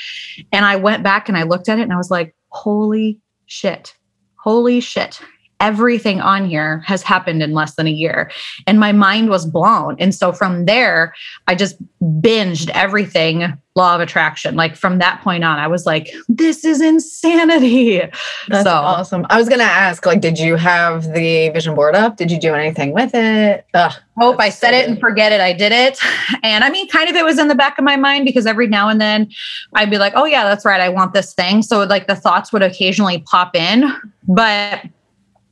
And 0.54 0.64
i 0.64 0.78
went 0.78 1.04
back 1.04 1.28
and 1.28 1.38
i 1.38 1.44
looked 1.44 1.68
at 1.68 1.78
it 1.78 1.84
and 1.84 1.94
i 1.94 1.98
was 1.98 2.10
like 2.10 2.34
holy 2.50 3.20
shit. 3.48 3.96
Holy 4.38 4.80
shit 4.80 5.22
everything 5.62 6.20
on 6.20 6.50
here 6.50 6.80
has 6.80 7.04
happened 7.04 7.42
in 7.42 7.54
less 7.54 7.76
than 7.76 7.88
a 7.88 7.92
year. 7.92 8.32
And 8.68 8.80
my 8.80 8.92
mind 8.92 9.30
was 9.30 9.46
blown. 9.46 9.96
And 10.00 10.14
so 10.14 10.34
from 10.34 10.66
there, 10.66 11.14
I 11.48 11.56
just 11.56 11.78
binged 12.02 12.70
everything 12.74 13.58
law 13.76 13.96
of 13.96 14.02
attraction. 14.02 14.56
Like 14.56 14.76
from 14.76 14.98
that 14.98 15.22
point 15.22 15.46
on, 15.46 15.58
I 15.60 15.68
was 15.68 15.86
like, 15.86 16.10
this 16.28 16.66
is 16.66 16.82
insanity. 16.82 18.02
That's 18.50 18.64
so 18.64 18.72
awesome. 18.72 19.26
I 19.30 19.38
was 19.38 19.48
going 19.48 19.60
to 19.60 19.66
ask, 19.66 20.06
like, 20.06 20.20
did 20.20 20.38
you 20.38 20.56
have 20.58 21.14
the 21.14 21.50
vision 21.50 21.76
board 21.76 21.96
up? 21.96 22.18
Did 22.18 22.32
you 22.32 22.40
do 22.40 22.54
anything 22.54 22.92
with 22.92 23.12
it? 23.14 23.66
Ugh, 23.74 23.94
Hope 24.18 24.40
I 24.40 24.50
said 24.50 24.72
so 24.72 24.78
it 24.78 24.90
and 24.90 25.00
forget 25.00 25.32
it. 25.32 25.40
I 25.40 25.54
did 25.54 25.72
it. 25.72 26.00
And 26.44 26.64
I 26.64 26.70
mean, 26.70 26.88
kind 26.90 27.10
of 27.10 27.16
it 27.16 27.24
was 27.24 27.40
in 27.40 27.48
the 27.48 27.56
back 27.56 27.78
of 27.78 27.86
my 27.86 27.96
mind 27.96 28.26
because 28.26 28.46
every 28.46 28.68
now 28.68 28.90
and 28.90 29.00
then 29.00 29.30
I'd 29.74 29.90
be 29.90 30.00
like, 30.00 30.14
oh, 30.16 30.26
yeah, 30.26 30.44
that's 30.44 30.66
right. 30.66 30.82
I 30.82 30.90
want 30.90 31.14
this 31.14 31.34
thing. 31.34 31.62
So 31.62 31.84
like 31.84 32.08
the 32.08 32.16
thoughts 32.16 32.52
would 32.52 32.64
occasionally 32.64 33.20
pop 33.20 33.56
in. 33.56 33.86
But 34.28 34.82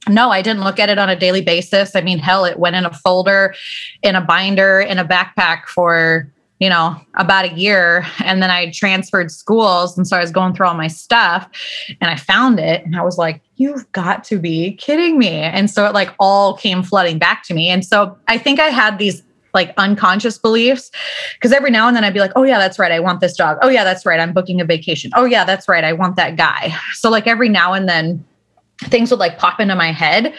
no, 0.10 0.32
I 0.32 0.42
didn't 0.42 0.64
look 0.64 0.80
at 0.80 0.90
it 0.90 0.98
on 0.98 1.10
a 1.10 1.16
daily 1.16 1.42
basis. 1.42 1.96
I 1.96 2.02
mean, 2.02 2.20
hell, 2.20 2.46
it 2.46 2.60
went 2.60 2.76
in 2.76 2.86
a 2.86 2.94
folder, 2.94 3.54
in 4.02 4.16
a 4.16 4.22
binder, 4.22 4.80
in 4.80 4.98
a 4.98 5.06
backpack 5.06 5.66
for, 5.66 6.32
you 6.60 6.70
know, 6.70 7.00
about 7.16 7.46
a 7.46 7.54
year. 7.54 8.06
And 8.24 8.42
then 8.44 8.50
I 8.50 8.72
transferred 8.72 9.32
schools. 9.32 9.98
And 9.98 10.08
so 10.08 10.18
I 10.18 10.22
was 10.22 10.32
going 10.32 10.54
through 10.54 10.68
all 10.68 10.74
my 10.74 10.88
stuff 10.88 11.48
and 12.02 12.10
I 12.10 12.16
found 12.16 12.60
it 12.60 12.84
and 12.86 12.98
I 12.98 13.04
was 13.04 13.18
like, 13.18 13.42
you've 13.56 13.90
got 13.94 14.24
to 14.26 14.40
be 14.40 14.74
kidding 14.74 15.18
me. 15.18 15.30
And 15.30 15.70
so 15.70 15.86
it 15.86 15.94
like 15.94 16.14
all 16.20 16.58
came 16.58 16.84
flooding 16.84 17.18
back 17.18 17.44
to 17.44 17.54
me. 17.54 17.70
And 17.70 17.86
so 17.86 18.18
I 18.28 18.38
think 18.38 18.60
I 18.60 18.68
had 18.68 19.00
these 19.00 19.24
like 19.54 19.74
unconscious 19.78 20.38
beliefs 20.38 20.92
because 21.34 21.52
every 21.52 21.72
now 21.72 21.88
and 21.88 21.96
then 21.96 22.04
I'd 22.04 22.14
be 22.14 22.20
like, 22.20 22.34
oh, 22.36 22.44
yeah, 22.44 22.60
that's 22.60 22.78
right. 22.78 22.92
I 22.92 23.00
want 23.00 23.20
this 23.20 23.36
dog. 23.36 23.58
Oh, 23.62 23.70
yeah, 23.70 23.84
that's 23.84 24.06
right. 24.06 24.20
I'm 24.20 24.34
booking 24.34 24.62
a 24.62 24.66
vacation. 24.66 25.12
Oh, 25.16 25.26
yeah, 25.26 25.44
that's 25.44 25.68
right. 25.68 25.84
I 25.84 25.94
want 25.94 26.16
that 26.18 26.36
guy. 26.36 26.74
So, 26.94 27.10
like, 27.10 27.26
every 27.26 27.50
now 27.50 27.74
and 27.74 27.90
then 27.90 28.24
things 28.86 29.12
would 29.12 29.20
like 29.20 29.38
pop 29.38 29.60
into 29.60 29.76
my 29.76 29.92
head, 29.92 30.34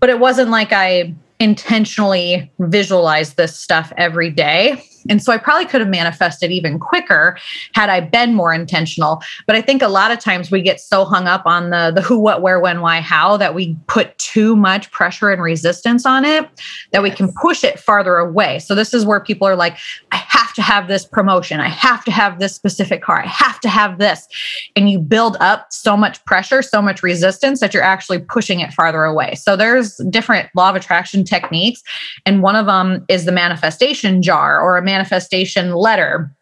but 0.00 0.10
it 0.10 0.18
wasn't 0.18 0.50
like 0.50 0.72
I 0.72 1.14
intentionally 1.38 2.50
visualized 2.60 3.36
this 3.36 3.58
stuff 3.58 3.92
every 3.96 4.30
day. 4.30 4.82
And 5.08 5.22
so 5.22 5.32
I 5.32 5.38
probably 5.38 5.66
could 5.66 5.80
have 5.80 5.90
manifested 5.90 6.50
even 6.50 6.78
quicker 6.78 7.38
had 7.74 7.88
I 7.88 8.00
been 8.00 8.34
more 8.34 8.52
intentional. 8.52 9.22
But 9.46 9.56
I 9.56 9.62
think 9.62 9.82
a 9.82 9.88
lot 9.88 10.10
of 10.10 10.18
times 10.18 10.50
we 10.50 10.62
get 10.62 10.80
so 10.80 11.04
hung 11.04 11.26
up 11.26 11.42
on 11.46 11.70
the 11.70 11.92
the 11.94 12.02
who, 12.02 12.18
what, 12.18 12.42
where, 12.42 12.60
when, 12.60 12.80
why, 12.80 13.00
how 13.00 13.36
that 13.36 13.54
we 13.54 13.76
put 13.86 14.16
too 14.18 14.56
much 14.56 14.90
pressure 14.90 15.30
and 15.30 15.42
resistance 15.42 16.06
on 16.06 16.24
it 16.24 16.48
that 16.92 17.02
we 17.02 17.10
can 17.10 17.32
push 17.40 17.64
it 17.64 17.78
farther 17.78 18.16
away. 18.16 18.58
So 18.58 18.74
this 18.74 18.94
is 18.94 19.04
where 19.04 19.20
people 19.20 19.46
are 19.46 19.56
like, 19.56 19.76
I 20.10 20.16
have 20.16 20.52
to 20.54 20.62
have 20.62 20.88
this 20.88 21.04
promotion. 21.04 21.60
I 21.60 21.68
have 21.68 22.04
to 22.04 22.10
have 22.10 22.38
this 22.38 22.54
specific 22.54 23.02
car. 23.02 23.22
I 23.22 23.26
have 23.26 23.60
to 23.60 23.68
have 23.68 23.98
this. 23.98 24.28
And 24.76 24.90
you 24.90 24.98
build 24.98 25.36
up 25.40 25.72
so 25.72 25.96
much 25.96 26.24
pressure, 26.24 26.62
so 26.62 26.82
much 26.82 27.02
resistance 27.02 27.60
that 27.60 27.74
you're 27.74 27.82
actually 27.82 28.18
pushing 28.18 28.60
it 28.60 28.72
farther 28.72 29.04
away. 29.04 29.34
So 29.34 29.56
there's 29.56 29.96
different 30.10 30.48
law 30.54 30.70
of 30.70 30.76
attraction 30.76 31.24
techniques. 31.24 31.82
And 32.26 32.42
one 32.42 32.56
of 32.56 32.66
them 32.66 33.04
is 33.08 33.24
the 33.24 33.32
manifestation 33.32 34.22
jar 34.22 34.60
or 34.60 34.76
a 34.76 34.82
manifestation 34.92 35.74
letter 35.74 36.34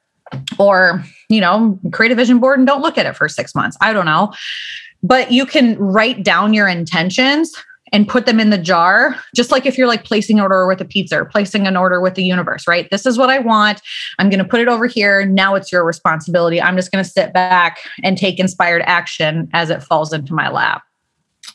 or 0.59 1.05
you 1.29 1.41
know 1.41 1.79
create 1.93 2.13
a 2.13 2.15
vision 2.15 2.39
board 2.39 2.59
and 2.59 2.67
don't 2.67 2.83
look 2.83 2.99
at 2.99 3.07
it 3.07 3.17
for 3.17 3.29
six 3.29 3.55
months. 3.55 3.77
I 3.81 3.93
don't 3.93 4.07
know. 4.07 4.33
But 5.03 5.33
you 5.33 5.47
can 5.47 5.79
write 5.79 6.23
down 6.25 6.53
your 6.53 6.69
intentions 6.69 7.55
and 7.93 8.07
put 8.07 8.27
them 8.27 8.39
in 8.39 8.51
the 8.51 8.59
jar 8.59 9.17
just 9.35 9.51
like 9.51 9.67
if 9.67 9.77
you're 9.79 9.89
like 9.89 10.05
placing 10.05 10.39
an 10.39 10.43
order 10.43 10.67
with 10.67 10.81
a 10.81 10.85
pizza 10.85 11.21
or 11.21 11.25
placing 11.25 11.67
an 11.67 11.77
order 11.77 12.01
with 12.01 12.15
the 12.15 12.23
universe 12.23 12.67
right? 12.69 12.89
This 12.91 13.07
is 13.07 13.19
what 13.19 13.31
i 13.31 13.39
want. 13.39 13.81
I'm 14.19 14.29
going 14.29 14.39
to 14.39 14.45
put 14.45 14.61
it 14.61 14.69
over 14.69 14.87
here. 14.87 15.25
Now 15.25 15.55
it's 15.55 15.73
your 15.73 15.85
responsibility. 15.85 16.61
I'm 16.61 16.77
just 16.77 16.93
going 16.93 17.03
to 17.03 17.11
sit 17.11 17.33
back 17.33 17.79
and 18.03 18.19
take 18.19 18.39
inspired 18.39 18.83
action 18.83 19.49
as 19.53 19.71
it 19.71 19.83
falls 19.83 20.13
into 20.13 20.35
my 20.35 20.49
lap. 20.51 20.83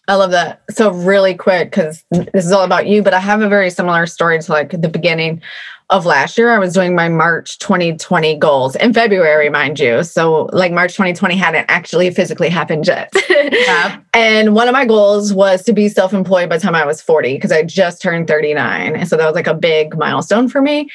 I 0.07 0.15
love 0.15 0.31
that. 0.31 0.61
So 0.69 0.91
really 0.91 1.33
quick, 1.33 1.71
because 1.71 2.03
this 2.11 2.45
is 2.45 2.51
all 2.51 2.63
about 2.63 2.87
you, 2.87 3.01
but 3.01 3.13
I 3.13 3.19
have 3.19 3.41
a 3.41 3.49
very 3.49 3.69
similar 3.69 4.05
story 4.05 4.39
to 4.39 4.51
like 4.51 4.69
the 4.69 4.89
beginning 4.89 5.41
of 5.89 6.05
last 6.05 6.37
year. 6.37 6.51
I 6.51 6.57
was 6.57 6.73
doing 6.73 6.95
my 6.95 7.09
March 7.09 7.59
2020 7.59 8.35
goals 8.37 8.75
in 8.75 8.93
February, 8.93 9.49
mind 9.49 9.79
you. 9.79 10.03
So 10.03 10.49
like 10.51 10.71
March 10.71 10.93
2020 10.93 11.35
hadn't 11.35 11.65
actually 11.69 12.09
physically 12.09 12.49
happened 12.49 12.87
yet. 12.87 13.11
Yeah. 13.29 13.99
and 14.13 14.55
one 14.55 14.67
of 14.67 14.73
my 14.73 14.85
goals 14.85 15.33
was 15.33 15.63
to 15.63 15.73
be 15.73 15.87
self-employed 15.89 16.49
by 16.49 16.57
the 16.57 16.63
time 16.63 16.75
I 16.75 16.85
was 16.85 17.01
40, 17.01 17.35
because 17.35 17.51
I 17.51 17.63
just 17.63 18.01
turned 18.01 18.27
39. 18.27 18.95
And 18.95 19.07
so 19.07 19.15
that 19.17 19.25
was 19.25 19.35
like 19.35 19.47
a 19.47 19.53
big 19.53 19.97
milestone 19.97 20.49
for 20.49 20.61
me. 20.61 20.89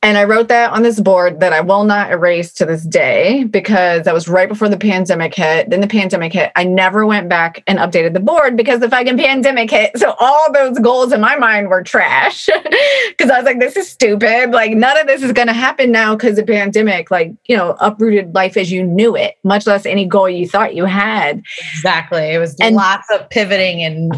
And 0.00 0.16
I 0.16 0.24
wrote 0.24 0.46
that 0.48 0.70
on 0.70 0.84
this 0.84 1.00
board 1.00 1.40
that 1.40 1.52
I 1.52 1.60
will 1.60 1.82
not 1.82 2.12
erase 2.12 2.52
to 2.54 2.64
this 2.64 2.84
day 2.84 3.42
because 3.44 4.04
that 4.04 4.14
was 4.14 4.28
right 4.28 4.48
before 4.48 4.68
the 4.68 4.76
pandemic 4.76 5.34
hit. 5.34 5.70
Then 5.70 5.80
the 5.80 5.88
pandemic 5.88 6.32
hit. 6.32 6.52
I 6.54 6.62
never 6.62 7.04
went 7.04 7.28
back 7.28 7.64
and 7.66 7.80
updated 7.80 8.14
the 8.14 8.20
board 8.20 8.56
because 8.56 8.78
the 8.78 8.88
fucking 8.88 9.18
pandemic 9.18 9.70
hit. 9.70 9.98
So 9.98 10.14
all 10.20 10.52
those 10.52 10.78
goals 10.78 11.12
in 11.12 11.20
my 11.20 11.34
mind 11.34 11.68
were 11.68 11.82
trash 11.82 12.46
because 13.08 13.28
I 13.28 13.38
was 13.38 13.44
like, 13.44 13.58
this 13.58 13.76
is 13.76 13.90
stupid. 13.90 14.52
Like, 14.52 14.70
none 14.72 14.96
of 14.98 15.08
this 15.08 15.24
is 15.24 15.32
going 15.32 15.48
to 15.48 15.52
happen 15.52 15.90
now 15.90 16.14
because 16.14 16.36
the 16.36 16.44
pandemic, 16.44 17.10
like, 17.10 17.34
you 17.46 17.56
know, 17.56 17.76
uprooted 17.80 18.36
life 18.36 18.56
as 18.56 18.70
you 18.70 18.84
knew 18.84 19.16
it, 19.16 19.34
much 19.42 19.66
less 19.66 19.84
any 19.84 20.06
goal 20.06 20.28
you 20.28 20.48
thought 20.48 20.76
you 20.76 20.84
had. 20.84 21.42
Exactly. 21.72 22.34
It 22.34 22.38
was 22.38 22.54
and 22.60 22.76
lots 22.76 23.08
of 23.10 23.28
pivoting 23.30 23.82
and 23.82 24.14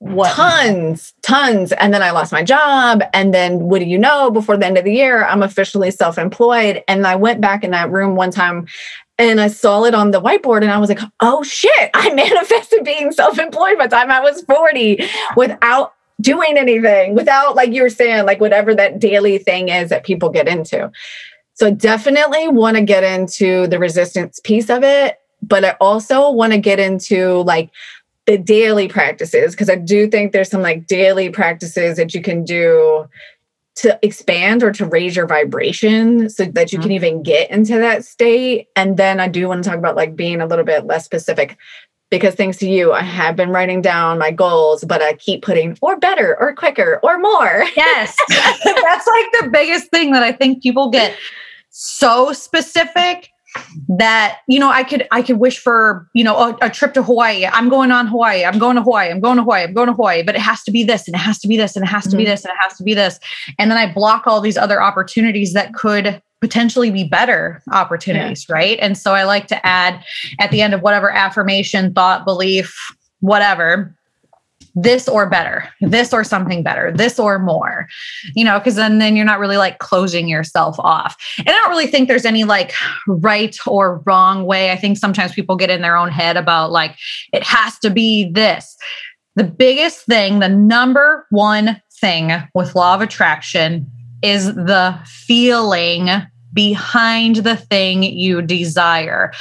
what? 0.00 0.32
Tons, 0.34 1.12
tons. 1.20 1.72
And 1.72 1.92
then 1.92 2.02
I 2.02 2.10
lost 2.10 2.32
my 2.32 2.42
job. 2.42 3.02
And 3.12 3.34
then 3.34 3.60
what 3.60 3.80
do 3.80 3.84
you 3.84 3.98
know? 3.98 4.30
Before 4.30 4.56
the 4.56 4.64
end 4.64 4.78
of 4.78 4.84
the 4.84 4.94
year, 4.94 5.24
I'm 5.24 5.42
officially 5.42 5.90
self 5.90 6.16
employed. 6.16 6.82
And 6.88 7.06
I 7.06 7.16
went 7.16 7.42
back 7.42 7.62
in 7.64 7.70
that 7.72 7.90
room 7.90 8.16
one 8.16 8.30
time 8.30 8.66
and 9.18 9.42
I 9.42 9.48
saw 9.48 9.84
it 9.84 9.94
on 9.94 10.10
the 10.10 10.20
whiteboard 10.20 10.62
and 10.62 10.70
I 10.70 10.78
was 10.78 10.88
like, 10.88 11.00
oh 11.20 11.42
shit, 11.42 11.90
I 11.92 12.14
manifested 12.14 12.82
being 12.82 13.12
self 13.12 13.38
employed 13.38 13.76
by 13.76 13.86
the 13.86 13.96
time 13.96 14.10
I 14.10 14.20
was 14.20 14.40
40 14.42 15.04
without 15.36 15.92
doing 16.18 16.56
anything, 16.56 17.14
without, 17.14 17.54
like 17.54 17.72
you 17.72 17.82
were 17.82 17.90
saying, 17.90 18.24
like 18.24 18.40
whatever 18.40 18.74
that 18.74 19.00
daily 19.00 19.36
thing 19.36 19.68
is 19.68 19.90
that 19.90 20.04
people 20.04 20.30
get 20.30 20.48
into. 20.48 20.90
So 21.54 21.70
definitely 21.70 22.48
want 22.48 22.78
to 22.78 22.82
get 22.82 23.04
into 23.04 23.66
the 23.66 23.78
resistance 23.78 24.40
piece 24.42 24.70
of 24.70 24.82
it. 24.82 25.18
But 25.42 25.62
I 25.62 25.70
also 25.72 26.30
want 26.30 26.54
to 26.54 26.58
get 26.58 26.78
into 26.78 27.42
like 27.42 27.70
the 28.26 28.38
daily 28.38 28.88
practices 28.88 29.52
because 29.52 29.70
I 29.70 29.76
do 29.76 30.08
think 30.08 30.32
there's 30.32 30.50
some 30.50 30.62
like 30.62 30.86
daily 30.86 31.30
practices 31.30 31.96
that 31.96 32.14
you 32.14 32.22
can 32.22 32.44
do 32.44 33.08
to 33.76 33.98
expand 34.02 34.62
or 34.62 34.72
to 34.72 34.84
raise 34.84 35.16
your 35.16 35.26
vibration 35.26 36.28
so 36.28 36.44
that 36.44 36.72
you 36.72 36.78
mm-hmm. 36.78 36.82
can 36.82 36.92
even 36.92 37.22
get 37.22 37.50
into 37.50 37.78
that 37.78 38.04
state. 38.04 38.68
And 38.76 38.96
then 38.96 39.20
I 39.20 39.28
do 39.28 39.48
want 39.48 39.64
to 39.64 39.70
talk 39.70 39.78
about 39.78 39.96
like 39.96 40.16
being 40.16 40.40
a 40.40 40.46
little 40.46 40.64
bit 40.64 40.86
less 40.86 41.04
specific 41.04 41.56
because 42.10 42.34
thanks 42.34 42.58
to 42.58 42.68
you, 42.68 42.92
I 42.92 43.02
have 43.02 43.36
been 43.36 43.50
writing 43.50 43.80
down 43.80 44.18
my 44.18 44.32
goals, 44.32 44.84
but 44.84 45.00
I 45.00 45.14
keep 45.14 45.42
putting 45.42 45.78
or 45.80 45.96
better 45.96 46.36
or 46.40 46.54
quicker 46.54 47.00
or 47.02 47.18
more. 47.18 47.64
Yes. 47.76 48.16
That's 48.28 49.06
like 49.06 49.32
the 49.40 49.48
biggest 49.52 49.90
thing 49.90 50.12
that 50.12 50.22
I 50.22 50.32
think 50.32 50.62
people 50.62 50.90
get 50.90 51.16
so 51.70 52.32
specific 52.32 53.30
that 53.88 54.38
you 54.46 54.58
know 54.58 54.70
i 54.70 54.82
could 54.82 55.06
i 55.10 55.22
could 55.22 55.38
wish 55.38 55.58
for 55.58 56.08
you 56.14 56.22
know 56.22 56.36
a, 56.36 56.56
a, 56.62 56.70
trip 56.70 56.94
to 56.94 57.02
hawaii. 57.02 57.46
I'm 57.46 57.68
going 57.68 57.90
on 57.90 58.06
hawaii. 58.06 58.44
I'm 58.44 58.58
going 58.58 58.76
to 58.76 58.82
hawaii. 58.82 59.10
I'm 59.10 59.20
going 59.20 59.36
to 59.36 59.42
hawaii. 59.42 59.64
I'm 59.64 59.74
going 59.74 59.88
to 59.88 59.92
hawaii. 59.92 60.22
But 60.22 60.34
it 60.34 60.40
has 60.40 60.62
to 60.64 60.70
be 60.70 60.84
this 60.84 61.06
and 61.06 61.14
it 61.14 61.18
has 61.18 61.38
to 61.40 61.48
be 61.48 61.56
this 61.56 61.76
and 61.76 61.84
it 61.84 61.88
has 61.88 62.04
to 62.04 62.10
mm-hmm. 62.10 62.18
be 62.18 62.24
this 62.24 62.44
and 62.44 62.52
it 62.52 62.58
has 62.60 62.76
to 62.78 62.84
be 62.84 62.94
this. 62.94 63.18
And 63.58 63.70
then 63.70 63.78
i 63.78 63.92
block 63.92 64.26
all 64.26 64.40
these 64.40 64.56
other 64.56 64.82
opportunities 64.82 65.52
that 65.52 65.74
could 65.74 66.22
potentially 66.40 66.90
be 66.90 67.04
better 67.04 67.62
opportunities 67.72 68.46
yeah. 68.48 68.54
right? 68.54 68.78
And 68.80 68.96
so 68.96 69.14
i 69.14 69.24
like 69.24 69.46
to 69.48 69.66
add 69.66 70.02
at 70.38 70.50
the 70.50 70.62
end 70.62 70.74
of 70.74 70.82
whatever 70.82 71.10
affirmation 71.10 71.92
thought 71.92 72.24
belief 72.24 72.74
whatever 73.20 73.94
this 74.74 75.08
or 75.08 75.28
better, 75.28 75.68
this 75.80 76.12
or 76.12 76.24
something 76.24 76.62
better, 76.62 76.92
this 76.92 77.18
or 77.18 77.38
more, 77.38 77.88
you 78.34 78.44
know, 78.44 78.58
because 78.58 78.76
then, 78.76 78.98
then 78.98 79.16
you're 79.16 79.24
not 79.24 79.38
really 79.38 79.56
like 79.56 79.78
closing 79.78 80.28
yourself 80.28 80.76
off. 80.78 81.16
And 81.38 81.48
I 81.48 81.52
don't 81.52 81.70
really 81.70 81.86
think 81.86 82.08
there's 82.08 82.24
any 82.24 82.44
like 82.44 82.72
right 83.06 83.56
or 83.66 84.02
wrong 84.06 84.44
way. 84.44 84.70
I 84.70 84.76
think 84.76 84.98
sometimes 84.98 85.32
people 85.32 85.56
get 85.56 85.70
in 85.70 85.82
their 85.82 85.96
own 85.96 86.10
head 86.10 86.36
about 86.36 86.70
like, 86.70 86.96
it 87.32 87.42
has 87.42 87.78
to 87.80 87.90
be 87.90 88.30
this. 88.30 88.76
The 89.36 89.44
biggest 89.44 90.06
thing, 90.06 90.40
the 90.40 90.48
number 90.48 91.26
one 91.30 91.80
thing 92.00 92.32
with 92.54 92.74
law 92.74 92.94
of 92.94 93.00
attraction 93.00 93.90
is 94.22 94.46
the 94.46 94.98
feeling 95.06 96.08
behind 96.52 97.36
the 97.36 97.56
thing 97.56 98.02
you 98.02 98.42
desire, 98.42 99.32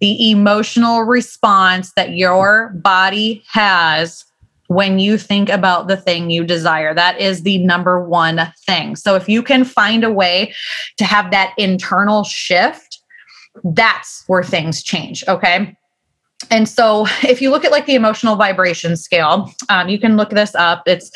the 0.00 0.30
emotional 0.30 1.02
response 1.02 1.92
that 1.96 2.16
your 2.16 2.70
body 2.74 3.44
has 3.48 4.25
when 4.68 4.98
you 4.98 5.18
think 5.18 5.48
about 5.48 5.88
the 5.88 5.96
thing 5.96 6.30
you 6.30 6.44
desire. 6.44 6.94
That 6.94 7.20
is 7.20 7.42
the 7.42 7.58
number 7.58 8.06
one 8.06 8.52
thing. 8.66 8.96
So 8.96 9.14
if 9.14 9.28
you 9.28 9.42
can 9.42 9.64
find 9.64 10.04
a 10.04 10.12
way 10.12 10.54
to 10.98 11.04
have 11.04 11.30
that 11.30 11.54
internal 11.56 12.24
shift, 12.24 13.00
that's 13.64 14.24
where 14.26 14.42
things 14.42 14.82
change. 14.82 15.24
Okay 15.28 15.76
and 16.50 16.68
so 16.68 17.06
if 17.22 17.40
you 17.40 17.50
look 17.50 17.64
at 17.64 17.70
like 17.70 17.86
the 17.86 17.94
emotional 17.94 18.36
vibration 18.36 18.96
scale 18.96 19.52
um, 19.68 19.88
you 19.88 19.98
can 19.98 20.16
look 20.16 20.30
this 20.30 20.54
up. 20.54 20.82
It's 20.86 21.10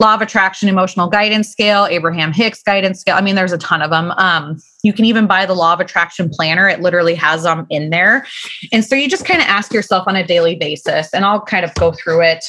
law 0.00 0.14
of 0.14 0.22
attraction 0.22 0.68
emotional 0.68 1.08
guidance 1.08 1.48
scale 1.48 1.86
abraham 1.90 2.32
hicks 2.32 2.62
guidance 2.62 3.00
scale. 3.00 3.16
I 3.16 3.20
mean 3.20 3.34
there's 3.34 3.52
a 3.52 3.58
ton 3.58 3.82
of 3.82 3.90
them 3.90 4.12
um, 4.12 4.60
you 4.82 4.92
can 4.92 5.04
even 5.04 5.26
buy 5.26 5.44
the 5.44 5.54
law 5.54 5.72
of 5.72 5.80
attraction 5.80 6.30
planner. 6.30 6.68
It 6.68 6.80
literally 6.80 7.14
has 7.16 7.42
them 7.42 7.66
in 7.68 7.90
there. 7.90 8.24
And 8.72 8.84
so 8.84 8.94
you 8.94 9.08
just 9.08 9.24
kind 9.24 9.40
of 9.40 9.48
ask 9.48 9.72
yourself 9.72 10.06
on 10.06 10.14
a 10.14 10.26
daily 10.26 10.54
basis 10.54 11.12
and 11.12 11.24
i'll 11.24 11.40
kind 11.40 11.64
of 11.64 11.74
go 11.74 11.92
through 11.92 12.22
it 12.22 12.44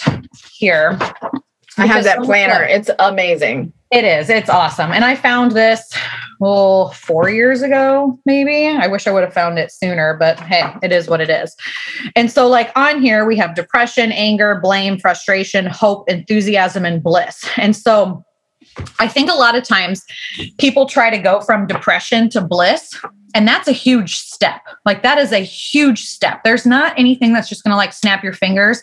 here. 0.54 0.98
I 1.78 1.86
have 1.86 2.04
that 2.04 2.24
planner. 2.24 2.64
it's 2.64 2.90
amazing 3.00 3.74
it 3.92 4.06
is. 4.06 4.30
It's 4.30 4.50
awesome. 4.50 4.92
And 4.92 5.04
I 5.04 5.16
found 5.16 5.52
this, 5.54 5.92
well, 6.40 6.92
four 6.92 7.30
years 7.30 7.64
ago, 7.64 8.20
maybe. 8.26 8.68
I 8.68 8.88
wish 8.88 9.08
I 9.08 9.12
would 9.12 9.24
have 9.24 9.34
found 9.34 9.58
it 9.58 9.72
sooner, 9.72 10.16
but 10.16 10.40
hey, 10.40 10.64
it 10.84 10.92
is 10.92 11.08
what 11.08 11.22
it 11.22 11.30
is. 11.30 11.56
And 12.16 12.32
so, 12.32 12.48
like 12.48 12.72
on 12.76 13.02
here, 13.02 13.26
we 13.26 13.36
have 13.38 13.56
depression, 13.56 14.12
anger, 14.12 14.60
blame, 14.62 15.00
frustration, 15.00 15.66
hope, 15.66 16.08
enthusiasm, 16.10 16.86
and 16.86 17.02
bliss. 17.02 17.44
And 17.58 17.76
so, 17.76 18.24
I 19.00 19.08
think 19.08 19.30
a 19.30 19.36
lot 19.36 19.58
of 19.58 19.64
times 19.64 20.06
people 20.60 20.86
try 20.86 21.10
to 21.10 21.18
go 21.18 21.42
from 21.42 21.68
depression 21.68 22.30
to 22.30 22.42
bliss. 22.42 22.94
And 23.36 23.48
that's 23.48 23.68
a 23.68 23.74
huge 23.74 24.16
step. 24.18 24.62
Like, 24.86 25.04
that 25.04 25.18
is 25.18 25.32
a 25.32 25.40
huge 25.40 26.06
step. 26.06 26.44
There's 26.44 26.66
not 26.66 26.98
anything 26.98 27.34
that's 27.34 27.50
just 27.50 27.64
going 27.64 27.72
to 27.72 27.78
like 27.78 27.94
snap 27.94 28.24
your 28.24 28.34
fingers 28.34 28.82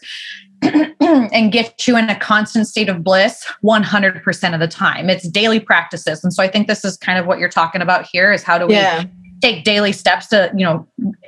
and 1.01 1.53
get 1.53 1.87
you 1.87 1.97
in 1.97 2.09
a 2.09 2.19
constant 2.19 2.67
state 2.67 2.89
of 2.89 3.05
bliss 3.05 3.47
100% 3.65 4.55
of 4.55 4.61
the 4.61 4.69
time. 4.69 5.11
It's 5.11 5.29
daily 5.29 5.61
practices. 5.61 6.23
And 6.25 6.33
so 6.33 6.43
I 6.43 6.49
think 6.49 6.67
this 6.67 6.85
is 6.85 6.97
kind 6.97 7.19
of 7.19 7.27
what 7.27 7.39
you're 7.39 7.49
talking 7.49 7.83
about 7.83 8.07
here 8.11 8.33
is 8.33 8.43
how 8.43 8.59
do 8.59 8.67
we 8.67 8.75
take 9.43 9.65
daily 9.65 9.93
steps 9.93 10.27
to, 10.29 10.51
you 10.57 10.65
know, 10.65 10.87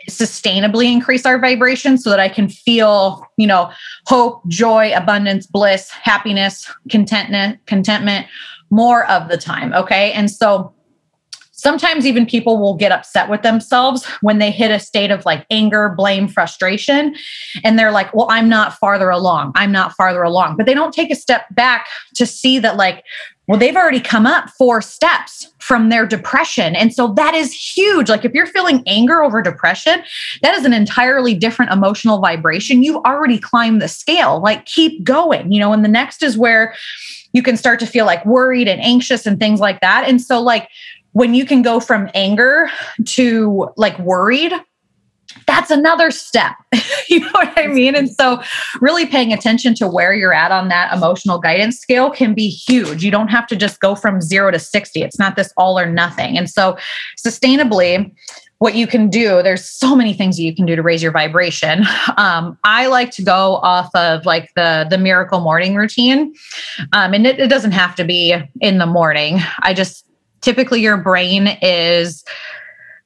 sustainably 0.08 0.90
increase 0.90 1.26
our 1.26 1.38
vibration 1.38 1.98
so 1.98 2.10
that 2.10 2.18
I 2.18 2.28
can 2.28 2.48
feel, 2.48 3.26
you 3.36 3.46
know, 3.46 3.70
hope, 4.06 4.46
joy, 4.48 4.92
abundance, 4.94 5.46
bliss, 5.46 5.90
happiness, 5.90 6.70
contentment, 6.88 7.64
contentment 7.66 8.26
more 8.70 9.06
of 9.06 9.28
the 9.28 9.36
time, 9.36 9.72
okay? 9.74 10.12
And 10.12 10.30
so 10.30 10.74
sometimes 11.58 12.06
even 12.06 12.24
people 12.24 12.58
will 12.58 12.74
get 12.74 12.92
upset 12.92 13.28
with 13.28 13.42
themselves 13.42 14.06
when 14.22 14.38
they 14.38 14.50
hit 14.50 14.70
a 14.70 14.78
state 14.78 15.10
of 15.10 15.26
like 15.26 15.44
anger, 15.50 15.88
blame, 15.90 16.28
frustration. 16.28 17.14
And 17.64 17.78
they're 17.78 17.90
like, 17.90 18.14
well, 18.14 18.28
I'm 18.30 18.48
not 18.48 18.78
farther 18.78 19.10
along. 19.10 19.52
I'm 19.56 19.72
not 19.72 19.92
farther 19.94 20.22
along. 20.22 20.56
But 20.56 20.66
they 20.66 20.74
don't 20.74 20.94
take 20.94 21.10
a 21.10 21.16
step 21.16 21.46
back 21.50 21.88
to 22.14 22.24
see 22.24 22.58
that, 22.60 22.76
like, 22.76 23.04
well, 23.48 23.58
they've 23.58 23.76
already 23.76 24.00
come 24.00 24.26
up 24.26 24.50
four 24.50 24.80
steps 24.82 25.50
from 25.58 25.88
their 25.88 26.06
depression. 26.06 26.76
And 26.76 26.94
so 26.94 27.14
that 27.14 27.34
is 27.34 27.52
huge. 27.52 28.08
Like, 28.08 28.24
if 28.24 28.32
you're 28.34 28.46
feeling 28.46 28.82
anger 28.86 29.22
over 29.22 29.42
depression, 29.42 30.02
that 30.42 30.56
is 30.56 30.64
an 30.64 30.72
entirely 30.72 31.34
different 31.34 31.72
emotional 31.72 32.20
vibration. 32.20 32.82
You've 32.82 33.02
already 33.04 33.38
climbed 33.38 33.82
the 33.82 33.88
scale. 33.88 34.40
Like, 34.40 34.66
keep 34.66 35.02
going, 35.02 35.50
you 35.50 35.58
know, 35.58 35.72
and 35.72 35.84
the 35.84 35.88
next 35.88 36.22
is 36.22 36.36
where 36.36 36.74
you 37.32 37.42
can 37.42 37.56
start 37.56 37.80
to 37.80 37.86
feel 37.86 38.06
like 38.06 38.24
worried 38.24 38.68
and 38.68 38.80
anxious 38.80 39.26
and 39.26 39.38
things 39.38 39.60
like 39.60 39.80
that. 39.80 40.08
And 40.08 40.20
so, 40.20 40.40
like, 40.40 40.68
when 41.18 41.34
you 41.34 41.44
can 41.44 41.62
go 41.62 41.80
from 41.80 42.08
anger 42.14 42.70
to 43.04 43.68
like 43.76 43.98
worried 43.98 44.52
that's 45.46 45.70
another 45.70 46.10
step. 46.10 46.54
you 47.08 47.20
know 47.20 47.30
what 47.32 47.52
I 47.58 47.66
mean? 47.66 47.94
And 47.94 48.10
so, 48.10 48.40
really 48.80 49.06
paying 49.06 49.32
attention 49.32 49.74
to 49.74 49.86
where 49.86 50.14
you're 50.14 50.32
at 50.32 50.50
on 50.50 50.68
that 50.68 50.92
emotional 50.92 51.38
guidance 51.38 51.78
scale 51.78 52.10
can 52.10 52.34
be 52.34 52.48
huge. 52.48 53.04
You 53.04 53.10
don't 53.10 53.28
have 53.28 53.46
to 53.48 53.56
just 53.56 53.80
go 53.80 53.94
from 53.94 54.20
zero 54.22 54.50
to 54.50 54.58
60. 54.58 55.02
It's 55.02 55.18
not 55.18 55.36
this 55.36 55.52
all 55.56 55.78
or 55.78 55.86
nothing. 55.86 56.38
And 56.38 56.48
so, 56.48 56.78
sustainably, 57.22 58.10
what 58.58 58.74
you 58.74 58.86
can 58.86 59.08
do, 59.08 59.42
there's 59.42 59.68
so 59.68 59.94
many 59.94 60.14
things 60.14 60.36
that 60.36 60.42
you 60.42 60.54
can 60.54 60.66
do 60.66 60.74
to 60.76 60.82
raise 60.82 61.02
your 61.02 61.12
vibration. 61.12 61.84
Um, 62.16 62.58
I 62.64 62.86
like 62.86 63.10
to 63.12 63.22
go 63.22 63.56
off 63.56 63.90
of 63.94 64.24
like 64.24 64.50
the 64.56 64.86
the 64.88 64.98
miracle 64.98 65.40
morning 65.40 65.76
routine. 65.76 66.34
Um, 66.92 67.12
and 67.12 67.26
it, 67.26 67.38
it 67.38 67.48
doesn't 67.48 67.72
have 67.72 67.94
to 67.96 68.04
be 68.04 68.34
in 68.60 68.78
the 68.78 68.86
morning. 68.86 69.40
I 69.60 69.74
just 69.74 70.07
typically 70.40 70.80
your 70.80 70.96
brain 70.96 71.48
is 71.62 72.24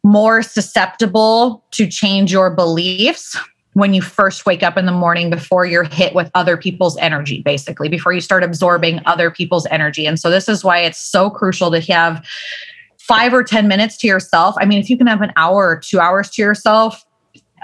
more 0.05 0.42
susceptible 0.42 1.64
to 1.71 1.87
change 1.87 2.33
your 2.33 2.51
beliefs 2.51 3.38
when 3.75 3.95
you 3.95 4.03
first 4.03 4.45
wake 4.45 4.62
up 4.62 4.77
in 4.77 4.85
the 4.85 4.92
morning 4.92 5.31
before 5.31 5.64
you're 5.64 5.85
hit 5.85 6.14
with 6.14 6.31
other 6.35 6.57
people's 6.57 6.97
energy, 6.99 7.40
basically, 7.40 7.88
before 7.88 8.12
you 8.12 8.21
start 8.21 8.42
absorbing 8.42 9.01
other 9.07 9.31
people's 9.31 9.66
energy. 9.66 10.07
And 10.07 10.21
so, 10.21 10.31
this 10.31 10.49
is 10.49 10.62
why 10.62 10.81
it's 10.81 10.99
so 10.99 11.31
crucial 11.31 11.71
to 11.71 11.81
have 11.81 12.25
five 12.99 13.33
or 13.33 13.42
10 13.42 13.68
minutes 13.68 13.97
to 13.99 14.07
yourself. 14.07 14.55
I 14.59 14.64
mean, 14.64 14.79
if 14.79 14.90
you 14.90 14.99
can 14.99 15.07
have 15.07 15.23
an 15.23 15.33
hour 15.37 15.68
or 15.68 15.79
two 15.79 16.01
hours 16.01 16.31
to 16.31 16.42
yourself, 16.42 17.05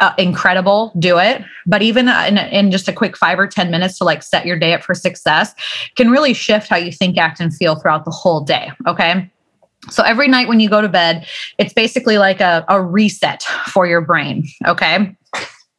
uh, 0.00 0.14
incredible, 0.16 0.92
do 0.98 1.18
it. 1.18 1.42
But 1.66 1.82
even 1.82 2.08
in, 2.08 2.38
in, 2.38 2.70
just 2.70 2.88
a 2.88 2.92
quick 2.92 3.16
five 3.16 3.38
or 3.38 3.46
10 3.46 3.70
minutes 3.70 3.98
to 3.98 4.04
like 4.04 4.22
set 4.22 4.46
your 4.46 4.58
day 4.58 4.74
up 4.74 4.82
for 4.82 4.94
success 4.94 5.54
can 5.96 6.10
really 6.10 6.34
shift 6.34 6.68
how 6.68 6.76
you 6.76 6.92
think, 6.92 7.18
act, 7.18 7.40
and 7.40 7.54
feel 7.54 7.76
throughout 7.76 8.04
the 8.04 8.10
whole 8.10 8.40
day. 8.40 8.70
Okay. 8.86 9.28
So 9.90 10.02
every 10.02 10.28
night 10.28 10.48
when 10.48 10.60
you 10.60 10.68
go 10.68 10.80
to 10.80 10.88
bed, 10.88 11.26
it's 11.58 11.72
basically 11.72 12.18
like 12.18 12.40
a, 12.40 12.64
a 12.68 12.82
reset 12.82 13.42
for 13.42 13.86
your 13.86 14.00
brain. 14.00 14.46
Okay. 14.66 15.16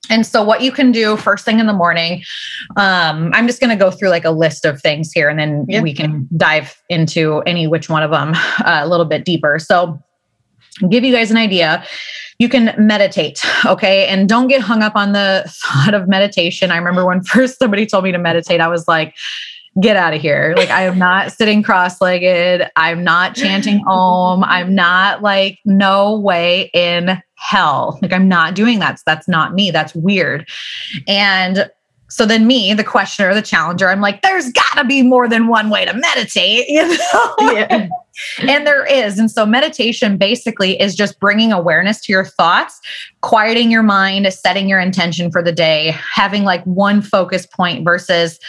And 0.09 0.25
so, 0.25 0.43
what 0.43 0.61
you 0.61 0.71
can 0.71 0.91
do 0.91 1.15
first 1.17 1.45
thing 1.45 1.59
in 1.59 1.67
the 1.67 1.73
morning, 1.73 2.23
um, 2.77 3.31
I'm 3.33 3.45
just 3.45 3.59
going 3.59 3.69
to 3.69 3.75
go 3.75 3.91
through 3.91 4.09
like 4.09 4.25
a 4.25 4.31
list 4.31 4.65
of 4.65 4.81
things 4.81 5.11
here, 5.11 5.29
and 5.29 5.37
then 5.37 5.65
yeah. 5.69 5.81
we 5.81 5.93
can 5.93 6.27
dive 6.35 6.81
into 6.89 7.41
any 7.41 7.67
which 7.67 7.89
one 7.89 8.01
of 8.01 8.09
them 8.09 8.33
uh, 8.65 8.81
a 8.81 8.87
little 8.87 9.05
bit 9.05 9.23
deeper. 9.23 9.59
So, 9.59 10.01
give 10.89 11.03
you 11.03 11.13
guys 11.13 11.29
an 11.29 11.37
idea. 11.37 11.85
You 12.39 12.49
can 12.49 12.73
meditate, 12.77 13.45
okay, 13.65 14.07
and 14.07 14.27
don't 14.27 14.47
get 14.47 14.61
hung 14.61 14.81
up 14.81 14.95
on 14.95 15.11
the 15.11 15.43
thought 15.63 15.93
of 15.93 16.07
meditation. 16.07 16.71
I 16.71 16.77
remember 16.77 17.05
when 17.05 17.21
first 17.23 17.59
somebody 17.59 17.85
told 17.85 18.03
me 18.03 18.11
to 18.11 18.17
meditate, 18.17 18.61
I 18.61 18.67
was 18.67 18.87
like, 18.87 19.15
get 19.81 19.95
out 19.95 20.13
of 20.13 20.21
here. 20.21 20.53
Like 20.57 20.69
I 20.69 20.83
am 20.83 20.97
not 20.97 21.31
sitting 21.37 21.63
cross-legged. 21.63 22.69
I'm 22.75 23.03
not 23.03 23.35
chanting 23.35 23.83
om. 23.87 24.43
I'm 24.43 24.73
not 24.75 25.21
like 25.21 25.59
no 25.65 26.19
way 26.19 26.69
in 26.73 27.21
hell. 27.35 27.99
Like 28.01 28.13
I'm 28.13 28.27
not 28.27 28.55
doing 28.55 28.79
that. 28.79 28.99
So 28.99 29.03
That's 29.05 29.27
not 29.27 29.53
me. 29.53 29.71
That's 29.71 29.95
weird. 29.95 30.47
And 31.07 31.69
so 32.09 32.25
then 32.25 32.47
me, 32.47 32.73
the 32.73 32.83
questioner, 32.83 33.33
the 33.35 33.41
challenger, 33.41 33.87
I'm 33.87 34.01
like, 34.01 34.21
there's 34.23 34.51
gotta 34.51 34.83
be 34.83 35.03
more 35.03 35.27
than 35.27 35.47
one 35.47 35.69
way 35.69 35.85
to 35.85 35.93
meditate, 35.93 36.65
you 36.69 36.87
know? 36.87 37.35
Yeah. 37.39 37.87
and 38.39 38.67
there 38.67 38.85
is. 38.85 39.19
And 39.19 39.29
so 39.29 39.45
meditation 39.45 40.17
basically 40.17 40.79
is 40.81 40.95
just 40.95 41.19
bringing 41.19 41.53
awareness 41.53 42.01
to 42.01 42.11
your 42.11 42.25
thoughts, 42.25 42.79
quieting 43.21 43.69
your 43.71 43.83
mind, 43.83 44.31
setting 44.33 44.67
your 44.67 44.79
intention 44.79 45.31
for 45.31 45.43
the 45.43 45.51
day, 45.51 45.95
having 46.13 46.43
like 46.43 46.63
one 46.63 47.01
focus 47.01 47.45
point 47.45 47.85
versus 47.85 48.39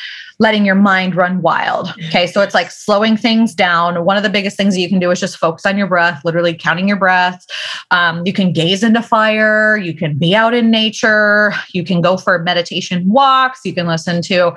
letting 0.41 0.65
your 0.65 0.75
mind 0.75 1.15
run 1.15 1.43
wild. 1.43 1.91
Okay. 2.09 2.27
So 2.27 2.41
it's 2.41 2.55
like 2.55 2.71
slowing 2.71 3.17
things 3.17 3.55
down. 3.55 4.05
One 4.05 4.17
of 4.17 4.23
the 4.23 4.31
biggest 4.31 4.57
things 4.57 4.75
that 4.75 4.81
you 4.81 4.89
can 4.89 4.99
do 4.99 5.11
is 5.11 5.21
just 5.21 5.37
focus 5.37 5.65
on 5.67 5.79
your 5.79 5.87
breath, 5.87 6.23
literally 6.25 6.55
counting 6.55 6.89
your 6.89 6.97
breath. 6.97 7.47
Um, 7.91 8.23
you 8.27 8.33
can 8.33 8.53
gaze 8.53 8.83
into 8.83 9.03
fire. 9.03 9.77
You 9.77 9.95
can 9.95 10.19
be 10.19 10.35
out 10.35 10.55
in 10.55 10.71
nature. 10.71 11.53
You 11.73 11.85
can 11.85 12.01
go 12.01 12.17
for 12.17 12.39
meditation 12.41 13.09
walks. 13.09 13.61
You 13.65 13.75
can 13.75 13.87
listen 13.87 14.23
to 14.23 14.55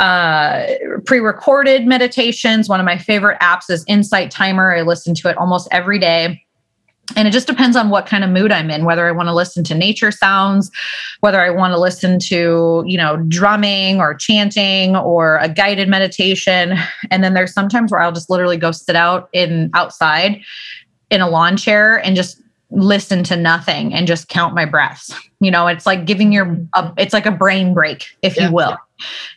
uh, 0.00 0.66
pre-recorded 1.06 1.86
meditations. 1.86 2.68
One 2.68 2.80
of 2.80 2.84
my 2.84 2.98
favorite 2.98 3.38
apps 3.40 3.70
is 3.70 3.84
Insight 3.86 4.32
Timer. 4.32 4.74
I 4.74 4.82
listen 4.82 5.14
to 5.14 5.28
it 5.28 5.36
almost 5.38 5.68
every 5.70 6.00
day 6.00 6.44
and 7.16 7.26
it 7.26 7.32
just 7.32 7.46
depends 7.46 7.76
on 7.76 7.90
what 7.90 8.06
kind 8.06 8.24
of 8.24 8.30
mood 8.30 8.52
i'm 8.52 8.70
in 8.70 8.84
whether 8.84 9.06
i 9.06 9.12
want 9.12 9.28
to 9.28 9.34
listen 9.34 9.64
to 9.64 9.74
nature 9.74 10.10
sounds 10.10 10.70
whether 11.20 11.40
i 11.40 11.50
want 11.50 11.72
to 11.72 11.78
listen 11.78 12.18
to 12.18 12.82
you 12.86 12.96
know 12.96 13.16
drumming 13.28 14.00
or 14.00 14.14
chanting 14.14 14.96
or 14.96 15.38
a 15.38 15.48
guided 15.48 15.88
meditation. 15.88 16.76
And 17.10 17.22
then 17.22 17.34
there's 17.34 17.52
sometimes 17.52 17.90
where 17.90 18.00
i'll 18.00 18.12
just 18.12 18.30
literally 18.30 18.56
go 18.56 18.72
sit 18.72 18.96
out 18.96 19.28
in 19.32 19.70
outside 19.74 20.40
in 21.10 21.20
a 21.20 21.28
lawn 21.28 21.56
chair 21.56 21.96
and 21.96 22.16
just 22.16 22.40
listen 22.70 23.22
to 23.22 23.36
nothing 23.36 23.92
and 23.92 24.06
just 24.06 24.28
count 24.28 24.54
my 24.54 24.64
breaths. 24.64 25.12
You 25.40 25.50
know 25.50 25.66
it's 25.66 25.86
like 25.86 26.04
giving 26.04 26.32
your 26.32 26.56
a, 26.74 26.92
it's 26.96 27.12
like 27.12 27.26
a 27.26 27.32
brain 27.32 27.74
break 27.74 28.06
if 28.22 28.36
yeah. 28.36 28.48
you 28.48 28.54
will. 28.54 28.76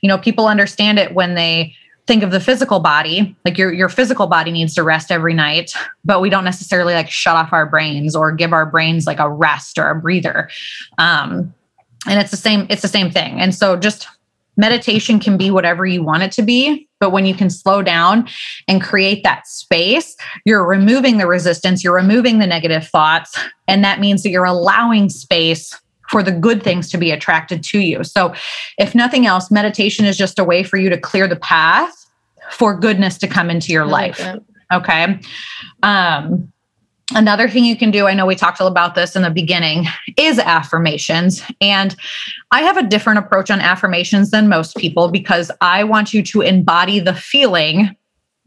You 0.02 0.08
know 0.08 0.18
people 0.18 0.48
understand 0.48 1.00
it 1.00 1.14
when 1.14 1.36
they 1.36 1.76
think 2.08 2.24
of 2.24 2.32
the 2.32 2.40
physical 2.40 2.80
body 2.80 3.36
like 3.46 3.58
your 3.58 3.74
your 3.74 3.90
physical 3.90 4.28
body 4.28 4.52
needs 4.52 4.74
to 4.76 4.84
rest 4.84 5.12
every 5.12 5.34
night 5.34 5.74
but 6.04 6.22
we 6.22 6.30
don't 6.30 6.44
necessarily 6.44 6.94
like 6.94 7.10
shut 7.10 7.36
off 7.36 7.52
our 7.52 7.66
brains 7.66 8.16
or 8.16 8.32
give 8.32 8.54
our 8.54 8.66
brains 8.66 9.08
like 9.08 9.20
a 9.20 9.30
rest 9.30 9.78
or 9.78 9.90
a 9.90 9.96
breather. 9.96 10.50
Um 10.98 11.54
and 12.08 12.20
it's 12.20 12.32
the 12.32 12.38
same 12.38 12.68
it's 12.70 12.82
the 12.82 12.88
same 12.88 13.12
thing. 13.12 13.40
And 13.40 13.54
so 13.54 13.76
just 13.76 14.08
meditation 14.58 15.20
can 15.20 15.38
be 15.38 15.52
whatever 15.52 15.86
you 15.86 16.02
want 16.04 16.24
it 16.24 16.32
to 16.32 16.42
be 16.42 16.88
but 17.00 17.12
when 17.12 17.26
you 17.26 17.36
can 17.36 17.50
slow 17.50 17.82
down 17.82 18.28
and 18.70 18.82
create 18.82 19.22
that 19.24 19.46
space 19.48 20.16
you're 20.46 20.66
removing 20.66 21.18
the 21.18 21.28
resistance 21.28 21.84
you're 21.84 21.94
removing 21.94 22.40
the 22.40 22.48
negative 22.48 22.88
thoughts 22.88 23.38
and 23.68 23.84
that 23.84 24.00
means 24.00 24.24
that 24.24 24.30
you're 24.30 24.46
allowing 24.46 25.10
space 25.10 25.78
for 26.10 26.22
the 26.24 26.32
good 26.32 26.64
things 26.64 26.90
to 26.90 26.98
be 26.98 27.12
attracted 27.12 27.64
to 27.64 27.80
you. 27.80 28.04
So, 28.04 28.34
if 28.78 28.96
nothing 28.96 29.26
else, 29.26 29.52
meditation 29.52 30.06
is 30.06 30.18
just 30.18 30.40
a 30.40 30.44
way 30.44 30.64
for 30.64 30.78
you 30.78 30.90
to 30.90 30.98
clear 30.98 31.28
the 31.28 31.36
path 31.36 31.94
for 32.52 32.78
goodness 32.78 33.18
to 33.20 33.28
come 33.28 33.50
into 33.50 33.72
your 33.72 33.86
life. 33.86 34.22
okay. 34.72 35.20
Um, 35.84 36.52
another 37.14 37.50
thing 37.50 37.66
you 37.66 37.76
can 37.76 37.92
do, 37.92 38.08
I 38.08 38.14
know 38.14 38.26
we 38.26 38.36
talked 38.36 38.60
about 38.60 38.96
this 38.96 39.16
in 39.16 39.22
the 39.22 39.30
beginning, 39.30 39.86
is 40.18 40.40
affirmations. 40.40 41.44
And 41.62 41.96
I 42.52 42.62
have 42.62 42.78
a 42.78 42.84
different 42.84 43.20
approach 43.20 43.52
on 43.52 43.60
affirmations 43.60 44.32
than 44.32 44.48
most 44.48 44.76
people 44.78 45.10
because 45.12 45.52
I 45.62 45.84
want 45.84 46.14
you 46.14 46.24
to 46.24 46.42
embody 46.42 47.00
the 47.00 47.14
feeling 47.14 47.96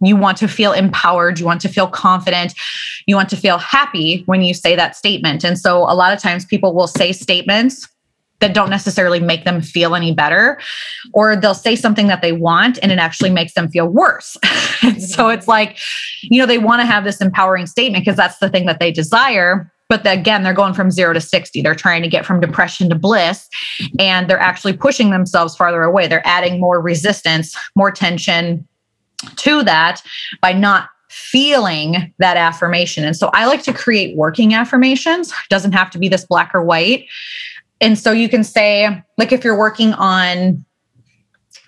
you 0.00 0.16
want 0.16 0.38
to 0.38 0.48
feel 0.48 0.72
empowered. 0.72 1.38
You 1.38 1.46
want 1.46 1.61
to 1.62 1.68
feel 1.68 1.87
confident. 1.87 2.54
You 3.06 3.16
want 3.16 3.28
to 3.30 3.37
feel 3.37 3.58
happy 3.58 4.22
when 4.26 4.42
you 4.42 4.54
say 4.54 4.76
that 4.76 4.96
statement. 4.96 5.44
And 5.44 5.58
so 5.58 5.78
a 5.82 5.94
lot 5.94 6.12
of 6.12 6.20
times 6.20 6.44
people 6.44 6.74
will 6.74 6.87
say 6.87 7.12
statements 7.12 7.88
that 8.40 8.54
don't 8.54 8.70
necessarily 8.70 9.18
make 9.18 9.44
them 9.44 9.61
feel 9.61 9.96
any 9.96 10.14
better, 10.14 10.61
or 11.12 11.34
they'll 11.34 11.54
say 11.54 11.74
something 11.74 12.06
that 12.06 12.22
they 12.22 12.32
want 12.32 12.78
and 12.82 12.92
it 12.92 12.98
actually 12.98 13.30
makes 13.30 13.54
them 13.54 13.68
feel 13.68 13.88
worse. 13.88 14.37
so 14.42 14.88
it's 14.88 15.16
mm-hmm. 15.16 15.50
like, 15.50 15.78
you 16.22 16.40
know, 16.40 16.46
they 16.46 16.58
want 16.58 16.80
to 16.80 16.87
have 16.87 17.04
this 17.04 17.20
empowering 17.20 17.66
statement 17.66 18.04
because 18.04 18.16
that's 18.16 18.38
the 18.38 18.48
thing 18.48 18.66
that 18.66 18.78
they 18.78 18.92
desire. 18.92 19.72
But 19.88 20.06
again, 20.06 20.42
they're 20.42 20.52
going 20.52 20.74
from 20.74 20.90
zero 20.90 21.14
to 21.14 21.20
60. 21.20 21.62
They're 21.62 21.74
trying 21.74 22.02
to 22.02 22.08
get 22.08 22.26
from 22.26 22.40
depression 22.40 22.90
to 22.90 22.94
bliss, 22.94 23.48
and 23.98 24.28
they're 24.28 24.38
actually 24.38 24.74
pushing 24.74 25.11
themselves 25.11 25.56
farther 25.56 25.82
away. 25.82 26.06
They're 26.06 26.26
adding 26.26 26.61
more 26.61 26.80
resistance, 26.80 27.56
more 27.74 27.90
tension, 27.90 28.68
to 29.37 29.62
that 29.64 30.02
by 30.40 30.52
not 30.52 30.88
feeling 31.09 32.12
that 32.18 32.37
affirmation. 32.37 33.04
And 33.04 33.16
so 33.16 33.31
I 33.33 33.46
like 33.46 33.62
to 33.64 33.72
create 33.72 34.16
working 34.16 34.54
affirmations. 34.54 35.31
It 35.31 35.48
doesn't 35.48 35.72
have 35.72 35.90
to 35.90 35.98
be 35.98 36.09
this 36.09 36.24
black 36.24 36.54
or 36.54 36.62
white. 36.62 37.07
And 37.81 37.98
so 37.98 38.12
you 38.12 38.28
can 38.28 38.44
say, 38.44 39.02
like, 39.16 39.33
if 39.33 39.44
you're 39.44 39.59
working 39.59 39.92
on 39.94 40.64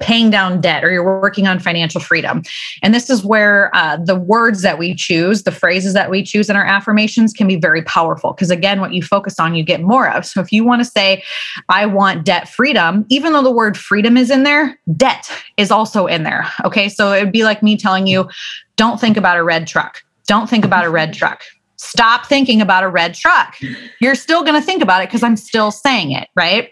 paying 0.00 0.30
down 0.30 0.60
debt 0.60 0.82
or 0.82 0.90
you're 0.90 1.20
working 1.20 1.46
on 1.46 1.58
financial 1.58 2.00
freedom. 2.00 2.42
And 2.82 2.94
this 2.94 3.08
is 3.10 3.24
where 3.24 3.74
uh, 3.74 3.98
the 3.98 4.16
words 4.16 4.62
that 4.62 4.78
we 4.78 4.94
choose, 4.94 5.42
the 5.42 5.52
phrases 5.52 5.94
that 5.94 6.10
we 6.10 6.22
choose 6.22 6.50
in 6.50 6.56
our 6.56 6.64
affirmations 6.64 7.32
can 7.32 7.46
be 7.46 7.56
very 7.56 7.82
powerful. 7.82 8.32
Because 8.32 8.50
again, 8.50 8.80
what 8.80 8.92
you 8.92 9.02
focus 9.02 9.38
on, 9.38 9.54
you 9.54 9.62
get 9.62 9.82
more 9.82 10.10
of. 10.10 10.24
So 10.26 10.40
if 10.40 10.52
you 10.52 10.64
want 10.64 10.80
to 10.80 10.84
say, 10.84 11.22
I 11.68 11.86
want 11.86 12.24
debt 12.24 12.48
freedom, 12.48 13.06
even 13.08 13.32
though 13.32 13.42
the 13.42 13.50
word 13.50 13.76
freedom 13.76 14.16
is 14.16 14.30
in 14.30 14.42
there, 14.42 14.78
debt 14.96 15.30
is 15.56 15.70
also 15.70 16.06
in 16.06 16.22
there. 16.22 16.46
Okay. 16.64 16.88
So 16.88 17.12
it 17.12 17.24
would 17.24 17.32
be 17.32 17.44
like 17.44 17.62
me 17.62 17.76
telling 17.76 18.06
you, 18.06 18.28
don't 18.76 19.00
think 19.00 19.16
about 19.16 19.36
a 19.36 19.44
red 19.44 19.66
truck. 19.66 20.02
Don't 20.26 20.48
think 20.48 20.64
about 20.64 20.84
a 20.84 20.90
red 20.90 21.12
truck 21.12 21.42
stop 21.82 22.26
thinking 22.26 22.60
about 22.60 22.84
a 22.84 22.88
red 22.88 23.14
truck. 23.14 23.56
You're 24.02 24.14
still 24.14 24.42
going 24.42 24.54
to 24.54 24.60
think 24.60 24.82
about 24.82 25.02
it 25.02 25.08
because 25.08 25.22
I'm 25.22 25.36
still 25.36 25.70
saying 25.70 26.12
it, 26.12 26.28
right? 26.36 26.70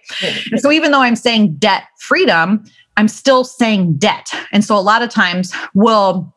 so 0.59 0.71
even 0.71 0.91
though 0.91 1.01
I'm 1.01 1.17
saying 1.17 1.55
debt 1.55 1.85
freedom, 1.99 2.63
I'm 2.99 3.09
still 3.09 3.45
saying 3.45 3.95
debt. 3.95 4.29
And 4.53 4.65
so 4.65 4.77
a 4.77 4.83
lot 4.83 5.03
of 5.03 5.09
times 5.09 5.55
we'll 5.73 6.35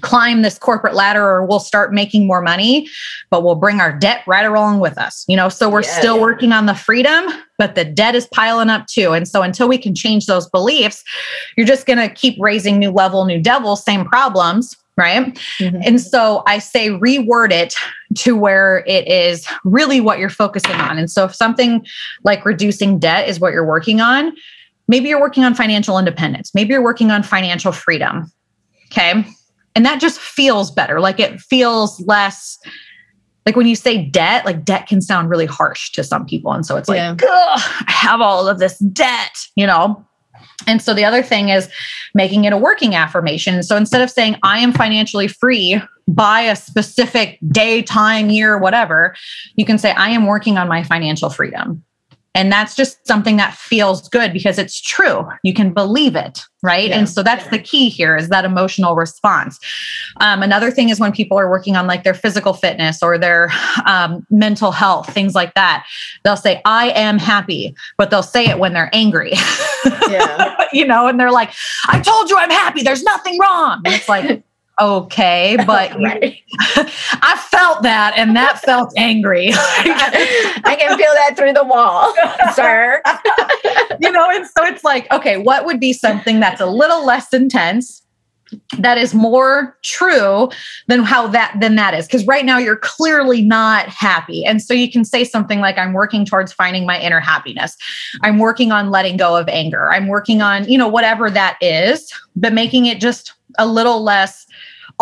climb 0.00 0.42
this 0.42 0.58
corporate 0.58 0.94
ladder 0.94 1.22
or 1.22 1.46
we'll 1.46 1.60
start 1.60 1.92
making 1.92 2.26
more 2.26 2.40
money, 2.40 2.88
but 3.30 3.44
we'll 3.44 3.54
bring 3.54 3.80
our 3.80 3.96
debt 3.96 4.22
right 4.26 4.44
along 4.44 4.80
with 4.80 4.98
us. 4.98 5.24
You 5.28 5.36
know, 5.36 5.48
so 5.48 5.70
we're 5.70 5.82
yeah, 5.82 5.98
still 5.98 6.16
yeah. 6.16 6.22
working 6.22 6.50
on 6.50 6.66
the 6.66 6.74
freedom, 6.74 7.26
but 7.56 7.76
the 7.76 7.84
debt 7.84 8.14
is 8.14 8.26
piling 8.26 8.68
up 8.68 8.86
too. 8.86 9.12
And 9.12 9.28
so 9.28 9.42
until 9.42 9.68
we 9.68 9.78
can 9.78 9.94
change 9.94 10.26
those 10.26 10.48
beliefs, 10.48 11.04
you're 11.56 11.66
just 11.66 11.86
going 11.86 11.98
to 11.98 12.12
keep 12.12 12.36
raising 12.40 12.78
new 12.78 12.90
level, 12.90 13.24
new 13.24 13.40
devil, 13.40 13.76
same 13.76 14.04
problems. 14.04 14.76
Right. 14.94 15.34
Mm-hmm. 15.58 15.80
And 15.86 16.00
so 16.00 16.42
I 16.46 16.58
say 16.58 16.90
reword 16.90 17.50
it 17.50 17.74
to 18.16 18.36
where 18.36 18.84
it 18.86 19.08
is 19.08 19.46
really 19.64 20.02
what 20.02 20.18
you're 20.18 20.28
focusing 20.28 20.76
on. 20.76 20.98
And 20.98 21.10
so 21.10 21.24
if 21.24 21.34
something 21.34 21.86
like 22.24 22.44
reducing 22.44 22.98
debt 22.98 23.26
is 23.26 23.40
what 23.40 23.54
you're 23.54 23.66
working 23.66 24.02
on, 24.02 24.34
Maybe 24.92 25.08
you're 25.08 25.20
working 25.22 25.42
on 25.42 25.54
financial 25.54 25.98
independence. 25.98 26.50
Maybe 26.54 26.74
you're 26.74 26.84
working 26.84 27.10
on 27.10 27.22
financial 27.22 27.72
freedom. 27.72 28.30
Okay. 28.90 29.24
And 29.74 29.86
that 29.86 30.02
just 30.02 30.20
feels 30.20 30.70
better. 30.70 31.00
Like 31.00 31.18
it 31.18 31.40
feels 31.40 31.98
less 32.00 32.58
like 33.46 33.56
when 33.56 33.66
you 33.66 33.74
say 33.74 34.04
debt, 34.04 34.44
like 34.44 34.66
debt 34.66 34.86
can 34.86 35.00
sound 35.00 35.30
really 35.30 35.46
harsh 35.46 35.92
to 35.92 36.04
some 36.04 36.26
people. 36.26 36.52
And 36.52 36.66
so 36.66 36.76
it's 36.76 36.90
like, 36.90 36.98
yeah. 36.98 37.16
I 37.22 37.84
have 37.86 38.20
all 38.20 38.46
of 38.46 38.58
this 38.58 38.76
debt, 38.80 39.34
you 39.56 39.66
know? 39.66 40.06
And 40.66 40.82
so 40.82 40.92
the 40.92 41.06
other 41.06 41.22
thing 41.22 41.48
is 41.48 41.70
making 42.14 42.44
it 42.44 42.52
a 42.52 42.58
working 42.58 42.94
affirmation. 42.94 43.62
So 43.62 43.78
instead 43.78 44.02
of 44.02 44.10
saying, 44.10 44.36
I 44.42 44.58
am 44.58 44.74
financially 44.74 45.26
free 45.26 45.80
by 46.06 46.42
a 46.42 46.54
specific 46.54 47.38
day, 47.48 47.80
time, 47.80 48.28
year, 48.28 48.58
whatever, 48.58 49.16
you 49.56 49.64
can 49.64 49.78
say, 49.78 49.92
I 49.92 50.10
am 50.10 50.26
working 50.26 50.58
on 50.58 50.68
my 50.68 50.82
financial 50.82 51.30
freedom. 51.30 51.82
And 52.34 52.50
that's 52.50 52.74
just 52.74 53.06
something 53.06 53.36
that 53.36 53.54
feels 53.54 54.08
good 54.08 54.32
because 54.32 54.58
it's 54.58 54.80
true. 54.80 55.28
You 55.42 55.52
can 55.52 55.72
believe 55.72 56.16
it, 56.16 56.40
right? 56.62 56.88
Yeah. 56.88 56.98
And 56.98 57.08
so 57.08 57.22
that's 57.22 57.46
the 57.48 57.58
key 57.58 57.90
here 57.90 58.16
is 58.16 58.30
that 58.30 58.46
emotional 58.46 58.94
response. 58.94 59.58
Um, 60.18 60.42
another 60.42 60.70
thing 60.70 60.88
is 60.88 60.98
when 60.98 61.12
people 61.12 61.38
are 61.38 61.50
working 61.50 61.76
on 61.76 61.86
like 61.86 62.04
their 62.04 62.14
physical 62.14 62.54
fitness 62.54 63.02
or 63.02 63.18
their 63.18 63.50
um, 63.84 64.26
mental 64.30 64.72
health, 64.72 65.12
things 65.12 65.34
like 65.34 65.52
that, 65.54 65.86
they'll 66.24 66.36
say, 66.36 66.62
I 66.64 66.90
am 66.90 67.18
happy, 67.18 67.74
but 67.98 68.10
they'll 68.10 68.22
say 68.22 68.46
it 68.46 68.58
when 68.58 68.72
they're 68.72 68.90
angry. 68.94 69.32
Yeah. 70.08 70.56
you 70.72 70.86
know, 70.86 71.08
and 71.08 71.20
they're 71.20 71.32
like, 71.32 71.52
I 71.88 72.00
told 72.00 72.30
you 72.30 72.38
I'm 72.38 72.50
happy. 72.50 72.82
There's 72.82 73.02
nothing 73.02 73.38
wrong. 73.38 73.82
And 73.84 73.94
it's 73.94 74.08
like, 74.08 74.42
okay, 74.80 75.56
but 75.66 75.94
right. 76.00 76.36
I 76.60 77.40
felt 77.50 77.82
that 77.82 78.14
and 78.16 78.36
that 78.36 78.60
felt 78.60 78.92
angry. 78.96 79.50
I 79.52 80.76
can 80.78 80.96
feel 80.96 81.12
that 81.14 81.34
through 81.36 81.52
the 81.52 81.64
wall, 81.64 82.14
sir. 82.54 83.02
you 84.00 84.10
know, 84.10 84.28
and 84.30 84.46
so 84.46 84.64
it's 84.64 84.84
like, 84.84 85.10
okay, 85.12 85.38
what 85.38 85.64
would 85.64 85.80
be 85.80 85.92
something 85.92 86.40
that's 86.40 86.60
a 86.60 86.66
little 86.66 87.04
less 87.04 87.32
intense? 87.32 88.02
that 88.78 88.98
is 88.98 89.14
more 89.14 89.76
true 89.82 90.48
than 90.88 91.02
how 91.02 91.26
that 91.26 91.54
than 91.60 91.76
that 91.76 91.94
is 91.94 92.06
because 92.06 92.26
right 92.26 92.44
now 92.44 92.58
you're 92.58 92.76
clearly 92.76 93.42
not 93.42 93.88
happy 93.88 94.44
and 94.44 94.62
so 94.62 94.74
you 94.74 94.90
can 94.90 95.04
say 95.04 95.24
something 95.24 95.60
like 95.60 95.78
i'm 95.78 95.92
working 95.92 96.24
towards 96.24 96.52
finding 96.52 96.86
my 96.86 97.00
inner 97.00 97.20
happiness 97.20 97.76
i'm 98.22 98.38
working 98.38 98.72
on 98.72 98.90
letting 98.90 99.16
go 99.16 99.36
of 99.36 99.48
anger 99.48 99.90
i'm 99.92 100.06
working 100.06 100.42
on 100.42 100.68
you 100.68 100.76
know 100.76 100.88
whatever 100.88 101.30
that 101.30 101.56
is 101.60 102.12
but 102.36 102.52
making 102.52 102.86
it 102.86 103.00
just 103.00 103.32
a 103.58 103.66
little 103.66 104.02
less 104.02 104.46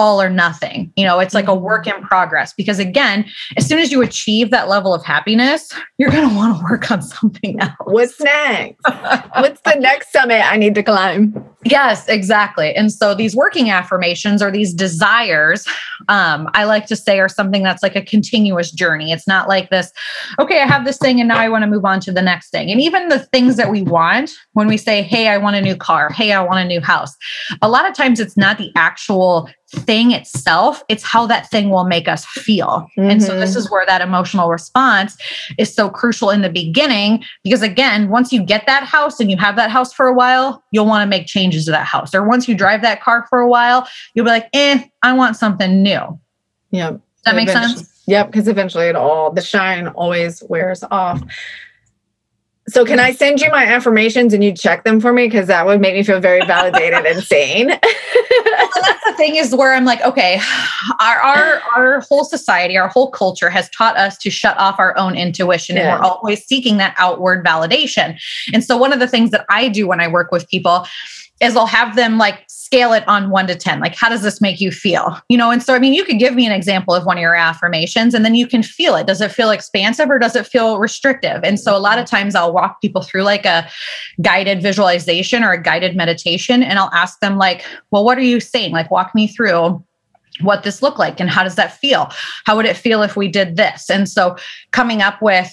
all 0.01 0.21
or 0.21 0.31
nothing. 0.31 0.91
You 0.97 1.05
know, 1.05 1.21
it's 1.21 1.35
like 1.35 1.47
a 1.47 1.55
work 1.55 1.87
in 1.87 2.01
progress 2.03 2.55
because 2.55 2.79
again, 2.79 3.27
as 3.59 3.67
soon 3.67 3.79
as 3.79 3.93
you 3.93 4.01
achieve 4.01 4.51
that 4.51 4.67
level 4.67 4.95
of 4.95 5.05
happiness, 5.05 5.71
you're 5.99 6.11
going 6.11 6.27
to 6.27 6.35
want 6.35 6.57
to 6.57 6.65
work 6.65 6.91
on 6.91 7.03
something 7.03 7.61
else. 7.61 7.75
What's 7.85 8.19
next? 8.21 8.81
What's 9.35 9.61
the 9.61 9.77
next 9.79 10.11
summit 10.11 10.41
I 10.41 10.57
need 10.57 10.75
to 10.77 10.83
climb? 10.83 11.45
Yes, 11.65 12.09
exactly. 12.09 12.75
And 12.75 12.91
so 12.91 13.15
these 13.15 13.37
working 13.37 13.69
affirmations 13.69 14.43
or 14.43 14.51
these 14.51 14.73
desires, 14.73 15.67
um, 16.09 16.49
I 16.55 16.65
like 16.65 16.87
to 16.87 16.97
say, 16.97 17.21
are 17.21 17.29
something 17.29 17.63
that's 17.63 17.83
like 17.83 17.95
a 17.95 18.03
continuous 18.03 18.73
journey. 18.73 19.13
It's 19.13 19.29
not 19.29 19.47
like 19.47 19.69
this, 19.69 19.93
okay, 20.39 20.63
I 20.63 20.67
have 20.67 20.87
this 20.87 20.97
thing 20.97 21.21
and 21.21 21.29
now 21.29 21.39
I 21.39 21.51
want 21.51 21.63
to 21.63 21.71
move 21.71 21.85
on 21.85 22.01
to 22.01 22.13
the 22.13 22.23
next 22.23 22.49
thing. 22.49 22.71
And 22.71 22.81
even 22.81 23.09
the 23.09 23.19
things 23.19 23.57
that 23.57 23.71
we 23.71 23.83
want, 23.83 24.31
when 24.55 24.69
we 24.69 24.79
say, 24.79 25.03
hey, 25.03 25.29
I 25.29 25.37
want 25.37 25.57
a 25.57 25.61
new 25.61 25.77
car, 25.77 26.09
hey, 26.11 26.33
I 26.33 26.43
want 26.43 26.61
a 26.61 26.65
new 26.65 26.81
house, 26.81 27.15
a 27.61 27.69
lot 27.69 27.87
of 27.87 27.95
times 27.95 28.21
it's 28.21 28.39
not 28.39 28.57
the 28.57 28.73
actual 28.75 29.51
thing 29.71 30.11
itself, 30.13 30.83
it's 30.89 31.03
how 31.03 31.27
that 31.27 31.51
thing 31.51 31.71
will 31.71 31.85
make 31.85 32.09
us 32.09 32.25
feel. 32.27 32.89
Mm-hmm. 32.99 33.11
And 33.11 33.23
so 33.23 33.39
this 33.39 33.51
mm-hmm. 33.51 33.59
is 33.61 33.71
where 33.71 33.87
that 33.87 34.01
emotional 34.01 34.49
response 34.49 35.17
is 35.59 35.73
so 35.73 35.89
crucial 35.89 36.31
in 36.31 36.43
the 36.43 36.51
beginning 36.51 37.25
because 37.45 37.63
again, 37.63 38.09
once 38.09 38.33
you 38.33 38.43
get 38.43 38.67
that 38.67 38.85
house 38.85 39.21
and 39.21 39.31
you 39.31 39.37
have 39.37 39.57
that 39.57 39.71
house 39.71 39.93
for 39.93 40.07
a 40.07 40.15
while, 40.15 40.63
you'll 40.73 40.87
want 40.87 41.03
to 41.03 41.09
make 41.09 41.27
changes 41.27 41.65
to 41.67 41.71
that 41.71 41.87
house. 41.87 42.15
Or 42.15 42.27
once 42.27 42.49
you 42.49 42.55
drive 42.55 42.83
that 42.83 43.01
car 43.01 43.27
for 43.29 43.41
a 43.41 43.49
while, 43.49 43.87
you'll 44.15 44.25
be 44.25 44.31
like, 44.31 44.49
"Eh, 44.53 44.85
I 45.03 45.13
want 45.13 45.37
something 45.37 45.83
new." 45.83 46.19
Yeah. 46.71 46.91
Does 46.91 47.01
that 47.25 47.37
make 47.37 47.49
sense? 47.49 48.03
Yep, 48.07 48.27
because 48.27 48.49
eventually 48.49 48.87
it 48.87 48.97
all 48.97 49.31
the 49.31 49.43
shine 49.43 49.89
always 49.89 50.43
wears 50.49 50.83
off. 50.91 51.23
So 52.71 52.85
can 52.85 53.01
I 53.01 53.13
send 53.13 53.41
you 53.41 53.51
my 53.51 53.65
affirmations 53.65 54.33
and 54.33 54.45
you 54.45 54.53
check 54.53 54.85
them 54.85 55.01
for 55.01 55.13
me? 55.13 55.27
Because 55.27 55.49
that 55.49 55.67
would 55.67 55.81
make 55.81 55.95
me 55.95 56.03
feel 56.03 56.21
very 56.21 56.45
validated 56.47 57.05
and 57.05 57.23
sane. 57.23 57.69
well, 57.69 57.79
that's 57.79 59.05
the 59.05 59.15
thing 59.17 59.37
is 59.37 59.55
where 59.55 59.75
I'm 59.75 59.85
like, 59.85 60.01
okay, 60.03 60.41
our, 61.01 61.17
our 61.17 61.63
our 61.77 62.01
whole 62.01 62.25
society, 62.25 62.77
our 62.77 62.89
whole 62.89 63.11
culture 63.11 63.51
has 63.51 63.69
taught 63.71 63.97
us 63.97 64.17
to 64.19 64.31
shut 64.31 64.57
off 64.59 64.79
our 64.79 64.97
own 64.97 65.17
intuition 65.17 65.77
yeah. 65.77 65.95
and 65.95 66.01
we're 66.01 66.09
always 66.09 66.45
seeking 66.45 66.77
that 66.77 66.95
outward 66.99 67.45
validation. 67.45 68.19
And 68.53 68.65
so 68.65 68.77
one 68.77 68.93
of 68.93 69.01
the 69.01 69.09
things 69.09 69.31
that 69.31 69.45
I 69.49 69.69
do 69.69 69.89
when 69.89 70.01
I 70.01 70.09
work 70.09 70.31
with 70.31 70.49
people 70.49 70.87
is 71.41 71.57
I'll 71.57 71.67
have 71.67 71.97
them 71.97 72.19
like 72.19 72.45
scale 72.49 72.93
it 72.93 73.03
on 73.09 73.31
one 73.31 73.47
to 73.47 73.57
10. 73.57 73.81
Like, 73.81 73.97
how 73.97 74.09
does 74.09 74.23
this 74.23 74.41
make 74.41 74.61
you 74.61 74.71
feel? 74.71 75.19
You 75.29 75.39
know, 75.39 75.51
and 75.51 75.63
so, 75.63 75.75
I 75.75 75.79
mean, 75.79 75.95
you 75.95 76.05
could 76.05 76.19
give 76.19 76.35
me 76.35 76.47
an 76.47 76.53
example 76.53 76.95
of 76.95 77.05
one 77.05 77.17
of 77.17 77.23
your 77.23 77.35
affirmations 77.35 78.15
and 78.15 78.25
then 78.25 78.35
you 78.35 78.47
can 78.47 78.63
feel 78.63 78.95
it. 78.95 79.07
Does 79.07 79.21
it 79.21 79.33
feel 79.33 79.51
expansive 79.51 80.11
or 80.11 80.19
does 80.19 80.37
it 80.37 80.47
feel 80.47 80.79
restrictive? 80.79 81.41
And 81.43 81.59
so, 81.59 81.77
a 81.77 81.81
lot 81.81 81.99
of 81.99 82.05
times 82.05 82.35
I'll 82.35 82.53
walk 82.53 82.81
people 82.81 83.03
through 83.03 83.23
like 83.23 83.47
a 83.47 83.69
guided 84.21 84.63
visualization 84.63 85.43
or 85.43 85.51
a 85.51 85.61
guided 85.61 85.97
meditation 85.97 86.63
and 86.63 86.79
I'll 86.79 86.93
ask 86.93 87.19
them, 87.21 87.39
like, 87.39 87.65
well, 87.91 88.05
what 88.05 88.19
are 88.19 88.23
you 88.23 88.39
saying? 88.39 88.73
Like, 88.73 88.91
walk 88.91 89.15
me 89.15 89.27
through 89.27 89.83
what 90.43 90.63
this 90.63 90.83
look 90.83 90.99
like 90.99 91.21
and 91.21 91.29
how 91.29 91.43
does 91.43 91.57
that 91.57 91.77
feel? 91.77 92.11
How 92.45 92.55
would 92.57 92.67
it 92.67 92.77
feel 92.77 93.03
if 93.03 93.17
we 93.17 93.29
did 93.29 93.57
this? 93.57 93.91
And 93.91 94.09
so, 94.09 94.37
coming 94.71 95.03
up 95.03 95.21
with 95.23 95.53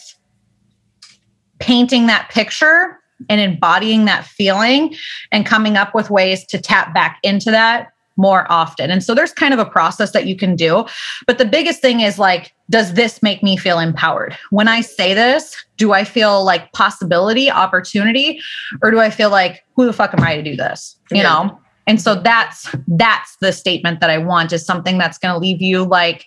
painting 1.59 2.05
that 2.07 2.29
picture 2.29 2.96
and 3.29 3.41
embodying 3.41 4.05
that 4.05 4.25
feeling 4.25 4.95
and 5.31 5.45
coming 5.45 5.77
up 5.77 5.95
with 5.95 6.09
ways 6.09 6.45
to 6.47 6.59
tap 6.59 6.93
back 6.93 7.19
into 7.23 7.51
that 7.51 7.91
more 8.19 8.51
often. 8.51 8.89
And 8.89 9.03
so 9.03 9.13
there's 9.13 9.31
kind 9.31 9.53
of 9.53 9.59
a 9.59 9.65
process 9.65 10.11
that 10.11 10.25
you 10.25 10.35
can 10.35 10.55
do. 10.55 10.85
But 11.27 11.37
the 11.37 11.45
biggest 11.45 11.81
thing 11.81 11.99
is 11.99 12.17
like, 12.17 12.51
does 12.69 12.93
this 12.93 13.21
make 13.21 13.43
me 13.43 13.57
feel 13.57 13.79
empowered? 13.79 14.35
When 14.49 14.67
I 14.67 14.81
say 14.81 15.13
this, 15.13 15.55
do 15.77 15.93
I 15.93 16.03
feel 16.03 16.43
like 16.43 16.73
possibility, 16.73 17.51
opportunity, 17.51 18.41
or 18.81 18.89
do 18.89 18.99
I 18.99 19.11
feel 19.11 19.29
like, 19.29 19.63
who 19.75 19.85
the 19.85 19.93
fuck 19.93 20.15
am 20.15 20.23
I 20.23 20.35
to 20.35 20.41
do 20.41 20.55
this? 20.55 20.97
You 21.11 21.17
yeah. 21.17 21.23
know? 21.23 21.59
And 21.85 22.01
so 22.01 22.15
that's 22.15 22.75
that's 22.87 23.37
the 23.37 23.53
statement 23.53 24.01
that 24.01 24.09
I 24.09 24.17
want 24.17 24.51
is 24.51 24.65
something 24.65 24.97
that's 24.97 25.17
going 25.17 25.33
to 25.33 25.39
leave 25.39 25.61
you 25.61 25.83
like 25.85 26.25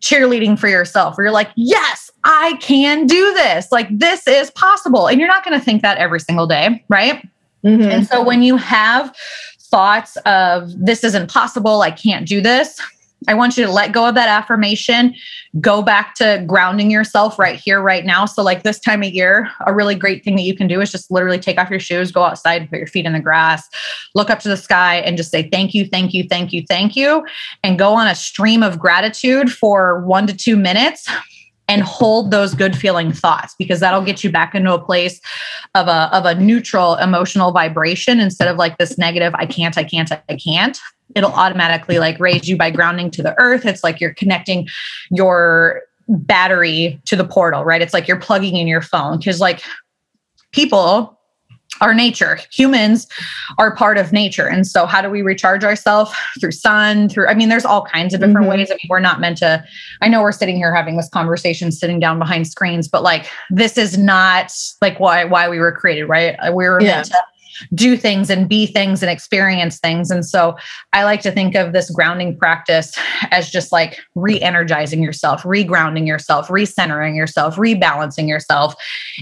cheerleading 0.00 0.58
for 0.58 0.68
yourself 0.68 1.16
where 1.16 1.26
you're 1.26 1.32
like, 1.32 1.50
yes, 1.54 2.03
I 2.24 2.56
can 2.60 3.06
do 3.06 3.34
this. 3.34 3.70
Like, 3.70 3.88
this 3.90 4.26
is 4.26 4.50
possible. 4.52 5.06
And 5.06 5.20
you're 5.20 5.28
not 5.28 5.44
going 5.44 5.58
to 5.58 5.64
think 5.64 5.82
that 5.82 5.98
every 5.98 6.20
single 6.20 6.46
day, 6.46 6.82
right? 6.88 7.26
Mm-hmm. 7.64 7.82
And 7.82 8.06
so 8.06 8.22
when 8.22 8.42
you 8.42 8.56
have 8.56 9.14
thoughts 9.60 10.16
of 10.24 10.70
this 10.76 11.04
isn't 11.04 11.30
possible, 11.30 11.82
I 11.82 11.90
can't 11.90 12.26
do 12.26 12.40
this, 12.40 12.80
I 13.28 13.34
want 13.34 13.56
you 13.56 13.64
to 13.64 13.70
let 13.70 13.92
go 13.92 14.06
of 14.06 14.14
that 14.14 14.28
affirmation, 14.28 15.14
go 15.60 15.82
back 15.82 16.14
to 16.16 16.44
grounding 16.46 16.90
yourself 16.90 17.38
right 17.38 17.58
here, 17.58 17.80
right 17.80 18.04
now. 18.04 18.26
So, 18.26 18.42
like 18.42 18.62
this 18.62 18.78
time 18.78 19.02
of 19.02 19.10
year, 19.10 19.50
a 19.66 19.72
really 19.72 19.94
great 19.94 20.24
thing 20.24 20.36
that 20.36 20.42
you 20.42 20.54
can 20.54 20.66
do 20.66 20.80
is 20.80 20.90
just 20.90 21.10
literally 21.10 21.38
take 21.38 21.58
off 21.58 21.70
your 21.70 21.80
shoes, 21.80 22.12
go 22.12 22.22
outside, 22.22 22.68
put 22.68 22.78
your 22.78 22.86
feet 22.86 23.06
in 23.06 23.12
the 23.12 23.20
grass, 23.20 23.68
look 24.14 24.30
up 24.30 24.40
to 24.40 24.48
the 24.48 24.56
sky, 24.56 24.96
and 24.96 25.16
just 25.16 25.30
say, 25.30 25.48
Thank 25.48 25.74
you, 25.74 25.86
thank 25.86 26.12
you, 26.12 26.24
thank 26.24 26.52
you, 26.52 26.64
thank 26.68 26.96
you. 26.96 27.24
And 27.62 27.78
go 27.78 27.94
on 27.94 28.06
a 28.06 28.14
stream 28.14 28.62
of 28.62 28.78
gratitude 28.78 29.50
for 29.50 30.00
one 30.00 30.26
to 30.26 30.36
two 30.36 30.56
minutes 30.56 31.08
and 31.68 31.82
hold 31.82 32.30
those 32.30 32.54
good 32.54 32.76
feeling 32.76 33.12
thoughts 33.12 33.54
because 33.58 33.80
that'll 33.80 34.02
get 34.02 34.22
you 34.22 34.30
back 34.30 34.54
into 34.54 34.72
a 34.72 34.78
place 34.78 35.20
of 35.74 35.88
a 35.88 36.10
of 36.12 36.24
a 36.24 36.34
neutral 36.34 36.96
emotional 36.96 37.52
vibration 37.52 38.20
instead 38.20 38.48
of 38.48 38.56
like 38.56 38.76
this 38.78 38.98
negative 38.98 39.34
i 39.36 39.46
can't 39.46 39.78
i 39.78 39.84
can't 39.84 40.12
i 40.12 40.36
can't. 40.36 40.78
It'll 41.14 41.32
automatically 41.32 41.98
like 41.98 42.18
raise 42.18 42.48
you 42.48 42.56
by 42.56 42.70
grounding 42.70 43.10
to 43.12 43.22
the 43.22 43.38
earth. 43.38 43.66
It's 43.66 43.84
like 43.84 44.00
you're 44.00 44.14
connecting 44.14 44.68
your 45.10 45.82
battery 46.08 47.00
to 47.04 47.16
the 47.16 47.24
portal 47.24 47.64
right? 47.64 47.80
It's 47.80 47.94
like 47.94 48.08
you're 48.08 48.20
plugging 48.20 48.56
in 48.56 48.66
your 48.66 48.82
phone 48.82 49.18
because 49.18 49.40
like 49.40 49.62
people 50.52 51.18
our 51.80 51.94
nature. 51.94 52.38
Humans 52.52 53.06
are 53.58 53.74
part 53.74 53.98
of 53.98 54.12
nature. 54.12 54.48
And 54.48 54.66
so 54.66 54.86
how 54.86 55.00
do 55.02 55.10
we 55.10 55.22
recharge 55.22 55.64
ourselves? 55.64 56.12
Through 56.40 56.52
sun, 56.52 57.08
through 57.08 57.28
I 57.28 57.34
mean, 57.34 57.48
there's 57.48 57.64
all 57.64 57.84
kinds 57.84 58.14
of 58.14 58.20
different 58.20 58.46
mm-hmm. 58.46 58.58
ways. 58.58 58.70
I 58.70 58.74
mean, 58.74 58.88
we're 58.88 59.00
not 59.00 59.20
meant 59.20 59.38
to, 59.38 59.64
I 60.00 60.08
know 60.08 60.22
we're 60.22 60.32
sitting 60.32 60.56
here 60.56 60.74
having 60.74 60.96
this 60.96 61.08
conversation 61.08 61.72
sitting 61.72 62.00
down 62.00 62.18
behind 62.18 62.46
screens, 62.46 62.88
but 62.88 63.02
like 63.02 63.28
this 63.50 63.76
is 63.76 63.98
not 63.98 64.52
like 64.80 65.00
why 65.00 65.24
why 65.24 65.48
we 65.48 65.58
were 65.58 65.72
created, 65.72 66.04
right? 66.06 66.36
We 66.54 66.68
were 66.68 66.80
yeah. 66.80 66.96
meant 66.96 67.06
to 67.06 67.22
do 67.74 67.96
things 67.96 68.30
and 68.30 68.48
be 68.48 68.66
things 68.66 69.02
and 69.02 69.10
experience 69.10 69.78
things. 69.78 70.10
And 70.10 70.24
so 70.24 70.56
I 70.92 71.04
like 71.04 71.20
to 71.22 71.30
think 71.30 71.54
of 71.54 71.72
this 71.72 71.90
grounding 71.90 72.36
practice 72.36 72.96
as 73.30 73.50
just 73.50 73.72
like 73.72 74.00
re 74.14 74.40
energizing 74.40 75.02
yourself, 75.02 75.42
regrounding 75.42 76.06
yourself, 76.06 76.48
recentering 76.48 77.16
yourself, 77.16 77.56
rebalancing 77.56 78.28
yourself, 78.28 78.74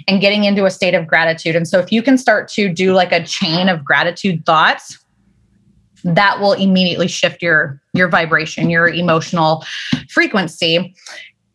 and 0.08 0.20
getting 0.20 0.44
into 0.44 0.64
a 0.64 0.70
state 0.70 0.94
of 0.94 1.06
gratitude. 1.06 1.56
And 1.56 1.68
so 1.68 1.78
if 1.78 1.92
you 1.92 2.02
can 2.02 2.18
start 2.18 2.48
to 2.52 2.68
do 2.68 2.92
like 2.92 3.12
a 3.12 3.24
chain 3.24 3.68
of 3.68 3.84
gratitude 3.84 4.44
thoughts, 4.44 4.98
that 6.04 6.40
will 6.40 6.54
immediately 6.54 7.06
shift 7.06 7.42
your 7.42 7.80
your 7.92 8.08
vibration 8.08 8.70
your 8.70 8.88
emotional 8.88 9.64
frequency 10.08 10.94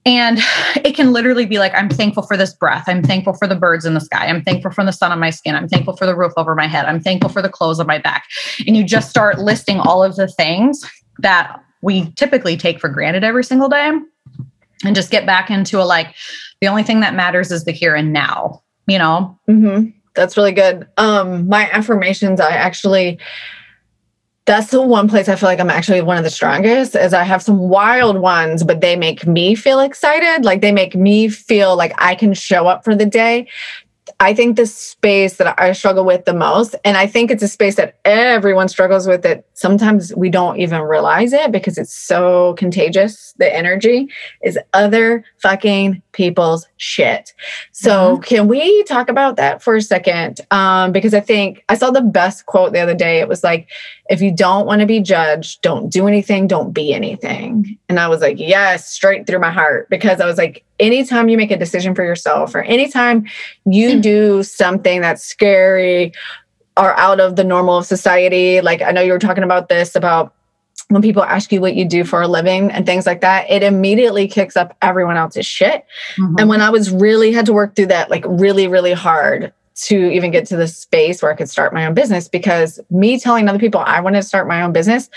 and 0.07 0.39
it 0.85 0.95
can 0.95 1.11
literally 1.11 1.45
be 1.45 1.59
like, 1.59 1.73
I'm 1.75 1.89
thankful 1.89 2.23
for 2.23 2.37
this 2.37 2.53
breath. 2.53 2.85
I'm 2.87 3.03
thankful 3.03 3.33
for 3.33 3.45
the 3.45 3.55
birds 3.55 3.85
in 3.85 3.93
the 3.93 3.99
sky. 3.99 4.25
I'm 4.25 4.41
thankful 4.41 4.71
for 4.71 4.85
the 4.85 4.93
sun 4.93 5.11
on 5.11 5.19
my 5.19 5.31
skin. 5.31 5.53
I'm 5.53 5.67
thankful 5.67 5.97
for 5.97 6.05
the 6.05 6.15
roof 6.15 6.31
over 6.37 6.55
my 6.55 6.65
head. 6.65 6.85
I'm 6.85 7.01
thankful 7.01 7.29
for 7.29 7.41
the 7.41 7.49
clothes 7.49 7.81
on 7.81 7.87
my 7.87 7.99
back. 7.99 8.23
And 8.65 8.77
you 8.77 8.85
just 8.85 9.09
start 9.09 9.37
listing 9.37 9.81
all 9.81 10.01
of 10.01 10.15
the 10.15 10.29
things 10.29 10.89
that 11.19 11.61
we 11.81 12.09
typically 12.13 12.55
take 12.55 12.79
for 12.79 12.87
granted 12.87 13.25
every 13.25 13.43
single 13.43 13.67
day 13.67 13.91
and 14.85 14.95
just 14.95 15.11
get 15.11 15.25
back 15.25 15.51
into 15.51 15.81
a 15.81 15.83
like, 15.83 16.15
the 16.61 16.67
only 16.67 16.83
thing 16.83 17.01
that 17.01 17.13
matters 17.13 17.51
is 17.51 17.65
the 17.65 17.73
here 17.73 17.93
and 17.93 18.13
now, 18.13 18.63
you 18.87 18.97
know? 18.97 19.37
Mm-hmm. 19.49 19.89
That's 20.15 20.37
really 20.37 20.53
good. 20.53 20.87
Um, 20.95 21.49
my 21.49 21.69
affirmations, 21.71 22.39
I 22.39 22.51
actually, 22.51 23.19
that's 24.47 24.71
the 24.71 24.81
one 24.81 25.09
place 25.09 25.27
I 25.27 25.35
feel 25.35 25.49
like 25.49 25.59
I'm 25.59 25.69
actually 25.69 26.01
one 26.01 26.17
of 26.17 26.23
the 26.23 26.29
strongest 26.29 26.95
is 26.95 27.13
I 27.13 27.23
have 27.23 27.43
some 27.43 27.59
wild 27.59 28.17
ones, 28.17 28.63
but 28.63 28.79
they 28.79 28.95
make 28.95 29.27
me 29.27 29.55
feel 29.55 29.81
excited. 29.81 30.45
Like 30.45 30.61
they 30.61 30.71
make 30.71 30.95
me 30.95 31.27
feel 31.27 31.75
like 31.75 31.93
I 31.97 32.15
can 32.15 32.33
show 32.33 32.65
up 32.65 32.85
for 32.85 32.95
the 32.95 33.05
day. 33.05 33.49
I 34.19 34.33
think 34.33 34.55
the 34.55 34.65
space 34.65 35.35
that 35.37 35.59
I 35.59 35.73
struggle 35.73 36.05
with 36.05 36.25
the 36.25 36.33
most, 36.33 36.75
and 36.85 36.97
I 36.97 37.07
think 37.07 37.29
it's 37.29 37.43
a 37.43 37.47
space 37.47 37.75
that 37.75 37.99
everyone 38.05 38.67
struggles 38.67 39.05
with 39.05 39.21
that 39.23 39.45
sometimes 39.53 40.15
we 40.15 40.29
don't 40.29 40.57
even 40.59 40.81
realize 40.81 41.33
it 41.33 41.51
because 41.51 41.77
it's 41.77 41.93
so 41.93 42.55
contagious, 42.57 43.33
the 43.37 43.53
energy 43.53 44.07
is 44.41 44.57
other 44.73 45.23
fucking 45.37 46.01
people's 46.13 46.67
shit. 46.77 47.33
So 47.73 48.13
mm-hmm. 48.13 48.23
can 48.23 48.47
we 48.47 48.83
talk 48.85 49.09
about 49.09 49.35
that 49.35 49.61
for 49.61 49.75
a 49.75 49.81
second? 49.81 50.41
Um, 50.51 50.91
because 50.91 51.13
I 51.13 51.19
think 51.19 51.63
I 51.69 51.75
saw 51.75 51.91
the 51.91 52.01
best 52.01 52.45
quote 52.45 52.73
the 52.73 52.79
other 52.79 52.95
day. 52.95 53.19
It 53.19 53.27
was 53.27 53.43
like, 53.43 53.69
if 54.09 54.21
you 54.21 54.31
don't 54.31 54.65
want 54.65 54.81
to 54.81 54.87
be 54.87 54.99
judged, 54.99 55.61
don't 55.61 55.89
do 55.89 56.07
anything, 56.07 56.47
don't 56.47 56.71
be 56.71 56.93
anything. 56.93 57.77
And 57.89 57.99
I 57.99 58.07
was 58.07 58.21
like, 58.21 58.39
yes, 58.39 58.89
straight 58.89 59.27
through 59.27 59.39
my 59.39 59.51
heart 59.51 59.89
because 59.89 60.21
I 60.21 60.25
was 60.25 60.37
like, 60.37 60.63
anytime 60.79 61.29
you 61.29 61.37
make 61.37 61.51
a 61.51 61.57
decision 61.57 61.93
for 61.93 62.03
yourself 62.03 62.55
or 62.55 62.61
anytime 62.61 63.25
you 63.65 63.91
mm. 63.91 64.01
do 64.01 64.43
something 64.43 65.01
that's 65.01 65.23
scary 65.23 66.13
or 66.77 66.95
out 66.97 67.19
of 67.19 67.35
the 67.35 67.43
normal 67.43 67.77
of 67.77 67.85
society, 67.85 68.61
like 68.61 68.81
I 68.81 68.91
know 68.91 69.01
you 69.01 69.11
were 69.11 69.19
talking 69.19 69.43
about 69.43 69.69
this 69.69 69.95
about 69.95 70.33
when 70.89 71.01
people 71.01 71.23
ask 71.23 71.51
you 71.51 71.59
what 71.59 71.75
you 71.75 71.83
do 71.83 72.05
for 72.05 72.21
a 72.21 72.27
living 72.27 72.71
and 72.71 72.85
things 72.85 73.05
like 73.05 73.21
that, 73.21 73.49
it 73.49 73.61
immediately 73.61 74.27
kicks 74.27 74.55
up 74.55 74.77
everyone 74.81 75.17
else's 75.17 75.45
shit. 75.45 75.85
Mm-hmm. 76.15 76.35
And 76.39 76.49
when 76.49 76.61
I 76.61 76.69
was 76.69 76.91
really 76.91 77.33
had 77.33 77.45
to 77.47 77.53
work 77.53 77.75
through 77.75 77.87
that, 77.87 78.09
like 78.09 78.23
really, 78.25 78.67
really 78.67 78.93
hard 78.93 79.51
to 79.83 80.11
even 80.11 80.31
get 80.31 80.45
to 80.47 80.57
the 80.57 80.67
space 80.67 81.21
where 81.21 81.31
I 81.31 81.35
could 81.35 81.49
start 81.49 81.73
my 81.73 81.85
own 81.85 81.93
business, 81.93 82.27
because 82.27 82.79
me 82.89 83.19
telling 83.19 83.47
other 83.47 83.59
people 83.59 83.81
I 83.81 83.99
wanted 83.99 84.21
to 84.21 84.27
start 84.27 84.47
my 84.47 84.61
own 84.61 84.73
business 84.73 85.09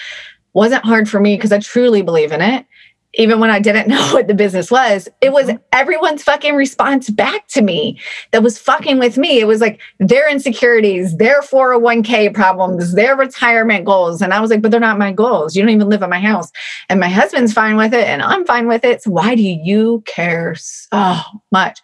wasn't 0.52 0.84
hard 0.84 1.08
for 1.08 1.20
me 1.20 1.36
because 1.36 1.52
I 1.52 1.61
truly 1.61 2.02
believe 2.02 2.32
in 2.32 2.40
it 2.40 2.66
even 3.14 3.40
when 3.40 3.50
I 3.50 3.58
didn't 3.58 3.88
know 3.88 4.12
what 4.12 4.28
the 4.28 4.34
business 4.34 4.70
was, 4.70 5.08
it 5.20 5.32
was 5.32 5.46
mm-hmm. 5.46 5.56
everyone's 5.72 6.22
fucking 6.22 6.54
response 6.54 7.11
back 7.11 7.46
to 7.48 7.62
me 7.62 7.98
that 8.30 8.42
was 8.42 8.58
fucking 8.58 8.98
with 8.98 9.18
me. 9.18 9.40
It 9.40 9.46
was 9.46 9.61
like 9.61 9.80
their 9.98 10.30
insecurities, 10.30 11.16
their 11.16 11.40
401k 11.40 12.32
problems, 12.34 12.94
their 12.94 13.16
retirement 13.16 13.84
goals. 13.84 14.22
And 14.22 14.32
I 14.32 14.40
was 14.40 14.50
like, 14.50 14.62
but 14.62 14.70
they're 14.70 14.80
not 14.80 14.98
my 14.98 15.12
goals. 15.12 15.56
You 15.56 15.62
don't 15.62 15.70
even 15.70 15.88
live 15.88 16.02
in 16.02 16.11
my 16.11 16.20
house. 16.20 16.50
And 16.88 17.00
my 17.00 17.08
husband's 17.08 17.52
fine 17.52 17.76
with 17.76 17.94
it 17.94 18.06
and 18.06 18.22
I'm 18.22 18.44
fine 18.44 18.68
with 18.68 18.84
it. 18.84 19.02
So 19.02 19.11
why 19.11 19.34
do 19.34 19.42
you 19.42 20.02
care 20.06 20.54
so 20.54 21.20
much? 21.50 21.80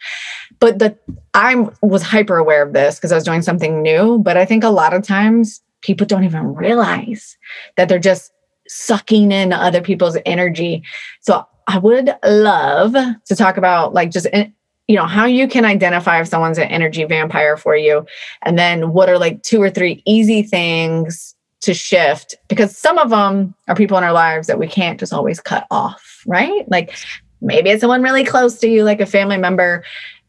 But 0.58 0.78
the 0.78 0.96
I 1.34 1.68
was 1.82 2.02
hyper 2.02 2.36
aware 2.38 2.62
of 2.62 2.72
this 2.72 2.96
because 2.96 3.12
I 3.12 3.14
was 3.14 3.24
doing 3.24 3.42
something 3.42 3.82
new. 3.82 4.18
But 4.18 4.36
I 4.36 4.44
think 4.44 4.64
a 4.64 4.70
lot 4.70 4.94
of 4.94 5.02
times 5.02 5.60
people 5.82 6.06
don't 6.06 6.24
even 6.24 6.54
realize 6.54 7.36
that 7.76 7.88
they're 7.88 7.98
just 7.98 8.32
sucking 8.68 9.32
in 9.32 9.52
other 9.52 9.80
people's 9.80 10.16
energy. 10.26 10.82
So 11.20 11.46
I 11.66 11.78
would 11.78 12.14
love 12.24 12.92
to 12.92 13.36
talk 13.36 13.56
about 13.56 13.92
like 13.92 14.10
just 14.10 14.26
eh, 14.32 14.48
you 14.88 14.96
know 14.96 15.06
how 15.06 15.24
you 15.24 15.48
can 15.48 15.64
identify 15.64 16.20
if 16.20 16.28
someone's 16.28 16.58
an 16.58 16.68
energy 16.68 17.04
vampire 17.04 17.56
for 17.56 17.76
you 17.76 18.06
and 18.42 18.58
then 18.58 18.92
what 18.92 19.08
are 19.08 19.18
like 19.18 19.42
two 19.42 19.60
or 19.60 19.68
three 19.68 20.02
easy 20.06 20.42
things 20.42 21.34
to 21.60 21.74
shift 21.74 22.36
because 22.48 22.76
some 22.76 22.98
of 22.98 23.10
them 23.10 23.54
are 23.66 23.74
people 23.74 23.98
in 23.98 24.04
our 24.04 24.12
lives 24.12 24.46
that 24.46 24.58
we 24.58 24.68
can't 24.68 25.00
just 25.00 25.12
always 25.12 25.40
cut 25.40 25.66
off, 25.70 26.22
right? 26.26 26.70
Like 26.70 26.96
maybe 27.40 27.70
it's 27.70 27.80
someone 27.80 28.02
really 28.02 28.24
close 28.24 28.58
to 28.60 28.68
you 28.68 28.84
like 28.84 29.00
a 29.00 29.06
family 29.06 29.38
member 29.38 29.82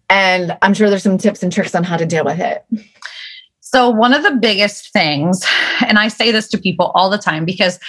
and 0.10 0.58
I'm 0.62 0.74
sure 0.74 0.90
there's 0.90 1.04
some 1.04 1.18
tips 1.18 1.44
and 1.44 1.52
tricks 1.52 1.76
on 1.76 1.84
how 1.84 1.98
to 1.98 2.06
deal 2.06 2.26
with 2.26 2.40
it. 2.40 2.66
So, 3.60 3.90
one 3.90 4.14
of 4.14 4.24
the 4.24 4.32
biggest 4.32 4.94
things, 4.94 5.46
and 5.86 6.00
I 6.00 6.08
say 6.08 6.32
this 6.32 6.48
to 6.50 6.58
people 6.58 6.92
all 6.96 7.10
the 7.10 7.18
time 7.18 7.46
because 7.46 7.80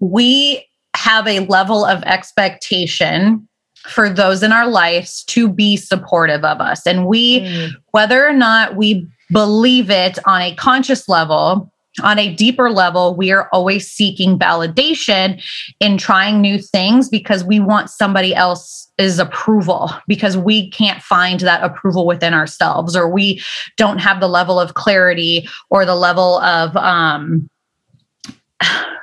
we 0.00 0.66
have 0.94 1.26
a 1.26 1.40
level 1.40 1.84
of 1.84 2.02
expectation 2.02 3.46
for 3.86 4.10
those 4.10 4.42
in 4.42 4.52
our 4.52 4.68
lives 4.68 5.24
to 5.24 5.48
be 5.48 5.76
supportive 5.76 6.44
of 6.44 6.60
us. 6.60 6.86
And 6.86 7.06
we, 7.06 7.40
mm. 7.40 7.70
whether 7.92 8.26
or 8.26 8.32
not 8.32 8.76
we 8.76 9.08
believe 9.30 9.90
it 9.90 10.18
on 10.26 10.42
a 10.42 10.54
conscious 10.56 11.08
level, 11.08 11.72
on 12.00 12.18
a 12.18 12.34
deeper 12.34 12.70
level, 12.70 13.14
we 13.14 13.30
are 13.30 13.48
always 13.52 13.90
seeking 13.90 14.38
validation 14.38 15.42
in 15.80 15.98
trying 15.98 16.40
new 16.40 16.58
things 16.58 17.08
because 17.08 17.44
we 17.44 17.60
want 17.60 17.90
somebody 17.90 18.34
else's 18.34 19.18
approval 19.18 19.90
because 20.06 20.36
we 20.36 20.70
can't 20.70 21.02
find 21.02 21.40
that 21.40 21.62
approval 21.62 22.06
within 22.06 22.34
ourselves 22.34 22.96
or 22.96 23.08
we 23.08 23.42
don't 23.76 23.98
have 23.98 24.20
the 24.20 24.28
level 24.28 24.58
of 24.58 24.74
clarity 24.74 25.48
or 25.70 25.84
the 25.84 25.94
level 25.94 26.38
of 26.40 26.76
um, 26.76 27.48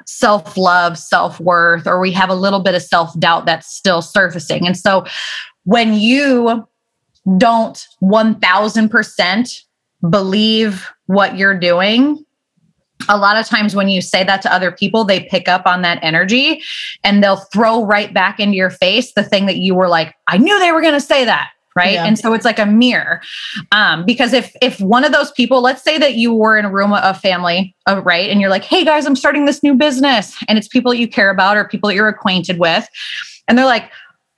self 0.05 0.57
love, 0.57 0.97
self 0.97 1.39
worth, 1.39 1.85
or 1.85 1.99
we 1.99 2.11
have 2.11 2.29
a 2.29 2.35
little 2.35 2.59
bit 2.59 2.75
of 2.75 2.81
self 2.81 3.17
doubt 3.19 3.45
that's 3.45 3.73
still 3.73 4.01
surfacing. 4.01 4.65
And 4.65 4.77
so 4.77 5.05
when 5.65 5.93
you 5.93 6.67
don't 7.37 7.85
1000% 8.01 9.63
believe 10.09 10.89
what 11.07 11.37
you're 11.37 11.59
doing, 11.59 12.25
a 13.09 13.17
lot 13.17 13.37
of 13.37 13.45
times 13.45 13.75
when 13.75 13.89
you 13.89 14.01
say 14.01 14.23
that 14.23 14.41
to 14.41 14.53
other 14.53 14.71
people, 14.71 15.03
they 15.03 15.21
pick 15.21 15.47
up 15.47 15.65
on 15.65 15.81
that 15.83 15.99
energy 16.01 16.61
and 17.03 17.23
they'll 17.23 17.37
throw 17.37 17.85
right 17.85 18.13
back 18.13 18.39
into 18.39 18.55
your 18.55 18.69
face 18.69 19.13
the 19.13 19.23
thing 19.23 19.45
that 19.45 19.57
you 19.57 19.75
were 19.75 19.87
like, 19.87 20.15
I 20.27 20.37
knew 20.37 20.59
they 20.59 20.71
were 20.71 20.81
going 20.81 20.93
to 20.93 21.01
say 21.01 21.25
that 21.25 21.49
right? 21.75 21.93
Yeah. 21.93 22.05
and 22.05 22.17
so 22.17 22.33
it's 22.33 22.43
like 22.43 22.57
a 22.57 22.65
mirror. 22.65 23.21
Um, 23.71 24.03
because 24.03 24.33
if 24.33 24.55
if 24.63 24.81
one 24.81 25.05
of 25.05 25.11
those 25.11 25.31
people 25.31 25.61
let's 25.61 25.83
say 25.83 25.99
that 25.99 26.15
you 26.15 26.33
were 26.33 26.57
in 26.57 26.65
a 26.65 26.71
room 26.71 26.91
of 26.91 27.21
family 27.21 27.75
uh, 27.85 28.01
right? 28.03 28.31
And 28.31 28.41
you're 28.41 28.49
like 28.49 28.63
hey 28.63 28.83
guys 28.83 29.05
i'm 29.05 29.15
starting 29.15 29.45
this 29.45 29.61
new 29.61 29.75
business 29.75 30.35
and 30.47 30.57
it's 30.57 30.67
people 30.67 30.91
that 30.91 30.97
you 30.97 31.07
care 31.07 31.29
about 31.29 31.55
or 31.55 31.65
people 31.65 31.87
that 31.89 31.95
you're 31.95 32.07
acquainted 32.07 32.57
with 32.57 32.89
and 33.47 33.57
they're 33.57 33.65
like 33.65 33.91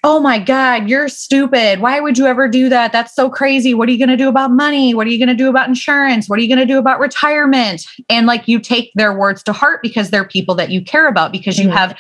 oh 0.04 0.20
my 0.20 0.40
god 0.40 0.90
you're 0.90 1.08
stupid. 1.08 1.82
Why 1.82 2.00
would 2.00 2.18
you 2.18 2.26
ever 2.26 2.48
do 2.48 2.70
that? 2.70 2.92
That's 2.92 3.14
so 3.14 3.30
crazy. 3.30 3.74
What 3.74 3.90
are 3.90 3.92
you 3.92 3.98
going 3.98 4.10
to 4.10 4.18
do 4.18 4.30
about 4.30 4.52
money? 4.52 4.94
What 4.94 5.08
are 5.08 5.10
you 5.10 5.20
going 5.20 5.30
to 5.30 5.36
do 5.36 5.50
about 5.50 5.68
insurance? 5.68 6.30
What 6.30 6.40
are 6.40 6.42
you 6.42 6.48
going 6.48 6.66
to 6.66 6.72
do 6.72 6.80
about 6.80 7.00
retirement? 7.00 7.86
And 8.10 8.26
like 8.26 8.48
you 8.48 8.60
take 8.60 8.92
their 8.96 9.14
words 9.14 9.44
to 9.44 9.54
heart 9.54 9.82
because 9.82 10.10
they're 10.10 10.28
people 10.28 10.56
that 10.56 10.70
you 10.70 10.84
care 10.84 11.08
about 11.08 11.32
because 11.32 11.58
you 11.60 11.68
mm-hmm. 11.68 11.78
have 11.78 11.98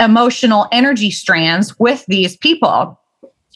emotional 0.00 0.66
energy 0.72 1.10
strands 1.10 1.78
with 1.78 2.04
these 2.06 2.36
people. 2.36 2.98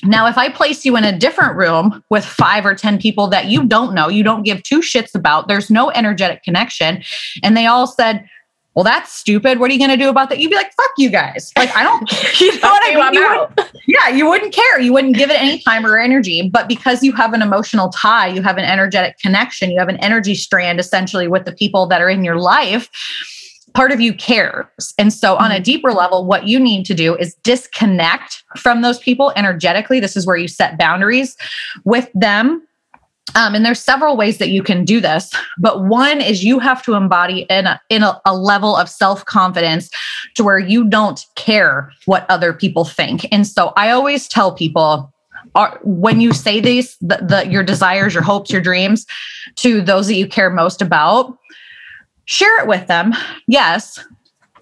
Now, 0.03 0.27
if 0.27 0.39
I 0.39 0.49
place 0.49 0.85
you 0.85 0.97
in 0.97 1.05
a 1.05 1.17
different 1.17 1.57
room 1.57 2.03
with 2.09 2.25
five 2.25 2.65
or 2.65 2.75
10 2.75 2.99
people 2.99 3.27
that 3.29 3.47
you 3.47 3.65
don't 3.65 3.95
know, 3.95 4.09
you 4.09 4.23
don't 4.23 4.45
give 4.45 4.63
two 4.63 4.81
shits 4.81 5.15
about, 5.15 5.49
there's 5.49 5.71
no 5.71 5.91
energetic 5.91 6.43
connection, 6.43 7.03
and 7.43 7.57
they 7.57 7.67
all 7.67 7.87
said, 7.87 8.27
well, 8.75 8.85
that's 8.85 9.13
stupid. 9.13 9.59
What 9.59 9.71
are 9.71 9.73
you 9.73 9.81
going 9.81 9.91
to 9.91 9.97
do 9.97 10.09
about 10.09 10.29
that? 10.29 10.39
You'd 10.39 10.51
be 10.51 10.57
like, 10.57 10.73
fuck 10.75 10.93
you 10.97 11.11
guys. 11.11 11.53
Like, 11.57 11.75
I 11.75 11.83
don't, 11.83 12.11
you 12.41 12.53
know 12.61 12.69
what 12.69 12.83
I 12.85 13.11
mean? 13.11 13.67
You 13.87 13.95
yeah, 13.99 14.09
you 14.09 14.29
wouldn't 14.29 14.55
care. 14.55 14.81
You 14.81 14.93
wouldn't 14.93 15.17
give 15.17 15.31
it 15.31 15.41
any 15.41 15.61
time 15.61 15.85
or 15.85 15.99
energy. 15.99 16.49
But 16.49 16.69
because 16.69 17.03
you 17.03 17.13
have 17.13 17.33
an 17.33 17.43
emotional 17.43 17.89
tie, 17.89 18.29
you 18.29 18.43
have 18.43 18.59
an 18.59 18.65
energetic 18.65 19.19
connection, 19.19 19.71
you 19.71 19.79
have 19.79 19.89
an 19.89 19.99
energy 19.99 20.35
strand 20.35 20.79
essentially 20.79 21.27
with 21.27 21.45
the 21.45 21.53
people 21.53 21.87
that 21.87 22.01
are 22.01 22.09
in 22.09 22.25
your 22.25 22.37
life 22.37 22.89
part 23.75 23.93
of 23.93 24.01
you 24.01 24.13
cares. 24.13 24.95
And 24.99 25.13
so, 25.13 25.37
on 25.37 25.51
a 25.51 25.55
mm-hmm. 25.55 25.63
deeper 25.63 25.93
level, 25.93 26.25
what 26.25 26.47
you 26.47 26.59
need 26.59 26.85
to 26.87 26.95
do 26.95 27.17
is 27.17 27.35
disconnect 27.43 28.43
from 28.57 28.83
those 28.83 28.99
people 28.99 29.33
energetically. 29.37 30.01
This 30.01 30.17
is 30.17 30.27
where 30.27 30.37
you 30.37 30.49
set 30.49 30.79
boundaries 30.79 31.37
with 31.85 32.09
them. 32.15 32.67
Um, 33.35 33.55
and 33.55 33.65
there's 33.65 33.81
several 33.81 34.17
ways 34.17 34.39
that 34.39 34.51
you 34.51 34.63
can 34.63 34.85
do 34.85 35.01
this, 35.01 35.33
but 35.59 35.85
one 35.85 36.21
is 36.21 36.45
you 36.45 36.59
have 36.59 36.83
to 36.85 36.95
embody 36.95 37.41
in 37.51 37.67
a, 37.67 37.81
in 37.89 38.03
a, 38.03 38.21
a 38.25 38.37
level 38.37 38.77
of 38.77 38.89
self 38.89 39.25
confidence 39.25 39.91
to 40.35 40.45
where 40.45 40.59
you 40.59 40.89
don't 40.89 41.25
care 41.37 41.93
what 42.07 42.27
other 42.29 42.53
people 42.53 42.85
think. 42.85 43.27
And 43.33 43.47
so 43.47 43.73
I 43.77 43.91
always 43.91 44.29
tell 44.29 44.53
people, 44.53 45.13
are, 45.55 45.79
when 45.83 46.21
you 46.21 46.33
say 46.33 46.61
these, 46.61 46.97
the, 47.01 47.17
the 47.17 47.51
your 47.51 47.63
desires, 47.63 48.15
your 48.15 48.23
hopes, 48.23 48.51
your 48.51 48.61
dreams 48.61 49.07
to 49.57 49.81
those 49.81 50.07
that 50.09 50.15
you 50.15 50.27
care 50.27 50.51
most 50.51 50.83
about, 50.83 51.37
share 52.27 52.61
it 52.61 52.69
with 52.69 52.87
them, 52.87 53.13
yes, 53.47 53.99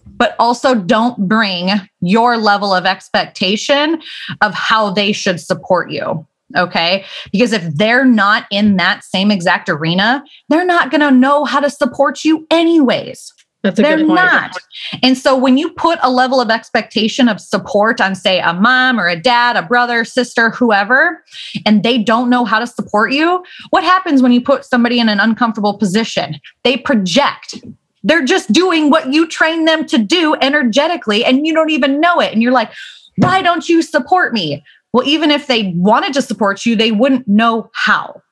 but 0.07 0.35
also 0.39 0.75
don't 0.75 1.29
bring 1.29 1.71
your 2.01 2.37
level 2.37 2.75
of 2.75 2.87
expectation 2.87 4.01
of 4.41 4.55
how 4.55 4.91
they 4.91 5.13
should 5.13 5.41
support 5.41 5.91
you. 5.91 6.27
Okay. 6.57 7.05
Because 7.31 7.53
if 7.53 7.63
they're 7.75 8.05
not 8.05 8.47
in 8.51 8.77
that 8.77 9.05
same 9.05 9.31
exact 9.31 9.69
arena, 9.69 10.25
they're 10.49 10.65
not 10.65 10.91
going 10.91 11.03
to 11.03 11.11
know 11.11 11.45
how 11.45 11.61
to 11.61 11.69
support 11.69 12.25
you, 12.25 12.47
anyways. 12.51 13.33
That's 13.63 13.79
a 13.79 13.83
They're 13.83 14.07
not. 14.07 14.57
And 15.03 15.19
so 15.19 15.37
when 15.37 15.59
you 15.59 15.71
put 15.71 15.99
a 16.03 16.11
level 16.11 16.41
of 16.41 16.49
expectation 16.49 17.29
of 17.29 17.41
support 17.41 18.01
on, 18.01 18.15
say, 18.15 18.39
a 18.41 18.55
mom 18.55 19.01
or 19.01 19.09
a 19.09 19.21
dad, 19.21 19.57
a 19.57 19.63
brother, 19.63 20.05
sister, 20.05 20.51
whoever, 20.51 21.25
and 21.67 21.83
they 21.83 21.99
don't 21.99 22.31
know 22.31 22.45
how 22.45 22.61
to 22.61 22.67
support 22.67 23.13
you, 23.13 23.45
what 23.71 23.83
happens 23.83 24.23
when 24.23 24.33
you 24.33 24.41
put 24.41 24.65
somebody 24.65 25.01
in 25.01 25.09
an 25.09 25.19
uncomfortable 25.19 25.77
position? 25.77 26.41
They 26.63 26.77
project. 26.77 27.57
They're 28.05 28.25
just 28.25 28.53
doing 28.53 28.91
what 28.91 29.13
you 29.13 29.27
train 29.27 29.65
them 29.65 29.85
to 29.87 29.99
do 29.99 30.37
energetically, 30.41 31.25
and 31.25 31.45
you 31.45 31.53
don't 31.53 31.71
even 31.71 32.01
know 32.01 32.21
it. 32.21 32.33
And 32.33 32.43
you're 32.43 32.53
like, 32.53 32.71
why 33.17 33.43
don't 33.43 33.69
you 33.69 33.83
support 33.83 34.33
me? 34.33 34.63
Well, 34.93 35.07
even 35.07 35.31
if 35.31 35.47
they 35.47 35.75
wanted 35.77 36.15
to 36.15 36.23
support 36.23 36.65
you, 36.65 36.75
they 36.77 36.93
wouldn't 36.93 37.29
know 37.29 37.71
how, 37.75 38.23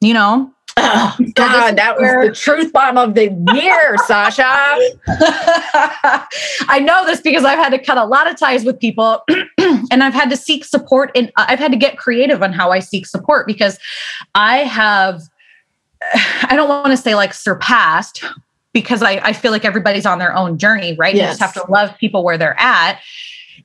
you 0.00 0.14
know? 0.14 0.52
Oh, 0.76 1.16
God, 1.34 1.76
that 1.76 1.98
was 1.98 2.28
the 2.28 2.34
truth 2.34 2.72
bomb 2.72 2.96
of 2.96 3.14
the 3.14 3.24
year, 3.54 3.96
Sausha. 4.08 4.44
I 6.68 6.80
know 6.80 7.04
this 7.06 7.20
because 7.20 7.44
I've 7.44 7.58
had 7.58 7.70
to 7.70 7.78
cut 7.78 7.98
a 7.98 8.04
lot 8.04 8.30
of 8.30 8.38
ties 8.38 8.64
with 8.64 8.78
people 8.78 9.22
and 9.58 10.02
I've 10.02 10.14
had 10.14 10.30
to 10.30 10.36
seek 10.36 10.64
support 10.64 11.10
and 11.14 11.30
uh, 11.36 11.46
I've 11.48 11.58
had 11.58 11.72
to 11.72 11.78
get 11.78 11.98
creative 11.98 12.42
on 12.42 12.52
how 12.52 12.70
I 12.70 12.80
seek 12.80 13.06
support 13.06 13.46
because 13.46 13.78
I 14.34 14.58
have, 14.58 15.22
I 16.44 16.56
don't 16.56 16.68
want 16.68 16.86
to 16.88 16.96
say 16.96 17.14
like 17.14 17.34
surpassed 17.34 18.24
because 18.72 19.02
I, 19.02 19.20
I 19.22 19.32
feel 19.32 19.52
like 19.52 19.64
everybody's 19.64 20.06
on 20.06 20.18
their 20.18 20.34
own 20.34 20.58
journey, 20.58 20.94
right? 20.94 21.14
Yes. 21.14 21.22
You 21.22 21.28
just 21.28 21.40
have 21.40 21.66
to 21.66 21.70
love 21.70 21.96
people 21.98 22.24
where 22.24 22.38
they're 22.38 22.58
at. 22.58 23.00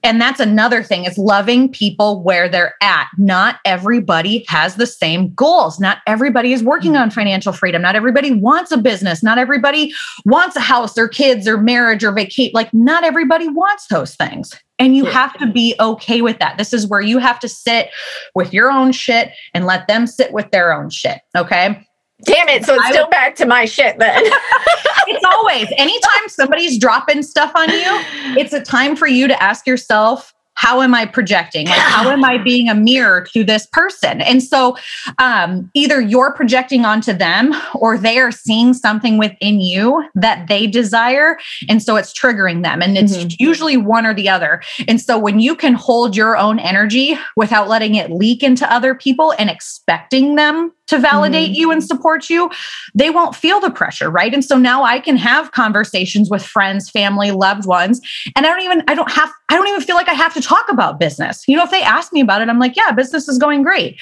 And 0.03 0.21
that's 0.21 0.39
another 0.39 0.83
thing 0.83 1.05
is 1.05 1.17
loving 1.17 1.69
people 1.69 2.21
where 2.21 2.47
they're 2.47 2.75
at. 2.81 3.07
Not 3.17 3.59
everybody 3.65 4.45
has 4.47 4.75
the 4.75 4.85
same 4.85 5.33
goals. 5.33 5.79
Not 5.79 5.99
everybody 6.05 6.53
is 6.53 6.63
working 6.63 6.93
mm-hmm. 6.93 7.03
on 7.03 7.11
financial 7.11 7.53
freedom. 7.53 7.81
Not 7.81 7.95
everybody 7.95 8.31
wants 8.31 8.71
a 8.71 8.77
business. 8.77 9.23
Not 9.23 9.37
everybody 9.37 9.93
wants 10.25 10.55
a 10.55 10.61
house 10.61 10.97
or 10.97 11.07
kids 11.07 11.47
or 11.47 11.57
marriage 11.57 12.03
or 12.03 12.11
vacate. 12.11 12.53
Like 12.53 12.73
not 12.73 13.03
everybody 13.03 13.47
wants 13.47 13.87
those 13.87 14.15
things. 14.15 14.53
And 14.79 14.95
you 14.95 15.05
have 15.05 15.33
to 15.39 15.47
be 15.47 15.75
okay 15.79 16.21
with 16.21 16.37
that. 16.39 16.57
This 16.57 16.71
is 16.71 16.85
where 16.85 17.01
you 17.01 17.17
have 17.17 17.39
to 17.39 17.49
sit 17.49 17.89
with 18.35 18.53
your 18.53 18.71
own 18.71 18.91
shit 18.91 19.31
and 19.55 19.65
let 19.65 19.87
them 19.87 20.05
sit 20.05 20.31
with 20.31 20.51
their 20.51 20.71
own 20.71 20.91
shit. 20.91 21.19
Okay. 21.35 21.83
Damn 22.23 22.49
it. 22.49 22.65
So 22.65 22.73
it's 22.73 22.83
I 22.83 22.91
still 22.91 23.05
would, 23.05 23.11
back 23.11 23.35
to 23.35 23.45
my 23.45 23.65
shit 23.65 23.99
then. 23.99 24.23
it's 25.07 25.25
always 25.25 25.67
anytime 25.77 26.27
somebody's 26.27 26.79
dropping 26.79 27.23
stuff 27.23 27.51
on 27.55 27.69
you, 27.69 28.01
it's 28.37 28.53
a 28.53 28.61
time 28.61 28.95
for 28.95 29.07
you 29.07 29.27
to 29.27 29.43
ask 29.43 29.67
yourself, 29.67 30.33
how 30.57 30.81
am 30.81 30.95
I 30.95 31.05
projecting? 31.05 31.67
Like, 31.67 31.77
how 31.77 32.09
am 32.09 32.25
I 32.25 32.39
being 32.39 32.67
a 32.67 32.73
mirror 32.73 33.21
to 33.31 33.43
this 33.43 33.67
person? 33.67 34.21
And 34.21 34.41
so, 34.41 34.75
um, 35.19 35.69
either 35.75 36.01
you're 36.01 36.33
projecting 36.33 36.83
onto 36.83 37.13
them 37.13 37.53
or 37.75 37.95
they 37.95 38.17
are 38.17 38.31
seeing 38.31 38.73
something 38.73 39.19
within 39.19 39.61
you 39.61 40.03
that 40.15 40.47
they 40.47 40.65
desire. 40.65 41.37
And 41.69 41.83
so 41.83 41.95
it's 41.95 42.11
triggering 42.11 42.63
them. 42.63 42.81
And 42.81 42.97
it's 42.97 43.15
mm-hmm. 43.15 43.35
usually 43.37 43.77
one 43.77 44.07
or 44.07 44.15
the 44.15 44.29
other. 44.29 44.63
And 44.87 44.99
so, 44.99 45.19
when 45.19 45.39
you 45.39 45.55
can 45.55 45.75
hold 45.75 46.15
your 46.15 46.35
own 46.35 46.57
energy 46.57 47.19
without 47.35 47.69
letting 47.69 47.93
it 47.93 48.09
leak 48.09 48.41
into 48.41 48.71
other 48.73 48.95
people 48.95 49.35
and 49.37 49.51
expecting 49.51 50.35
them 50.37 50.73
to 50.87 50.97
validate 50.97 51.51
mm-hmm. 51.51 51.59
you 51.59 51.71
and 51.71 51.83
support 51.83 52.29
you, 52.29 52.49
they 52.95 53.09
won't 53.09 53.35
feel 53.35 53.59
the 53.59 53.69
pressure, 53.69 54.09
right? 54.09 54.33
And 54.33 54.43
so 54.43 54.57
now 54.57 54.83
I 54.83 54.99
can 54.99 55.17
have 55.17 55.51
conversations 55.51 56.29
with 56.29 56.43
friends, 56.45 56.89
family, 56.89 57.31
loved 57.31 57.65
ones, 57.65 58.01
and 58.35 58.45
I 58.45 58.49
don't 58.49 58.61
even 58.61 58.83
I 58.87 58.95
don't 58.95 59.11
have 59.11 59.31
I 59.49 59.55
don't 59.55 59.67
even 59.67 59.81
feel 59.81 59.95
like 59.95 60.09
I 60.09 60.13
have 60.13 60.33
to 60.33 60.41
talk 60.41 60.65
about 60.69 60.99
business. 60.99 61.43
You 61.47 61.55
know, 61.55 61.63
if 61.63 61.71
they 61.71 61.81
ask 61.81 62.11
me 62.11 62.21
about 62.21 62.41
it, 62.41 62.49
I'm 62.49 62.59
like, 62.59 62.75
yeah, 62.75 62.91
business 62.91 63.27
is 63.27 63.37
going 63.37 63.63
great. 63.63 63.99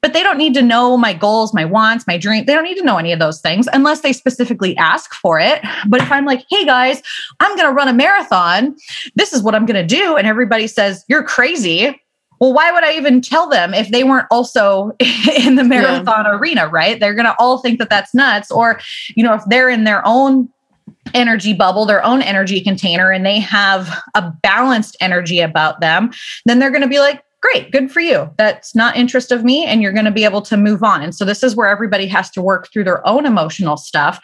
But 0.00 0.12
they 0.12 0.22
don't 0.22 0.38
need 0.38 0.54
to 0.54 0.62
know 0.62 0.96
my 0.96 1.12
goals, 1.12 1.54
my 1.54 1.64
wants, 1.64 2.06
my 2.06 2.16
dream. 2.16 2.44
They 2.44 2.54
don't 2.54 2.64
need 2.64 2.78
to 2.78 2.84
know 2.84 2.98
any 2.98 3.12
of 3.12 3.18
those 3.18 3.40
things 3.40 3.68
unless 3.72 4.00
they 4.00 4.12
specifically 4.12 4.76
ask 4.76 5.14
for 5.14 5.38
it. 5.38 5.60
But 5.88 6.00
if 6.00 6.10
I'm 6.10 6.24
like, 6.24 6.44
hey 6.50 6.64
guys, 6.64 7.02
I'm 7.40 7.56
going 7.56 7.68
to 7.68 7.72
run 7.72 7.88
a 7.88 7.92
marathon, 7.92 8.76
this 9.14 9.32
is 9.32 9.42
what 9.42 9.54
I'm 9.54 9.66
going 9.66 9.80
to 9.80 9.86
do 9.86 10.16
and 10.16 10.26
everybody 10.26 10.66
says, 10.66 11.04
"You're 11.08 11.24
crazy." 11.24 12.00
Well, 12.40 12.52
why 12.52 12.70
would 12.72 12.84
I 12.84 12.94
even 12.94 13.20
tell 13.20 13.48
them 13.48 13.74
if 13.74 13.90
they 13.90 14.04
weren't 14.04 14.26
also 14.30 14.92
in 15.36 15.56
the 15.56 15.64
marathon 15.64 16.24
yeah. 16.24 16.36
arena, 16.36 16.68
right? 16.68 16.98
They're 16.98 17.14
going 17.14 17.26
to 17.26 17.36
all 17.38 17.58
think 17.58 17.78
that 17.78 17.90
that's 17.90 18.14
nuts. 18.14 18.50
Or, 18.50 18.80
you 19.14 19.24
know, 19.24 19.34
if 19.34 19.42
they're 19.46 19.68
in 19.68 19.84
their 19.84 20.06
own 20.06 20.48
energy 21.14 21.52
bubble, 21.52 21.86
their 21.86 22.04
own 22.04 22.22
energy 22.22 22.60
container, 22.60 23.10
and 23.10 23.24
they 23.24 23.40
have 23.40 24.02
a 24.14 24.32
balanced 24.42 24.96
energy 25.00 25.40
about 25.40 25.80
them, 25.80 26.10
then 26.44 26.58
they're 26.58 26.70
going 26.70 26.82
to 26.82 26.88
be 26.88 27.00
like, 27.00 27.22
great, 27.40 27.70
good 27.70 27.90
for 27.90 28.00
you. 28.00 28.30
That's 28.36 28.74
not 28.74 28.96
interest 28.96 29.30
of 29.30 29.44
me, 29.44 29.64
and 29.64 29.82
you're 29.82 29.92
going 29.92 30.04
to 30.04 30.10
be 30.10 30.24
able 30.24 30.42
to 30.42 30.56
move 30.56 30.82
on. 30.82 31.02
And 31.02 31.14
so 31.14 31.24
this 31.24 31.42
is 31.42 31.54
where 31.54 31.68
everybody 31.68 32.06
has 32.06 32.30
to 32.30 32.42
work 32.42 32.68
through 32.72 32.84
their 32.84 33.06
own 33.06 33.26
emotional 33.26 33.76
stuff. 33.76 34.20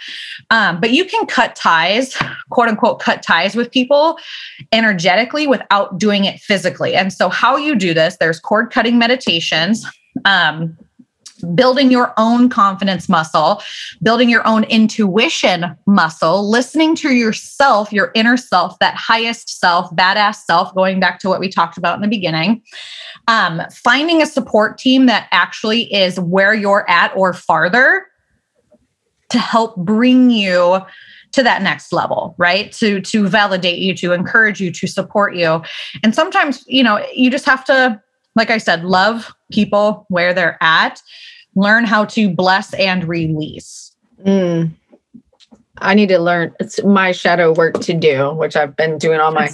Um, 0.50 0.80
but 0.80 0.90
you 0.90 1.04
can 1.04 1.26
cut 1.26 1.54
ties, 1.54 2.16
quote 2.50 2.68
unquote, 2.68 3.00
cut 3.00 3.22
ties 3.22 3.54
with 3.54 3.70
people 3.70 4.18
energetically 4.72 5.46
without 5.46 5.98
doing 5.98 6.24
it 6.24 6.40
physically. 6.40 6.94
And 6.94 7.12
so 7.12 7.28
how 7.28 7.56
you 7.56 7.74
do 7.74 7.94
this, 7.94 8.16
there's 8.18 8.40
cord 8.40 8.70
cutting 8.70 8.98
meditations. 8.98 9.86
Um, 10.24 10.76
building 11.54 11.90
your 11.90 12.12
own 12.16 12.48
confidence 12.48 13.08
muscle, 13.08 13.62
building 14.02 14.28
your 14.28 14.46
own 14.46 14.64
intuition 14.64 15.76
muscle, 15.86 16.48
listening 16.48 16.94
to 16.96 17.12
yourself, 17.12 17.92
your 17.92 18.10
inner 18.14 18.36
self, 18.36 18.78
that 18.78 18.94
highest 18.94 19.60
self, 19.60 19.90
badass 19.94 20.36
self, 20.44 20.74
going 20.74 21.00
back 21.00 21.18
to 21.20 21.28
what 21.28 21.40
we 21.40 21.48
talked 21.48 21.76
about 21.76 21.96
in 21.96 22.02
the 22.02 22.08
beginning. 22.08 22.62
Um, 23.28 23.62
finding 23.72 24.22
a 24.22 24.26
support 24.26 24.78
team 24.78 25.06
that 25.06 25.28
actually 25.32 25.92
is 25.92 26.20
where 26.20 26.54
you're 26.54 26.88
at 26.88 27.14
or 27.16 27.32
farther 27.32 28.06
to 29.30 29.38
help 29.38 29.76
bring 29.76 30.30
you 30.30 30.80
to 31.32 31.42
that 31.42 31.62
next 31.62 31.92
level 31.92 32.36
right 32.38 32.70
to 32.70 33.00
to 33.00 33.26
validate 33.26 33.80
you 33.80 33.92
to 33.92 34.12
encourage 34.12 34.60
you 34.60 34.70
to 34.70 34.86
support 34.86 35.34
you 35.34 35.60
and 36.04 36.14
sometimes 36.14 36.64
you 36.68 36.80
know 36.80 37.04
you 37.12 37.28
just 37.28 37.44
have 37.44 37.64
to 37.64 38.00
like 38.34 38.50
I 38.50 38.58
said, 38.58 38.84
love 38.84 39.32
people 39.52 40.06
where 40.08 40.34
they're 40.34 40.58
at, 40.60 41.00
learn 41.54 41.84
how 41.84 42.04
to 42.06 42.28
bless 42.30 42.74
and 42.74 43.06
release. 43.06 43.94
Mm. 44.24 44.72
I 45.78 45.94
need 45.94 46.08
to 46.08 46.18
learn. 46.18 46.54
It's 46.60 46.82
my 46.84 47.12
shadow 47.12 47.52
work 47.52 47.80
to 47.80 47.94
do, 47.94 48.32
which 48.34 48.56
I've 48.56 48.76
been 48.76 48.98
doing 48.98 49.20
all 49.20 49.32
my 49.32 49.48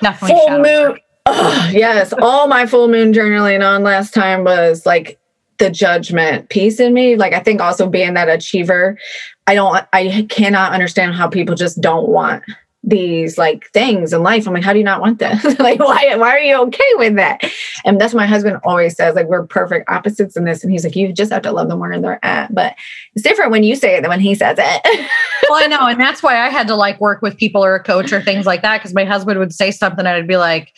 definitely 0.00 0.36
full 0.36 0.58
moon. 0.58 0.98
Oh, 1.26 1.70
yes, 1.72 2.12
all 2.20 2.46
my 2.46 2.66
full 2.66 2.88
moon 2.88 3.12
journaling 3.12 3.66
on 3.66 3.82
last 3.82 4.14
time 4.14 4.44
was 4.44 4.86
like 4.86 5.18
the 5.58 5.70
judgment 5.70 6.48
piece 6.50 6.78
in 6.78 6.94
me. 6.94 7.16
Like 7.16 7.32
I 7.32 7.40
think 7.40 7.60
also 7.60 7.88
being 7.88 8.14
that 8.14 8.28
achiever, 8.28 8.98
I 9.46 9.54
don't. 9.54 9.86
I 9.92 10.26
cannot 10.28 10.72
understand 10.72 11.14
how 11.14 11.28
people 11.28 11.54
just 11.54 11.80
don't 11.80 12.08
want 12.08 12.44
these 12.86 13.36
like 13.36 13.68
things 13.72 14.12
in 14.12 14.22
life. 14.22 14.46
I'm 14.46 14.54
like, 14.54 14.62
how 14.62 14.72
do 14.72 14.78
you 14.78 14.84
not 14.84 15.00
want 15.00 15.18
this? 15.18 15.44
like, 15.58 15.80
why, 15.80 16.14
why 16.16 16.30
are 16.30 16.38
you 16.38 16.56
okay 16.62 16.90
with 16.94 17.16
that? 17.16 17.42
And 17.84 18.00
that's 18.00 18.14
my 18.14 18.26
husband 18.26 18.60
always 18.64 18.94
says, 18.94 19.16
like, 19.16 19.26
we're 19.26 19.46
perfect 19.46 19.90
opposites 19.90 20.36
in 20.36 20.44
this. 20.44 20.62
And 20.62 20.72
he's 20.72 20.84
like, 20.84 20.94
you 20.94 21.12
just 21.12 21.32
have 21.32 21.42
to 21.42 21.52
love 21.52 21.68
them 21.68 21.80
where 21.80 22.00
they're 22.00 22.24
at. 22.24 22.54
But 22.54 22.76
it's 23.14 23.24
different 23.24 23.50
when 23.50 23.64
you 23.64 23.74
say 23.74 23.96
it 23.96 24.02
than 24.02 24.10
when 24.10 24.20
he 24.20 24.36
says 24.36 24.56
it. 24.58 24.82
well, 25.50 25.62
I 25.62 25.66
know. 25.66 25.86
And 25.86 26.00
that's 26.00 26.22
why 26.22 26.38
I 26.38 26.48
had 26.48 26.68
to 26.68 26.76
like 26.76 27.00
work 27.00 27.22
with 27.22 27.36
people 27.36 27.64
or 27.64 27.74
a 27.74 27.82
coach 27.82 28.12
or 28.12 28.22
things 28.22 28.46
like 28.46 28.62
that. 28.62 28.80
Cause 28.80 28.94
my 28.94 29.04
husband 29.04 29.40
would 29.40 29.52
say 29.52 29.72
something 29.72 30.00
and 30.00 30.08
I'd 30.08 30.28
be 30.28 30.36
like, 30.36 30.72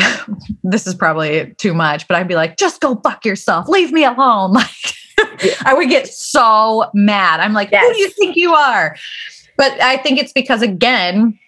this 0.64 0.86
is 0.86 0.94
probably 0.94 1.54
too 1.58 1.74
much, 1.74 2.08
but 2.08 2.16
I'd 2.16 2.28
be 2.28 2.34
like, 2.34 2.56
just 2.56 2.80
go 2.80 2.96
fuck 2.96 3.24
yourself. 3.24 3.68
Leave 3.68 3.92
me 3.92 4.04
alone. 4.04 4.52
Like, 5.42 5.56
I 5.64 5.74
would 5.74 5.88
get 5.88 6.08
so 6.08 6.90
mad. 6.94 7.40
I'm 7.40 7.52
like, 7.52 7.70
yes. 7.70 7.86
who 7.86 7.92
do 7.92 7.98
you 8.00 8.08
think 8.08 8.36
you 8.36 8.52
are? 8.54 8.96
But 9.56 9.80
I 9.80 9.96
think 9.98 10.18
it's 10.18 10.32
because, 10.32 10.62
again, 10.62 11.38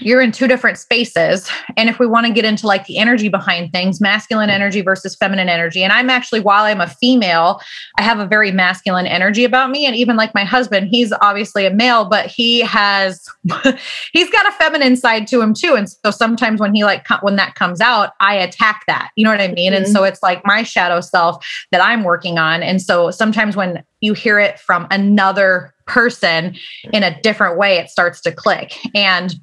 you're 0.00 0.20
in 0.20 0.30
two 0.30 0.46
different 0.46 0.76
spaces. 0.76 1.50
And 1.76 1.88
if 1.88 1.98
we 1.98 2.06
want 2.06 2.26
to 2.26 2.32
get 2.32 2.44
into 2.44 2.66
like 2.66 2.84
the 2.84 2.98
energy 2.98 3.28
behind 3.28 3.72
things, 3.72 4.00
masculine 4.00 4.50
energy 4.50 4.82
versus 4.82 5.16
feminine 5.16 5.48
energy. 5.48 5.82
And 5.82 5.92
I'm 5.92 6.10
actually, 6.10 6.40
while 6.40 6.64
I'm 6.64 6.82
a 6.82 6.86
female, 6.86 7.60
I 7.98 8.02
have 8.02 8.18
a 8.18 8.26
very 8.26 8.52
masculine 8.52 9.06
energy 9.06 9.44
about 9.44 9.70
me. 9.70 9.86
And 9.86 9.96
even 9.96 10.16
like 10.16 10.34
my 10.34 10.44
husband, 10.44 10.88
he's 10.88 11.12
obviously 11.22 11.64
a 11.64 11.70
male, 11.70 12.04
but 12.04 12.26
he 12.26 12.60
has, 12.60 13.26
he's 14.12 14.30
got 14.30 14.46
a 14.46 14.52
feminine 14.52 14.96
side 14.96 15.26
to 15.28 15.40
him 15.40 15.54
too. 15.54 15.74
And 15.74 15.88
so 15.88 16.10
sometimes 16.10 16.60
when 16.60 16.74
he 16.74 16.84
like, 16.84 17.06
when 17.22 17.36
that 17.36 17.54
comes 17.54 17.80
out, 17.80 18.10
I 18.20 18.34
attack 18.34 18.82
that. 18.86 19.10
You 19.16 19.24
know 19.24 19.30
what 19.30 19.40
I 19.40 19.48
mean? 19.48 19.72
Mm-hmm. 19.72 19.84
And 19.84 19.92
so 19.92 20.04
it's 20.04 20.22
like 20.22 20.42
my 20.44 20.62
shadow 20.62 21.00
self 21.00 21.44
that 21.72 21.82
I'm 21.82 22.04
working 22.04 22.38
on. 22.38 22.62
And 22.62 22.82
so 22.82 23.10
sometimes 23.10 23.56
when 23.56 23.82
you 24.00 24.12
hear 24.12 24.38
it 24.38 24.60
from 24.60 24.86
another 24.90 25.72
person 25.86 26.54
in 26.92 27.02
a 27.02 27.18
different 27.22 27.56
way, 27.56 27.78
it 27.78 27.88
starts 27.88 28.20
to 28.20 28.32
click. 28.32 28.76
And 28.94 29.34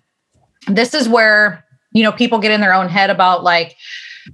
this 0.68 0.93
is 0.93 1.07
where 1.07 1.66
you 1.91 2.03
know 2.03 2.11
people 2.11 2.39
get 2.39 2.51
in 2.51 2.61
their 2.61 2.74
own 2.74 2.89
head 2.89 3.09
about 3.09 3.43
like 3.43 3.76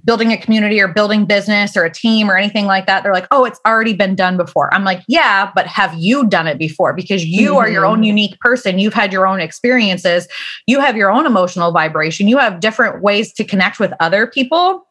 building 0.04 0.32
a 0.32 0.36
community 0.36 0.80
or 0.80 0.86
building 0.86 1.24
business 1.24 1.76
or 1.76 1.84
a 1.84 1.92
team 1.92 2.30
or 2.30 2.36
anything 2.36 2.66
like 2.66 2.86
that. 2.86 3.02
They're 3.02 3.12
like 3.12 3.26
oh 3.30 3.44
it's 3.44 3.60
already 3.66 3.94
been 3.94 4.14
done 4.14 4.36
before. 4.36 4.72
I'm 4.72 4.84
like 4.84 5.02
yeah 5.08 5.50
but 5.54 5.66
have 5.66 5.94
you 5.94 6.26
done 6.28 6.46
it 6.46 6.58
before? 6.58 6.92
Because 6.92 7.24
you 7.24 7.50
mm-hmm. 7.50 7.58
are 7.58 7.68
your 7.68 7.86
own 7.86 7.96
mm-hmm. 7.96 8.04
unique 8.04 8.38
person. 8.40 8.78
You've 8.78 8.94
had 8.94 9.12
your 9.12 9.26
own 9.26 9.40
experiences. 9.40 10.28
You 10.66 10.80
have 10.80 10.96
your 10.96 11.10
own 11.10 11.26
emotional 11.26 11.72
vibration. 11.72 12.28
You 12.28 12.38
have 12.38 12.60
different 12.60 13.02
ways 13.02 13.32
to 13.34 13.44
connect 13.44 13.80
with 13.80 13.92
other 14.00 14.26
people 14.26 14.86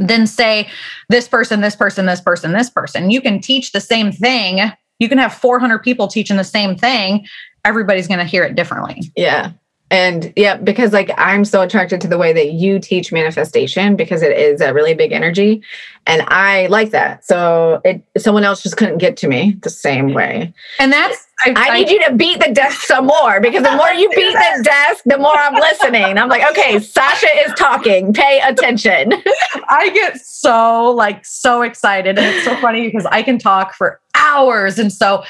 than 0.00 0.26
say 0.26 0.68
this 1.08 1.28
person 1.28 1.60
this 1.60 1.76
person 1.76 2.06
this 2.06 2.20
person 2.20 2.52
this 2.52 2.70
person. 2.70 3.10
You 3.10 3.20
can 3.20 3.40
teach 3.40 3.72
the 3.72 3.80
same 3.80 4.12
thing. 4.12 4.72
You 4.98 5.08
can 5.08 5.18
have 5.18 5.34
400 5.34 5.80
people 5.80 6.08
teaching 6.08 6.38
the 6.38 6.44
same 6.44 6.76
thing. 6.76 7.26
Everybody's 7.64 8.06
going 8.06 8.18
to 8.18 8.24
hear 8.24 8.44
it 8.44 8.54
differently. 8.54 9.12
Yeah 9.16 9.52
and 9.90 10.32
yeah, 10.34 10.56
because 10.56 10.92
like 10.92 11.10
I'm 11.16 11.44
so 11.44 11.62
attracted 11.62 12.00
to 12.00 12.08
the 12.08 12.18
way 12.18 12.32
that 12.32 12.52
you 12.52 12.80
teach 12.80 13.12
manifestation 13.12 13.94
because 13.94 14.20
it 14.20 14.36
is 14.36 14.60
a 14.60 14.74
really 14.74 14.94
big 14.94 15.12
energy. 15.12 15.62
And 16.08 16.22
I 16.26 16.66
like 16.66 16.90
that. 16.90 17.24
So 17.24 17.80
it 17.84 18.02
someone 18.18 18.42
else 18.42 18.64
just 18.64 18.76
couldn't 18.76 18.98
get 18.98 19.16
to 19.18 19.28
me 19.28 19.56
the 19.62 19.70
same 19.70 20.12
way. 20.12 20.52
And 20.80 20.92
that's 20.92 21.24
I, 21.44 21.50
I, 21.50 21.68
I 21.68 21.78
need 21.78 21.90
you 21.90 22.04
to 22.04 22.14
beat 22.14 22.40
the 22.40 22.52
desk 22.52 22.80
some 22.82 23.06
more 23.06 23.40
because 23.40 23.62
the 23.62 23.76
more 23.76 23.90
you 23.90 24.08
beat 24.16 24.32
the 24.32 24.62
desk, 24.64 25.04
the 25.06 25.18
more 25.18 25.36
I'm 25.36 25.54
listening. 25.54 26.18
I'm 26.18 26.28
like, 26.28 26.48
okay, 26.50 26.76
Sausha 26.76 27.46
is 27.46 27.52
talking. 27.54 28.12
Pay 28.12 28.40
attention. 28.40 29.12
I 29.68 29.90
get 29.90 30.20
so 30.20 30.90
like 30.90 31.24
so 31.24 31.62
excited. 31.62 32.18
And 32.18 32.26
it's 32.26 32.44
so 32.44 32.56
funny 32.56 32.86
because 32.86 33.06
I 33.06 33.22
can 33.22 33.38
talk 33.38 33.72
for 33.74 34.00
hours. 34.16 34.80
And 34.80 34.92
so, 34.92 35.22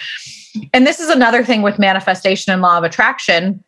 and 0.72 0.86
this 0.86 0.98
is 0.98 1.10
another 1.10 1.44
thing 1.44 1.60
with 1.60 1.78
manifestation 1.78 2.54
and 2.54 2.62
law 2.62 2.78
of 2.78 2.84
attraction 2.84 3.62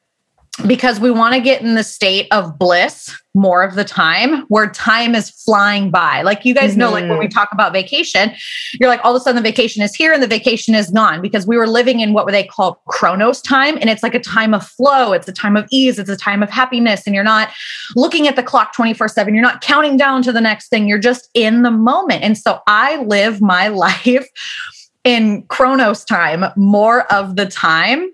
because 0.67 0.99
we 1.01 1.11
want 1.11 1.35
to 1.35 1.41
get 1.41 1.63
in 1.63 1.75
the 1.75 1.85
state 1.85 2.27
of 2.33 2.59
bliss 2.59 3.15
more 3.35 3.63
of 3.63 3.75
the 3.75 3.85
time 3.85 4.43
where 4.49 4.69
time 4.69 5.15
is 5.15 5.31
flying 5.31 5.91
by. 5.91 6.23
Like 6.23 6.45
you 6.45 6.55
guys 6.55 6.71
mm-hmm. 6.71 6.81
know, 6.81 6.91
like 6.91 7.09
when 7.09 7.19
we 7.19 7.27
mm-hmm. 7.27 7.39
talk 7.39 7.51
about 7.53 7.73
vacation, 7.73 8.33
you're 8.81 8.89
like 8.89 9.01
all 9.05 9.15
of 9.15 9.21
a 9.21 9.23
sudden 9.23 9.41
the 9.41 9.49
vacation 9.49 9.83
is 9.83 9.95
here 9.95 10.13
and 10.13 10.23
the 10.23 10.27
vacation 10.27 10.75
is 10.75 10.91
gone 10.91 11.23
because 11.23 11.47
we 11.47 11.57
were 11.57 11.69
living 11.69 12.01
in 12.01 12.13
what 12.13 12.27
they 12.27 12.43
call 12.43 12.83
chronos 12.87 13.41
time. 13.41 13.77
And 13.81 13.89
it's 13.89 14.03
like 14.03 14.15
a 14.15 14.21
time 14.21 14.55
of 14.55 14.67
flow, 14.67 15.13
it's 15.13 15.29
a 15.29 15.33
time 15.33 15.57
of 15.57 15.67
ease, 15.71 15.99
it's 15.99 16.11
a 16.11 16.17
time 16.17 16.43
of 16.43 16.51
happiness. 16.51 17.07
And 17.07 17.15
you're 17.15 17.25
not 17.25 17.51
looking 17.95 18.27
at 18.27 18.37
the 18.37 18.43
clock 18.43 18.75
24 18.75 19.09
7, 19.09 19.35
you're 19.35 19.43
not 19.43 19.61
counting 19.61 19.97
down 19.97 20.23
to 20.23 20.33
the 20.33 20.41
next 20.41 20.69
thing, 20.69 20.89
you're 20.89 20.99
just 20.99 21.29
in 21.35 21.63
the 21.63 21.71
moment. 21.71 22.25
And 22.25 22.37
so 22.37 22.61
I 22.67 23.03
live 23.03 23.41
my 23.41 23.69
life 23.69 24.27
in 25.05 25.43
chronos 25.45 26.05
time 26.05 26.45
more 26.57 27.11
of 27.13 27.37
the 27.37 27.47
time 27.47 28.11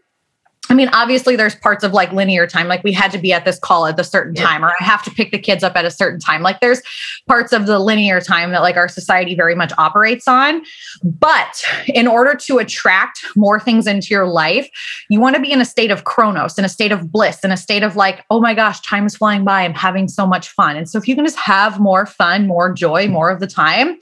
I 0.70 0.74
mean, 0.74 0.88
obviously, 0.88 1.36
there's 1.36 1.54
parts 1.54 1.84
of 1.84 1.92
like 1.92 2.12
linear 2.12 2.46
time, 2.46 2.68
like 2.68 2.82
we 2.82 2.92
had 2.92 3.10
to 3.12 3.18
be 3.18 3.32
at 3.32 3.44
this 3.44 3.58
call 3.58 3.86
at 3.86 4.00
a 4.00 4.04
certain 4.04 4.34
yeah. 4.34 4.46
time, 4.46 4.64
or 4.64 4.68
I 4.68 4.84
have 4.84 5.02
to 5.04 5.10
pick 5.10 5.30
the 5.30 5.38
kids 5.38 5.62
up 5.62 5.76
at 5.76 5.84
a 5.84 5.90
certain 5.90 6.18
time. 6.18 6.42
Like 6.42 6.60
there's 6.60 6.80
parts 7.28 7.52
of 7.52 7.66
the 7.66 7.78
linear 7.78 8.20
time 8.20 8.50
that 8.52 8.62
like 8.62 8.76
our 8.76 8.88
society 8.88 9.34
very 9.34 9.54
much 9.54 9.72
operates 9.76 10.26
on. 10.26 10.62
But 11.02 11.62
in 11.86 12.08
order 12.08 12.34
to 12.34 12.58
attract 12.58 13.24
more 13.36 13.60
things 13.60 13.86
into 13.86 14.08
your 14.08 14.26
life, 14.26 14.70
you 15.10 15.20
want 15.20 15.36
to 15.36 15.42
be 15.42 15.52
in 15.52 15.60
a 15.60 15.66
state 15.66 15.90
of 15.90 16.04
chronos, 16.04 16.58
in 16.58 16.64
a 16.64 16.68
state 16.68 16.92
of 16.92 17.12
bliss, 17.12 17.44
in 17.44 17.52
a 17.52 17.56
state 17.56 17.82
of 17.82 17.94
like, 17.94 18.24
oh 18.30 18.40
my 18.40 18.54
gosh, 18.54 18.80
time 18.80 19.04
is 19.04 19.16
flying 19.16 19.44
by. 19.44 19.62
I'm 19.62 19.74
having 19.74 20.08
so 20.08 20.26
much 20.26 20.48
fun. 20.48 20.76
And 20.76 20.88
so 20.88 20.98
if 20.98 21.06
you 21.06 21.14
can 21.14 21.26
just 21.26 21.38
have 21.38 21.78
more 21.78 22.06
fun, 22.06 22.46
more 22.46 22.72
joy, 22.72 23.06
more 23.08 23.30
of 23.30 23.40
the 23.40 23.46
time, 23.46 23.98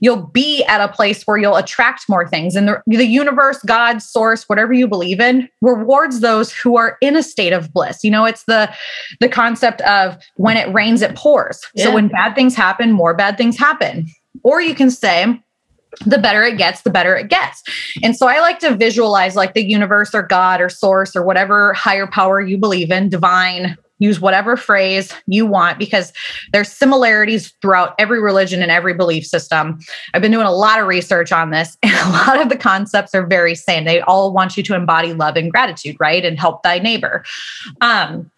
you'll 0.00 0.26
be 0.28 0.62
at 0.64 0.80
a 0.80 0.92
place 0.92 1.24
where 1.24 1.38
you'll 1.38 1.56
attract 1.56 2.08
more 2.08 2.28
things. 2.28 2.54
And 2.54 2.68
the, 2.68 2.82
the 2.86 3.06
universe, 3.06 3.58
God, 3.66 4.00
source, 4.00 4.48
whatever 4.48 4.72
you 4.72 4.86
believe 4.86 5.20
in, 5.20 5.48
reward 5.60 6.03
towards 6.04 6.20
those 6.20 6.52
who 6.52 6.76
are 6.76 6.98
in 7.00 7.16
a 7.16 7.22
state 7.22 7.52
of 7.52 7.72
bliss. 7.72 8.04
You 8.04 8.10
know, 8.10 8.24
it's 8.24 8.44
the 8.44 8.72
the 9.20 9.28
concept 9.28 9.80
of 9.82 10.18
when 10.36 10.56
it 10.56 10.72
rains 10.72 11.02
it 11.02 11.16
pours. 11.16 11.60
Yeah. 11.74 11.84
So 11.84 11.94
when 11.94 12.08
bad 12.08 12.34
things 12.34 12.54
happen, 12.54 12.92
more 12.92 13.14
bad 13.14 13.38
things 13.38 13.56
happen. 13.56 14.06
Or 14.42 14.60
you 14.60 14.74
can 14.74 14.90
say 14.90 15.40
the 16.04 16.18
better 16.18 16.42
it 16.42 16.58
gets, 16.58 16.82
the 16.82 16.90
better 16.90 17.16
it 17.16 17.28
gets. 17.28 17.62
And 18.02 18.16
so 18.16 18.26
I 18.26 18.40
like 18.40 18.58
to 18.60 18.74
visualize 18.74 19.36
like 19.36 19.54
the 19.54 19.64
universe 19.64 20.14
or 20.14 20.22
God 20.22 20.60
or 20.60 20.68
source 20.68 21.16
or 21.16 21.22
whatever 21.22 21.72
higher 21.72 22.06
power 22.06 22.40
you 22.40 22.58
believe 22.58 22.90
in, 22.90 23.08
divine, 23.08 23.78
use 23.98 24.20
whatever 24.20 24.56
phrase 24.56 25.12
you 25.26 25.46
want 25.46 25.78
because 25.78 26.12
there's 26.52 26.70
similarities 26.70 27.52
throughout 27.62 27.94
every 27.98 28.20
religion 28.20 28.62
and 28.62 28.70
every 28.70 28.94
belief 28.94 29.26
system. 29.26 29.78
I've 30.12 30.22
been 30.22 30.32
doing 30.32 30.46
a 30.46 30.52
lot 30.52 30.80
of 30.80 30.86
research 30.86 31.32
on 31.32 31.50
this 31.50 31.76
and 31.82 31.92
a 31.92 32.10
lot 32.10 32.40
of 32.40 32.48
the 32.48 32.56
concepts 32.56 33.14
are 33.14 33.26
very 33.26 33.54
same. 33.54 33.84
They 33.84 34.00
all 34.00 34.32
want 34.32 34.56
you 34.56 34.62
to 34.64 34.74
embody 34.74 35.14
love 35.14 35.36
and 35.36 35.50
gratitude, 35.50 35.96
right? 36.00 36.24
And 36.24 36.38
help 36.38 36.62
thy 36.62 36.78
neighbor. 36.78 37.24
Um, 37.80 38.30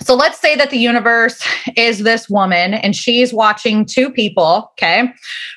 so 0.00 0.14
let's 0.14 0.38
say 0.40 0.56
that 0.56 0.70
the 0.70 0.78
universe 0.78 1.42
is 1.76 2.00
this 2.00 2.28
woman 2.28 2.74
and 2.74 2.94
she's 2.94 3.32
watching 3.32 3.84
two 3.84 4.10
people. 4.10 4.70
Okay. 4.72 5.12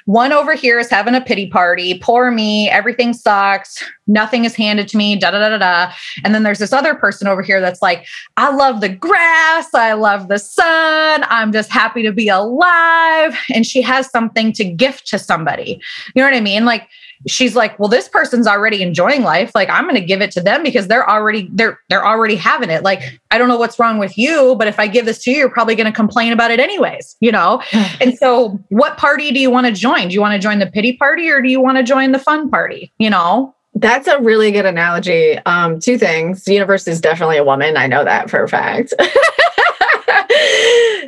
One 0.05 0.31
over 0.33 0.53
here 0.53 0.79
is 0.79 0.89
having 0.89 1.15
a 1.15 1.21
pity 1.21 1.47
party. 1.47 1.99
Poor 1.99 2.31
me. 2.31 2.69
Everything 2.69 3.13
sucks. 3.13 3.83
Nothing 4.07 4.45
is 4.45 4.55
handed 4.55 4.87
to 4.89 4.97
me. 4.97 5.15
Da 5.15 5.31
da 5.31 5.39
da 5.39 5.49
da 5.49 5.57
da. 5.57 5.93
And 6.23 6.35
then 6.35 6.43
there's 6.43 6.59
this 6.59 6.73
other 6.73 6.95
person 6.95 7.27
over 7.27 7.41
here 7.41 7.61
that's 7.61 7.81
like, 7.81 8.05
I 8.37 8.53
love 8.53 8.81
the 8.81 8.89
grass. 8.89 9.73
I 9.73 9.93
love 9.93 10.27
the 10.27 10.39
sun. 10.39 11.23
I'm 11.27 11.51
just 11.51 11.71
happy 11.71 12.03
to 12.03 12.11
be 12.11 12.27
alive. 12.27 13.37
And 13.53 13.65
she 13.65 13.81
has 13.81 14.09
something 14.09 14.51
to 14.53 14.65
gift 14.65 15.07
to 15.07 15.19
somebody. 15.19 15.81
You 16.15 16.21
know 16.21 16.27
what 16.27 16.35
I 16.35 16.41
mean? 16.41 16.65
Like, 16.65 16.89
she's 17.27 17.55
like 17.55 17.77
well 17.79 17.89
this 17.89 18.07
person's 18.07 18.47
already 18.47 18.81
enjoying 18.81 19.23
life. 19.23 19.51
Like 19.53 19.69
i'm 19.69 19.83
going 19.83 19.95
to 19.95 20.05
give 20.05 20.21
it 20.21 20.31
to 20.31 20.41
them 20.41 20.63
because 20.63 20.87
they're 20.87 21.09
already 21.09 21.49
they're 21.53 21.79
they're 21.89 22.05
already 22.05 22.35
having 22.35 22.69
it. 22.69 22.83
Like 22.83 23.19
i 23.31 23.37
don't 23.37 23.47
know 23.47 23.57
what's 23.57 23.79
wrong 23.79 23.97
with 23.97 24.17
you 24.17 24.55
but 24.57 24.67
if 24.67 24.79
i 24.79 24.87
give 24.87 25.05
this 25.05 25.23
to 25.23 25.31
you 25.31 25.37
you're 25.37 25.49
probably 25.49 25.75
going 25.75 25.85
to 25.85 25.91
complain 25.91 26.33
about 26.33 26.51
it 26.51 26.59
anyways 26.59 27.15
you 27.19 27.31
know? 27.31 27.61
And 28.01 28.17
so 28.17 28.59
what 28.69 28.97
party 28.97 29.31
do 29.31 29.39
you 29.39 29.51
want 29.51 29.67
to 29.67 29.73
join? 29.73 30.07
Do 30.07 30.13
you 30.13 30.21
want 30.21 30.33
to 30.33 30.39
join 30.39 30.59
the 30.59 30.65
pity 30.65 30.93
party 30.97 31.29
or 31.29 31.41
do 31.41 31.49
you 31.49 31.61
want 31.61 31.77
to 31.77 31.83
join 31.83 32.11
the 32.11 32.19
fun 32.19 32.49
party 32.49 32.91
you 32.97 33.09
know? 33.09 33.55
That's 33.75 34.07
a 34.07 34.19
really 34.19 34.51
good 34.51 34.65
analogy. 34.65 35.37
Um 35.39 35.79
two 35.79 35.97
things. 35.97 36.45
The 36.45 36.53
universe 36.53 36.87
is 36.87 36.99
definitely 37.01 37.37
a 37.37 37.43
woman. 37.43 37.77
I 37.77 37.87
know 37.87 38.03
that 38.03 38.29
for 38.29 38.43
a 38.43 38.47
fact. 38.47 38.93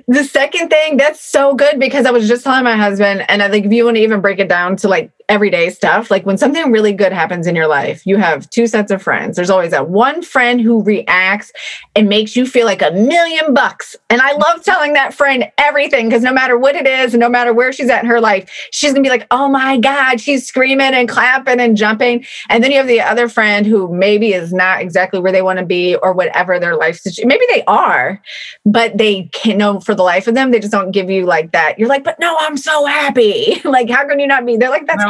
The 0.07 0.23
second 0.23 0.69
thing 0.69 0.97
that's 0.97 1.21
so 1.21 1.55
good 1.55 1.79
because 1.79 2.05
I 2.05 2.11
was 2.11 2.27
just 2.27 2.43
telling 2.43 2.63
my 2.63 2.75
husband, 2.75 3.25
and 3.29 3.41
I 3.41 3.49
think 3.49 3.65
if 3.65 3.71
you 3.71 3.85
want 3.85 3.97
to 3.97 4.03
even 4.03 4.21
break 4.21 4.39
it 4.39 4.49
down 4.49 4.75
to 4.77 4.87
like 4.87 5.11
everyday 5.33 5.71
stuff. 5.71 6.11
Like 6.11 6.27
when 6.27 6.37
something 6.37 6.71
really 6.71 6.93
good 6.93 7.11
happens 7.11 7.47
in 7.47 7.55
your 7.55 7.65
life, 7.65 8.05
you 8.05 8.17
have 8.17 8.47
two 8.51 8.67
sets 8.67 8.91
of 8.91 9.01
friends. 9.01 9.35
There's 9.35 9.49
always 9.49 9.71
that 9.71 9.89
one 9.89 10.21
friend 10.21 10.61
who 10.61 10.83
reacts 10.83 11.51
and 11.95 12.07
makes 12.07 12.35
you 12.35 12.45
feel 12.45 12.67
like 12.67 12.83
a 12.83 12.91
million 12.91 13.55
bucks. 13.55 13.95
And 14.11 14.21
I 14.21 14.33
love 14.33 14.63
telling 14.63 14.93
that 14.93 15.11
friend 15.11 15.51
everything 15.57 16.07
because 16.07 16.21
no 16.21 16.31
matter 16.31 16.55
what 16.55 16.75
it 16.75 16.85
is, 16.85 17.15
and 17.15 17.19
no 17.19 17.29
matter 17.29 17.51
where 17.51 17.73
she's 17.73 17.89
at 17.89 18.03
in 18.03 18.09
her 18.11 18.21
life, 18.21 18.47
she's 18.71 18.93
gonna 18.93 19.01
be 19.01 19.09
like, 19.09 19.25
oh 19.31 19.47
my 19.47 19.79
God, 19.79 20.21
she's 20.21 20.45
screaming 20.45 20.93
and 20.93 21.09
clapping 21.09 21.59
and 21.59 21.75
jumping. 21.75 22.25
And 22.49 22.63
then 22.63 22.69
you 22.69 22.77
have 22.77 22.87
the 22.87 23.01
other 23.01 23.27
friend 23.27 23.65
who 23.65 23.91
maybe 23.91 24.33
is 24.33 24.53
not 24.53 24.81
exactly 24.81 25.19
where 25.19 25.31
they 25.31 25.41
want 25.41 25.57
to 25.57 25.65
be 25.65 25.95
or 25.95 26.13
whatever 26.13 26.59
their 26.59 26.75
life 26.75 26.99
situation. 26.99 27.27
Maybe 27.27 27.45
they 27.49 27.63
are, 27.63 28.21
but 28.65 28.99
they 28.99 29.23
can't 29.33 29.57
know 29.57 29.79
for 29.79 29.95
the 29.95 30.03
life 30.03 30.27
of 30.27 30.35
them. 30.35 30.51
They 30.51 30.59
just 30.59 30.71
don't 30.71 30.91
give 30.91 31.09
you 31.09 31.25
like 31.25 31.53
that. 31.53 31.79
You're 31.79 31.89
like, 31.89 32.03
but 32.03 32.19
no, 32.19 32.37
I'm 32.39 32.55
so 32.55 32.85
happy. 32.85 33.59
like, 33.65 33.89
how 33.89 34.07
can 34.07 34.19
you 34.19 34.27
not 34.27 34.45
be? 34.45 34.57
They're 34.57 34.69
like, 34.69 34.85
that's 34.85 35.03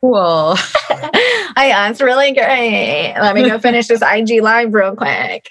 Cool. 0.00 0.56
I 1.58 1.88
it's 1.90 2.00
really 2.00 2.32
great. 2.32 3.14
Let 3.20 3.34
me 3.34 3.48
go 3.48 3.58
finish 3.60 3.88
this 3.88 4.02
IG 4.02 4.42
live 4.42 4.72
real 4.72 4.94
quick. 4.94 5.46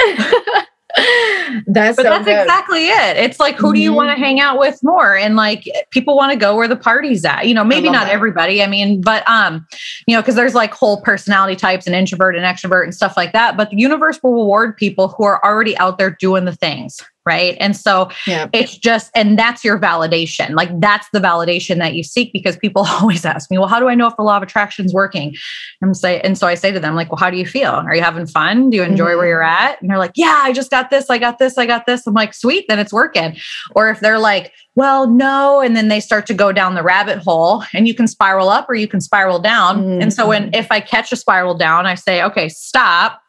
that's 1.67 1.97
but 1.97 2.03
so 2.03 2.03
that's 2.03 2.25
good. 2.25 2.41
exactly 2.41 2.87
it. 2.87 3.17
It's 3.17 3.39
like 3.39 3.57
who 3.57 3.73
do 3.73 3.79
you 3.79 3.91
want 3.91 4.09
to 4.09 4.13
mm-hmm. 4.13 4.23
hang 4.23 4.39
out 4.39 4.59
with 4.59 4.79
more? 4.83 5.15
And 5.15 5.35
like 5.35 5.67
people 5.91 6.15
want 6.15 6.31
to 6.31 6.37
go 6.37 6.55
where 6.55 6.67
the 6.67 6.75
party's 6.75 7.25
at. 7.25 7.47
You 7.47 7.53
know, 7.53 7.63
maybe 7.63 7.89
not 7.89 8.05
that. 8.05 8.13
everybody. 8.13 8.63
I 8.63 8.67
mean, 8.67 9.01
but 9.01 9.27
um, 9.27 9.65
you 10.07 10.15
know, 10.15 10.21
because 10.21 10.35
there's 10.35 10.55
like 10.55 10.73
whole 10.73 11.01
personality 11.01 11.55
types 11.55 11.85
and 11.85 11.95
introvert 11.95 12.35
and 12.35 12.45
extrovert 12.45 12.83
and 12.83 12.95
stuff 12.95 13.17
like 13.17 13.33
that. 13.33 13.57
But 13.57 13.71
the 13.71 13.77
universe 13.77 14.21
will 14.23 14.33
reward 14.33 14.77
people 14.77 15.09
who 15.09 15.23
are 15.25 15.43
already 15.43 15.77
out 15.77 15.97
there 15.97 16.11
doing 16.11 16.45
the 16.45 16.55
things 16.55 17.01
right? 17.25 17.57
And 17.59 17.75
so 17.75 18.09
yeah. 18.27 18.47
it's 18.53 18.77
just 18.77 19.09
and 19.15 19.37
that's 19.37 19.63
your 19.63 19.79
validation. 19.79 20.51
Like 20.51 20.69
that's 20.79 21.07
the 21.11 21.19
validation 21.19 21.77
that 21.79 21.95
you 21.95 22.03
seek 22.03 22.31
because 22.31 22.55
people 22.57 22.85
always 22.87 23.25
ask 23.25 23.49
me 23.49 23.57
well 23.57 23.67
how 23.67 23.79
do 23.79 23.87
i 23.87 23.95
know 23.95 24.07
if 24.07 24.15
the 24.15 24.23
law 24.23 24.37
of 24.37 24.43
attraction 24.43 24.85
is 24.85 24.93
working? 24.93 25.35
And 25.81 25.95
say 25.95 26.21
and 26.21 26.37
so 26.37 26.47
i 26.47 26.55
say 26.55 26.71
to 26.71 26.79
them 26.79 26.95
like 26.95 27.11
well 27.11 27.17
how 27.17 27.29
do 27.29 27.37
you 27.37 27.45
feel? 27.45 27.71
Are 27.71 27.95
you 27.95 28.01
having 28.01 28.27
fun? 28.27 28.69
Do 28.69 28.77
you 28.77 28.83
enjoy 28.83 29.09
mm-hmm. 29.09 29.17
where 29.17 29.27
you're 29.27 29.43
at? 29.43 29.81
And 29.81 29.89
they're 29.89 29.97
like 29.97 30.13
yeah 30.15 30.41
i 30.43 30.53
just 30.53 30.71
got 30.71 30.89
this 30.89 31.09
i 31.09 31.17
got 31.17 31.39
this 31.39 31.57
i 31.57 31.65
got 31.65 31.85
this. 31.85 32.05
I'm 32.05 32.13
like 32.13 32.33
sweet 32.33 32.65
then 32.67 32.79
it's 32.79 32.93
working. 32.93 33.37
Or 33.71 33.89
if 33.89 33.99
they're 33.99 34.19
like 34.19 34.53
well 34.75 35.07
no 35.07 35.61
and 35.61 35.75
then 35.75 35.87
they 35.87 35.99
start 35.99 36.25
to 36.27 36.33
go 36.33 36.51
down 36.51 36.75
the 36.75 36.83
rabbit 36.83 37.19
hole 37.19 37.63
and 37.73 37.87
you 37.87 37.93
can 37.93 38.07
spiral 38.07 38.49
up 38.49 38.69
or 38.69 38.75
you 38.75 38.87
can 38.87 39.01
spiral 39.01 39.39
down. 39.39 39.81
Mm-hmm. 39.81 40.01
and 40.01 40.13
so 40.13 40.27
when 40.27 40.43
mm-hmm. 40.43 40.55
if 40.55 40.71
i 40.71 40.79
catch 40.79 41.11
a 41.11 41.15
spiral 41.15 41.55
down 41.55 41.85
i 41.85 41.95
say 41.95 42.21
okay 42.21 42.49
stop 42.49 43.21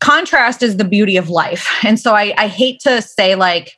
contrast 0.00 0.62
is 0.62 0.76
the 0.76 0.84
beauty 0.84 1.16
of 1.16 1.30
life. 1.30 1.68
And 1.84 2.00
so 2.00 2.14
I, 2.14 2.34
I 2.36 2.48
hate 2.48 2.80
to 2.80 3.00
say 3.02 3.34
like 3.34 3.76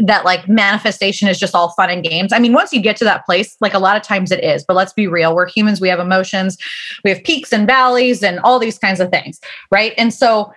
that 0.00 0.24
like 0.24 0.48
manifestation 0.48 1.28
is 1.28 1.38
just 1.38 1.54
all 1.54 1.70
fun 1.70 1.90
and 1.90 2.02
games. 2.02 2.32
I 2.32 2.38
mean, 2.38 2.52
once 2.52 2.72
you 2.72 2.80
get 2.80 2.96
to 2.96 3.04
that 3.04 3.26
place, 3.26 3.56
like 3.60 3.74
a 3.74 3.78
lot 3.78 3.96
of 3.96 4.02
times 4.02 4.32
it 4.32 4.42
is, 4.42 4.64
but 4.64 4.74
let's 4.74 4.92
be 4.92 5.06
real. 5.06 5.34
We're 5.34 5.48
humans, 5.48 5.80
we 5.80 5.88
have 5.88 6.00
emotions, 6.00 6.56
we 7.04 7.10
have 7.10 7.22
peaks 7.24 7.52
and 7.52 7.66
valleys 7.66 8.22
and 8.22 8.38
all 8.40 8.58
these 8.58 8.78
kinds 8.78 9.00
of 9.00 9.10
things, 9.10 9.40
right? 9.70 9.92
And 9.98 10.12
so 10.12 10.52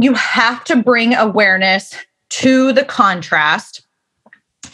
you 0.00 0.14
have 0.14 0.64
to 0.64 0.76
bring 0.76 1.14
awareness 1.14 1.94
to 2.30 2.72
the 2.72 2.84
contrast 2.84 3.82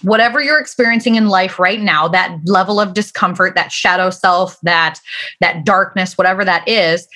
whatever 0.02 0.42
you're 0.42 0.60
experiencing 0.60 1.14
in 1.14 1.28
life 1.28 1.58
right 1.58 1.80
now 1.80 2.06
that 2.06 2.36
level 2.44 2.78
of 2.78 2.92
discomfort 2.92 3.54
that 3.54 3.72
shadow 3.72 4.10
self 4.10 4.58
that 4.62 5.00
that 5.40 5.64
darkness 5.64 6.18
whatever 6.18 6.44
that 6.44 6.66
is 6.68 7.08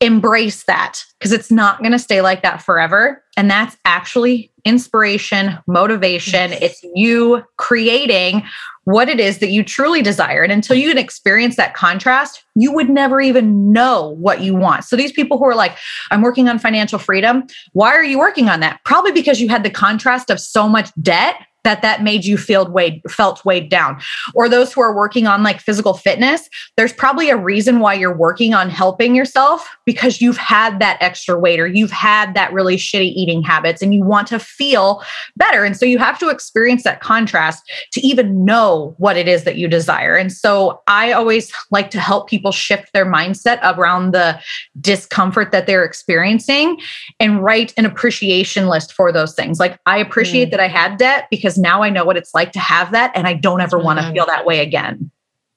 embrace 0.00 0.64
that 0.64 1.02
because 1.18 1.32
it's 1.32 1.50
not 1.50 1.80
going 1.80 1.92
to 1.92 1.98
stay 1.98 2.20
like 2.20 2.42
that 2.42 2.62
forever. 2.62 3.22
And 3.36 3.50
that's 3.50 3.76
actually 3.84 4.52
inspiration, 4.64 5.58
motivation. 5.66 6.52
It's 6.52 6.80
you 6.94 7.44
creating 7.56 8.44
what 8.84 9.08
it 9.08 9.20
is 9.20 9.38
that 9.38 9.50
you 9.50 9.64
truly 9.64 10.00
desire. 10.00 10.42
And 10.42 10.52
until 10.52 10.76
you 10.76 10.88
can 10.88 10.98
experience 10.98 11.56
that 11.56 11.74
contrast, 11.74 12.44
you 12.54 12.72
would 12.72 12.88
never 12.88 13.20
even 13.20 13.72
know 13.72 14.16
what 14.18 14.40
you 14.40 14.54
want. 14.54 14.84
So 14.84 14.96
these 14.96 15.12
people 15.12 15.36
who 15.36 15.44
are 15.44 15.54
like, 15.54 15.76
I'm 16.10 16.22
working 16.22 16.48
on 16.48 16.58
financial 16.58 16.98
freedom, 16.98 17.44
why 17.72 17.90
are 17.90 18.04
you 18.04 18.18
working 18.18 18.48
on 18.48 18.60
that? 18.60 18.80
Probably 18.84 19.12
because 19.12 19.40
you 19.40 19.48
had 19.48 19.62
the 19.62 19.70
contrast 19.70 20.30
of 20.30 20.40
so 20.40 20.68
much 20.68 20.90
debt 21.02 21.36
that 21.68 21.82
that 21.82 22.02
made 22.02 22.24
you 22.24 22.38
feel 22.38 22.66
weighed 22.70 23.02
felt 23.10 23.44
weighed 23.44 23.68
down. 23.68 24.00
Or 24.34 24.48
those 24.48 24.72
who 24.72 24.80
are 24.80 24.96
working 24.96 25.26
on 25.26 25.42
like 25.42 25.60
physical 25.60 25.92
fitness 25.92 26.48
there's 26.76 26.92
probably 26.92 27.28
a 27.28 27.36
reason 27.36 27.80
why 27.80 27.94
you're 27.94 28.16
working 28.16 28.54
on 28.54 28.70
helping 28.70 29.14
yourself 29.14 29.76
because 29.84 30.20
you've 30.20 30.36
had 30.36 30.78
that 30.78 30.96
extra 31.00 31.38
weight 31.38 31.58
or 31.58 31.66
you've 31.66 31.90
had 31.90 32.34
that 32.34 32.52
really 32.52 32.76
shitty 32.76 33.12
eating 33.14 33.42
habits 33.42 33.82
and 33.82 33.94
you 33.94 34.02
want 34.02 34.28
to 34.28 34.38
feel 34.38 35.02
better. 35.36 35.64
And 35.64 35.76
so 35.76 35.84
you 35.84 35.98
have 35.98 36.18
to 36.20 36.28
experience 36.28 36.84
that 36.84 37.00
contrast 37.00 37.68
to 37.92 38.00
even 38.00 38.44
know 38.44 38.94
what 38.98 39.16
it 39.16 39.28
is 39.28 39.44
that 39.44 39.56
you 39.56 39.68
desire. 39.68 40.16
And 40.16 40.32
so 40.32 40.82
i 40.86 41.12
always 41.12 41.52
like 41.70 41.90
to 41.90 42.00
help 42.00 42.28
people 42.28 42.52
shift 42.52 42.92
their 42.92 43.06
mindset 43.06 43.58
around 43.62 44.12
the 44.12 44.40
discomfort 44.80 45.50
that 45.52 45.66
they're 45.66 45.84
experiencing 45.84 46.78
and 47.18 47.42
write 47.42 47.74
an 47.76 47.84
appreciation 47.84 48.68
list 48.68 48.92
for 48.92 49.12
those 49.12 49.34
things. 49.34 49.58
Like 49.58 49.78
i 49.84 49.98
appreciate 49.98 50.48
mm. 50.48 50.50
that 50.52 50.60
i 50.60 50.68
had 50.68 50.96
debt 50.96 51.26
because 51.30 51.57
now 51.58 51.82
I 51.82 51.90
know 51.90 52.04
what 52.04 52.16
it's 52.16 52.34
like 52.34 52.52
to 52.52 52.60
have 52.60 52.92
that 52.92 53.12
and 53.14 53.26
I 53.26 53.34
don't 53.34 53.60
ever 53.60 53.78
want 53.78 54.00
to 54.00 54.10
feel 54.12 54.26
that 54.26 54.46
way 54.46 54.60
again. 54.60 55.10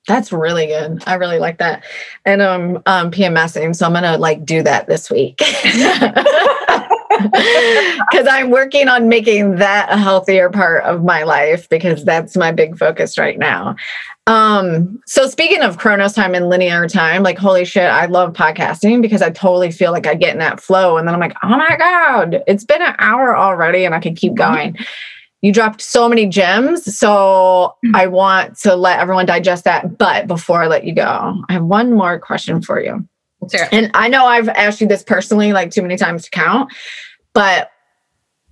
That's 0.08 0.32
really 0.32 0.66
good. 0.68 1.04
I 1.06 1.14
really 1.16 1.39
like 1.39 1.60
that. 1.60 1.84
And 2.26 2.41
um 2.41 2.78
um 2.86 3.12
PMSing, 3.12 3.76
so 3.76 3.86
I'm 3.86 3.93
gonna 3.93 4.18
like 4.18 4.45
do 4.45 4.64
that 4.64 4.88
this 4.88 5.10
week. 5.10 5.41
Because 8.12 8.28
I'm 8.30 8.49
working 8.49 8.88
on 8.88 9.10
making 9.10 9.58
that 9.58 9.91
a 9.91 9.97
healthier 9.97 10.49
part 10.49 10.84
of 10.84 11.04
my 11.04 11.24
life 11.24 11.68
because 11.70 12.04
that's 12.04 12.36
my 12.36 12.52
big 12.52 12.78
focus 12.78 13.18
right 13.18 13.38
now. 13.38 13.76
Um, 14.28 14.99
so 15.06 15.28
speaking 15.28 15.62
of 15.62 15.78
Chronos 15.78 16.14
time 16.14 16.36
and 16.36 16.49
linear 16.49 16.88
time, 16.88 17.24
like 17.24 17.38
holy 17.38 17.66
shit, 17.66 17.84
I 17.84 18.06
love 18.06 18.34
podcasting 18.34 19.02
because 19.02 19.22
I 19.22 19.30
totally 19.30 19.72
feel 19.72 19.91
like 19.91 20.08
I 20.08 20.16
get 20.16 20.34
in 20.34 20.39
that 20.39 20.62
flow 20.62 20.97
and 20.97 21.08
then 21.08 21.14
I'm 21.14 21.20
like, 21.20 21.36
oh 21.43 21.49
my 21.49 21.76
God, 21.78 22.43
it's 22.47 22.64
been 22.64 22.82
an 22.82 22.95
hour 22.99 23.36
already 23.36 23.84
and 23.86 23.93
I 23.93 23.99
can 23.99 24.16
keep 24.16 24.34
mm-hmm. 24.34 24.84
You 25.42 25.52
dropped 25.52 25.82
so 25.82 26.08
many 26.08 26.26
gems. 26.28 26.98
So 26.98 27.76
mm-hmm. 27.86 27.96
I 27.96 28.08
want 28.08 28.58
to 28.60 28.76
let 28.76 29.00
everyone 29.00 29.26
digest 29.26 29.64
that. 29.64 29.98
But 29.98 30.28
before 30.28 30.64
I 30.64 30.68
let 30.68 30.86
you 30.86 30.94
go, 30.94 31.36
I 31.50 31.54
have 31.54 31.64
one 31.64 31.94
more 31.94 32.20
question 32.20 32.62
for 32.62 32.80
you. 32.80 33.08
And 33.72 33.89
I 33.96 34.08
know 34.08 34.26
I've 34.26 34.50
asked 34.50 34.82
you 34.82 34.88
this 34.88 35.04
personally 35.04 35.52
like 35.52 35.72
too 35.72 35.82
many 35.82 35.98
times 35.98 36.24
to 36.26 36.30
count, 36.30 36.72
but 37.34 37.72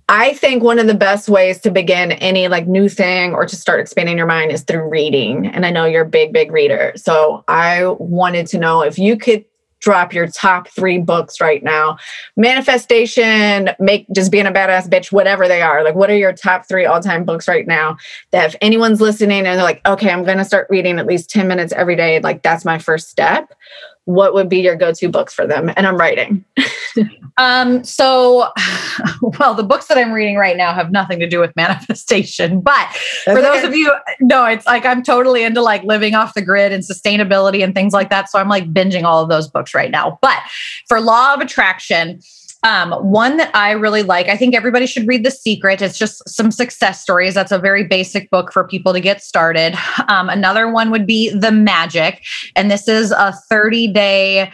I 0.08 0.34
think 0.34 0.64
one 0.64 0.80
of 0.80 0.88
the 0.88 0.94
best 0.94 1.28
ways 1.28 1.60
to 1.60 1.70
begin 1.70 2.10
any 2.10 2.48
like 2.48 2.66
new 2.66 2.88
thing 2.88 3.32
or 3.32 3.46
to 3.46 3.54
start 3.54 3.78
expanding 3.78 4.18
your 4.18 4.26
mind 4.26 4.50
is 4.50 4.62
through 4.62 4.88
reading. 4.88 5.46
And 5.46 5.64
I 5.64 5.70
know 5.70 5.84
you're 5.84 6.02
a 6.02 6.08
big, 6.08 6.32
big 6.32 6.50
reader. 6.50 6.92
So 6.96 7.44
I 7.46 7.86
wanted 7.86 8.48
to 8.48 8.58
know 8.58 8.82
if 8.82 8.98
you 8.98 9.16
could 9.16 9.44
drop 9.80 10.12
your 10.12 10.26
top 10.26 10.68
three 10.68 10.98
books 10.98 11.40
right 11.40 11.62
now. 11.62 11.96
Manifestation 12.36 13.70
make 13.78 14.06
just 14.12 14.30
being 14.30 14.46
a 14.46 14.52
badass 14.52 14.88
bitch 14.88 15.10
whatever 15.12 15.48
they 15.48 15.62
are. 15.62 15.82
Like 15.82 15.94
what 15.94 16.10
are 16.10 16.16
your 16.16 16.32
top 16.32 16.68
three 16.68 16.84
all-time 16.84 17.24
books 17.24 17.48
right 17.48 17.66
now 17.66 17.96
that 18.30 18.48
if 18.50 18.56
anyone's 18.60 19.00
listening 19.00 19.46
and 19.46 19.46
they're 19.46 19.62
like 19.62 19.86
okay 19.86 20.10
i'm 20.10 20.24
going 20.24 20.38
to 20.38 20.44
start 20.44 20.66
reading 20.70 20.98
at 20.98 21.06
least 21.06 21.30
10 21.30 21.48
minutes 21.48 21.72
every 21.72 21.96
day 21.96 22.20
like 22.20 22.42
that's 22.42 22.64
my 22.64 22.78
first 22.78 23.08
step 23.08 23.54
what 24.04 24.34
would 24.34 24.48
be 24.48 24.60
your 24.60 24.76
go-to 24.76 25.08
books 25.08 25.32
for 25.34 25.46
them? 25.46 25.70
And 25.76 25.86
i'm 25.86 25.96
writing. 25.96 26.44
Um 27.36 27.84
so 27.84 28.48
well 29.38 29.54
the 29.54 29.62
books 29.62 29.86
that 29.86 29.96
i'm 29.96 30.12
reading 30.12 30.36
right 30.36 30.56
now 30.56 30.74
have 30.74 30.90
nothing 30.90 31.20
to 31.20 31.28
do 31.28 31.38
with 31.38 31.54
manifestation 31.54 32.60
but 32.60 32.88
for 33.24 33.40
those 33.40 33.58
okay. 33.58 33.66
of 33.68 33.74
you 33.74 33.94
no 34.20 34.44
it's 34.44 34.66
like 34.66 34.84
i'm 34.84 35.02
totally 35.02 35.44
into 35.44 35.62
like 35.62 35.82
living 35.84 36.14
off 36.14 36.34
the 36.34 36.42
grid 36.42 36.72
and 36.72 36.82
sustainability 36.82 37.62
and 37.62 37.74
things 37.74 37.92
like 37.92 38.10
that. 38.10 38.28
So 38.28 38.38
i'm 38.40 38.48
like 38.48 38.74
binging 38.74 39.04
all 39.04 39.22
of 39.22 39.28
those 39.30 39.48
books 39.48 39.74
right 39.74 39.90
now. 39.90 40.18
But 40.20 40.38
for 40.88 41.00
law 41.00 41.32
of 41.32 41.40
attraction 41.40 42.20
um, 42.62 42.92
one 42.92 43.36
that 43.38 43.54
I 43.54 43.72
really 43.72 44.02
like, 44.02 44.28
I 44.28 44.36
think 44.36 44.54
everybody 44.54 44.86
should 44.86 45.06
read 45.06 45.24
The 45.24 45.30
Secret. 45.30 45.80
It's 45.80 45.98
just 45.98 46.28
some 46.28 46.50
success 46.50 47.00
stories. 47.00 47.34
That's 47.34 47.52
a 47.52 47.58
very 47.58 47.84
basic 47.84 48.30
book 48.30 48.52
for 48.52 48.66
people 48.66 48.92
to 48.92 49.00
get 49.00 49.22
started. 49.22 49.74
Um, 50.08 50.28
another 50.28 50.70
one 50.70 50.90
would 50.90 51.06
be 51.06 51.30
The 51.30 51.52
Magic. 51.52 52.22
And 52.56 52.70
this 52.70 52.88
is 52.88 53.12
a 53.12 53.32
30 53.48 53.92
day 53.92 54.52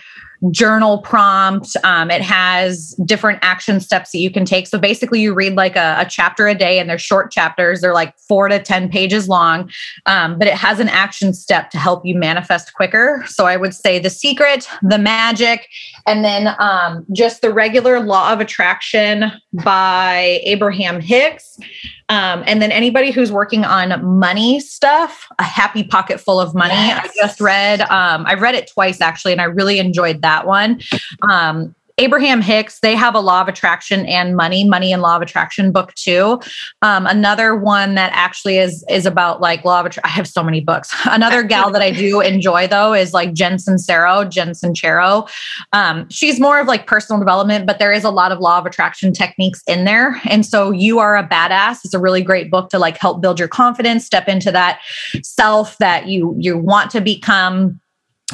journal 0.51 0.99
prompt. 0.99 1.77
Um, 1.85 2.11
it 2.11 2.23
has 2.23 2.95
different 3.05 3.39
action 3.43 3.81
steps 3.81 4.13
that 4.13 4.19
you 4.19 4.31
can 4.31 4.45
take. 4.45 4.67
So 4.67 4.79
basically, 4.79 5.21
you 5.21 5.35
read 5.35 5.55
like 5.55 5.77
a, 5.77 5.97
a, 5.99 6.07
chapter 6.07 6.47
a 6.47 6.55
day, 6.55 6.79
and 6.79 6.89
they're 6.89 6.99
short 6.99 7.31
chapters. 7.31 7.81
They're 7.81 7.95
like 7.95 8.17
four 8.29 8.49
to 8.49 8.59
10 8.59 8.89
pages 8.89 9.29
long, 9.29 9.71
um, 10.07 10.39
but 10.39 10.49
it 10.49 10.55
has 10.55 10.81
an 10.81 10.89
action 10.89 11.35
step 11.35 11.71
to 11.71 11.79
help 11.79 12.05
you 12.05 12.15
manifest 12.17 12.75
quicker. 12.75 13.25
So 13.27 13.47
I 13.47 13.57
would 13.57 13.75
say 13.75 13.99
The 13.99 14.11
Secret, 14.11 14.69
The 14.83 14.99
Magic, 14.99 15.69
and 16.07 16.25
then 16.25 16.55
um, 16.59 17.05
just 17.13 17.43
the 17.43 17.53
regular 17.53 18.01
Law 18.01 18.33
of 18.33 18.41
Attraction 18.41 19.33
by 19.53 20.41
Abraham 20.45 21.01
Hicks. 21.01 21.59
Um, 22.09 22.45
and 22.47 22.63
then 22.63 22.71
anybody 22.71 23.11
who's 23.11 23.33
working 23.33 23.65
on 23.65 24.19
money 24.19 24.61
stuff, 24.61 25.27
a 25.39 25.43
happy 25.43 25.83
pocket 25.83 26.21
full 26.21 26.41
of 26.41 26.55
money. 26.55 26.75
Yes. 26.75 27.11
I 27.11 27.27
just 27.27 27.41
read, 27.41 27.81
um, 27.83 28.25
I 28.27 28.35
read 28.35 28.55
it 28.55 28.71
twice 28.71 29.01
actually, 29.01 29.33
and 29.33 29.41
I 29.41 29.45
really 29.45 29.79
enjoyed 29.81 30.23
that 30.23 30.47
one. 30.47 30.81
Um, 31.29 31.75
Abraham 31.99 32.43
Hicks, 32.43 32.81
they 32.81 32.95
have 32.95 33.15
a 33.15 33.21
law 33.21 33.41
of 33.41 33.49
attraction 33.49 34.05
and 34.07 34.37
money, 34.37 34.69
money 34.69 34.93
and 34.93 35.01
law 35.01 35.17
of 35.17 35.23
attraction 35.23 35.73
book 35.73 35.95
too. 35.95 36.41
Um, 36.83 37.07
another 37.07 37.57
one 37.57 37.95
that 37.95 38.11
actually 38.13 38.59
is 38.59 38.85
is 38.91 39.07
about 39.07 39.41
like 39.41 39.65
law 39.65 39.81
of 39.81 39.87
attraction. 39.87 40.11
I 40.11 40.11
have 40.11 40.29
so 40.29 40.43
many 40.43 40.61
books. 40.61 40.95
Another 41.07 41.43
gal 41.43 41.71
that 41.71 41.81
I 41.81 41.91
do 41.91 42.21
enjoy 42.37 42.67
though 42.67 42.93
is 42.93 43.15
like 43.15 43.33
Jen 43.33 43.57
Sincero, 43.57 44.29
Jen 44.29 44.51
Sincero. 44.51 45.29
Um, 45.73 46.09
she's 46.11 46.39
more 46.39 46.61
of 46.61 46.67
like 46.67 46.87
personal 46.87 47.19
development, 47.19 47.67
but 47.67 47.79
there 47.79 47.93
is 47.93 48.05
a 48.05 48.11
lot 48.11 48.31
of 48.31 48.41
law 48.41 48.59
of 48.59 48.67
attraction 48.67 49.13
techniques 49.13 49.63
in 49.67 49.85
there. 49.85 50.21
And 50.29 50.45
so 50.45 50.71
you 50.71 50.99
are 50.99 51.17
a 51.17 51.27
badass. 51.27 51.85
It's 51.85 51.95
a 51.95 51.99
really 51.99 52.23
great 52.23 52.51
book 52.51 52.69
to 52.71 52.79
like 52.79 52.99
help 52.99 53.23
build 53.23 53.39
your 53.39 53.49
confidence, 53.49 54.05
step 54.05 54.29
into 54.29 54.53
that 54.53 54.81
self 55.23 55.79
that 55.79 56.09
you 56.09 56.37
you 56.39 56.59
want 56.59 56.91
to 56.91 57.01
become 57.01 57.81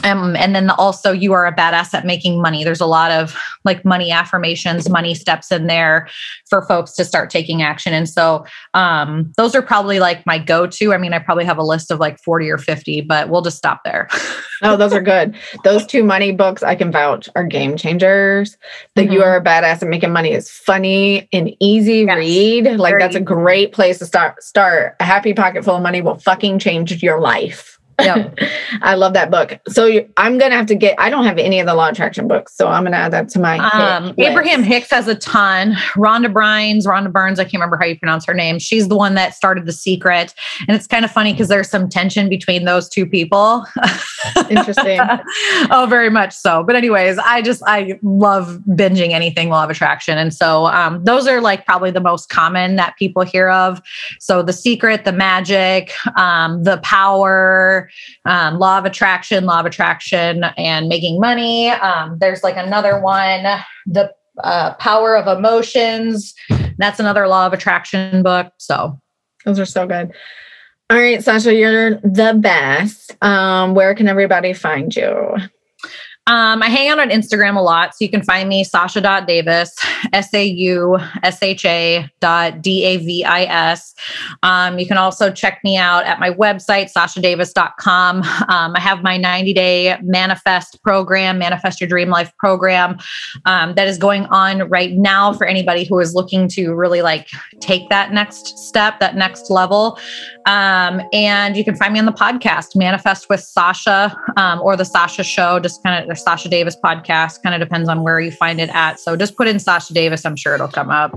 um, 0.05 0.37
and 0.37 0.55
then 0.55 0.71
also 0.71 1.13
you 1.13 1.35
are 1.35 1.47
a 1.47 1.55
badass 1.55 1.93
at 1.93 2.07
making 2.07 2.41
money. 2.41 2.65
There's 2.65 2.81
a 2.81 2.87
lot 2.87 3.11
of 3.11 3.37
like 3.65 3.85
money 3.85 4.11
affirmations 4.11 4.89
money 4.89 5.15
steps 5.15 5.53
in 5.53 5.67
there 5.67 6.09
for 6.49 6.63
folks 6.63 6.93
to 6.93 7.05
start 7.05 7.29
taking 7.29 7.63
action. 7.63 7.93
And 7.93 8.09
so 8.09 8.47
um, 8.73 9.31
those 9.37 9.55
are 9.55 9.61
probably 9.61 10.01
like 10.01 10.25
my 10.25 10.39
go-to. 10.39 10.95
I 10.95 10.99
mean 10.99 11.13
i 11.13 11.19
probably 11.19 11.45
have 11.45 11.59
a 11.59 11.63
list 11.63 11.91
of 11.91 12.01
like 12.01 12.19
40 12.21 12.51
or 12.51 12.59
50 12.59 13.03
but 13.03 13.29
we'll 13.29 13.43
just 13.43 13.59
stop 13.59 13.83
there. 13.85 14.09
Oh 14.65 14.77
those 14.77 14.93
are 14.93 15.01
good. 15.01 15.35
Those 15.65 15.85
two 15.85 16.05
money 16.05 16.31
books 16.31 16.63
i 16.63 16.77
can 16.77 16.93
vouch 16.93 17.29
are 17.35 17.45
game 17.45 17.77
changers. 17.77 18.57
That 18.95 19.07
mm-hmm. 19.07 19.15
you 19.15 19.23
are 19.25 19.37
a 19.37 19.43
badass 19.43 19.83
at 19.83 19.89
making 19.89 20.13
money 20.13 20.31
is 20.31 20.49
funny 20.49 21.29
and 21.33 21.53
easy 21.59 22.03
yes. 22.03 22.17
read. 22.17 22.79
Like 22.79 22.93
Very 22.93 23.03
that's 23.03 23.17
a 23.17 23.21
great 23.21 23.73
place 23.73 23.99
to 23.99 24.07
start 24.07 24.41
start. 24.41 24.95
A 25.01 25.05
happy 25.05 25.35
pocket 25.35 25.65
full 25.65 25.75
of 25.75 25.83
money 25.83 26.01
will 26.01 26.15
fucking 26.15 26.61
change 26.61 27.03
your 27.03 27.19
life 27.19 27.72
yeah, 28.01 28.31
I 28.83 28.95
love 28.95 29.13
that 29.15 29.31
book. 29.31 29.59
So 29.69 29.87
you, 29.87 30.09
I'm 30.17 30.39
gonna 30.39 30.57
have 30.57 30.67
to 30.67 30.75
get. 30.75 30.99
I 30.99 31.11
don't 31.11 31.25
have 31.25 31.39
any 31.39 31.61
of 31.61 31.67
the 31.67 31.75
law 31.75 31.89
attraction 31.89 32.29
books, 32.29 32.57
so 32.57 32.69
I'm 32.69 32.85
gonna 32.85 32.97
add 32.97 33.13
that 33.13 33.29
to 33.31 33.41
my. 33.41 33.59
Um, 33.59 34.15
Abraham 34.19 34.63
Hicks 34.63 34.91
has 34.91 35.09
a 35.09 35.15
ton. 35.15 35.73
Rhonda 35.95 36.33
Brines, 36.33 36.85
Rhonda 36.87 37.13
Burns. 37.13 37.39
I 37.39 37.45
can't 37.45 37.55
remember 37.55 37.77
how 37.77 37.85
you 37.85 37.99
pronounce 37.99 38.25
her 38.27 38.35
name. 38.35 38.59
She's 38.59 38.89
the 38.89 38.97
one 38.97 39.15
that 39.15 39.35
started 39.35 39.67
the 39.67 39.73
Secret, 39.73 40.35
and 40.67 40.77
it's 40.77 40.87
kind 40.87 41.05
of 41.05 41.11
funny 41.11 41.33
because 41.33 41.49
there's 41.49 41.69
some 41.69 41.89
tension 41.89 42.29
between 42.29 42.65
those 42.65 42.89
two 42.89 43.07
people. 43.07 43.65
Interesting. 44.51 45.01
oh, 45.71 45.87
very 45.89 46.11
much 46.11 46.33
so. 46.33 46.63
But 46.63 46.77
anyways, 46.77 47.19
I 47.19 47.43
just 47.43 47.63
I 47.67 47.99
love 48.03 48.61
binging 48.69 49.11
anything 49.11 49.49
law 49.49 49.65
of 49.65 49.71
attraction, 49.71 50.19
and 50.19 50.33
so 50.33 50.67
um, 50.67 51.05
those 51.05 51.27
are 51.27 51.41
like 51.41 51.67
probably 51.67 51.91
the 51.91 52.01
most 52.01 52.29
common 52.29 52.77
that 52.77 52.97
people 52.97 53.23
hear 53.23 53.49
of. 53.49 53.81
So 54.21 54.43
the 54.43 54.53
Secret, 54.53 55.05
the 55.05 55.13
Magic, 55.13 55.93
um, 56.17 56.63
the 56.63 56.79
Power 56.79 57.82
um, 58.25 58.59
law 58.59 58.79
of 58.79 58.85
attraction, 58.85 59.45
law 59.45 59.61
of 59.61 59.67
attraction, 59.67 60.45
and 60.57 60.89
making 60.89 61.21
money. 61.21 61.71
Um, 61.71 62.19
there's 62.19 62.43
like 62.43 62.57
another 62.57 63.01
one, 63.01 63.45
the 63.87 64.13
uh, 64.43 64.75
power 64.75 65.17
of 65.17 65.39
emotions. 65.39 66.35
That's 66.79 67.01
another 67.01 67.29
law 67.29 67.47
of 67.47 67.53
attraction 67.53 68.23
book. 68.23 68.53
So 68.59 68.99
those 69.45 69.59
are 69.59 69.67
so 69.67 69.87
good. 69.87 70.13
All 70.91 70.99
right, 70.99 71.21
Sausha, 71.21 71.57
you're 71.59 71.95
the 72.01 72.35
best. 72.39 73.17
Um, 73.23 73.75
where 73.75 73.95
can 73.95 74.09
everybody 74.09 74.53
find 74.53 74.95
you? 74.95 75.37
Um, 76.29 76.63
I 76.63 76.69
hang 76.69 76.89
out 76.89 77.01
on 77.01 77.11
Instagram 77.11 77.57
a 77.57 77.61
lot. 77.61 77.97
So 77.97 78.05
you 78.05 78.09
can 78.09 78.23
find 78.23 78.49
me 78.49 78.65
Sausha.davis, 78.65 79.77
S 80.13 80.33
A 80.33 80.45
U 80.45 80.97
S 81.25 81.43
H 81.43 81.65
A 81.65 82.09
dot 82.21 82.63
D 82.63 82.85
A 82.85 82.97
V 82.99 83.25
I 83.25 83.43
S. 83.43 83.93
Um, 84.45 84.79
you 84.79 84.87
can 84.87 84.97
also 84.97 85.33
check 85.33 85.59
me 85.65 85.77
out 85.77 86.05
at 86.05 86.21
my 86.21 86.31
website, 86.31 86.93
saushadavis.com. 86.93 88.23
Um, 88.23 88.73
I 88.77 88.81
have 88.81 89.03
my 89.03 89.17
90 89.17 89.53
day 89.53 89.97
manifest 90.01 90.81
program, 90.85 91.39
Manifest 91.39 91.81
Your 91.81 91.89
Dream 91.89 92.09
Life 92.09 92.33
program 92.39 92.99
um, 93.45 93.75
that 93.75 93.89
is 93.89 93.99
going 93.99 94.27
on 94.27 94.69
right 94.69 94.93
now 94.93 95.33
for 95.33 95.45
anybody 95.45 95.85
who 95.85 95.99
is 95.99 96.15
looking 96.15 96.47
to 96.51 96.73
really 96.73 97.03
like 97.03 97.29
take 97.61 97.89
that 97.89 98.13
next 98.13 98.59
step, 98.59 99.01
that 99.01 99.17
next 99.17 99.51
level. 99.51 99.99
Um, 100.47 101.03
and 101.13 101.57
you 101.57 101.65
can 101.65 101.75
find 101.75 101.93
me 101.93 101.99
on 101.99 102.07
the 102.07 102.13
podcast, 102.13 102.77
Manifest 102.77 103.29
with 103.29 103.41
Sausha 103.41 104.15
um, 104.37 104.61
or 104.61 104.77
The 104.77 104.85
Sausha 104.85 105.25
Show, 105.25 105.59
just 105.59 105.83
kind 105.83 106.01
of 106.01 106.12
the 106.13 106.31
Sausha 106.31 106.51
Davis 106.51 106.77
podcast. 106.77 107.43
Kind 107.43 107.55
of 107.55 107.67
depends 107.67 107.89
on 107.89 108.03
where 108.03 108.21
you 108.21 108.31
find 108.31 108.61
it 108.61 108.71
at. 108.71 109.01
So 109.01 109.17
just 109.17 109.37
put 109.37 109.49
in 109.49 109.57
Sausha 109.57 109.93
Davis, 109.93 110.25
I'm 110.25 110.37
sure 110.37 110.55
it'll 110.55 110.69
come 110.69 110.91
up. 110.91 111.13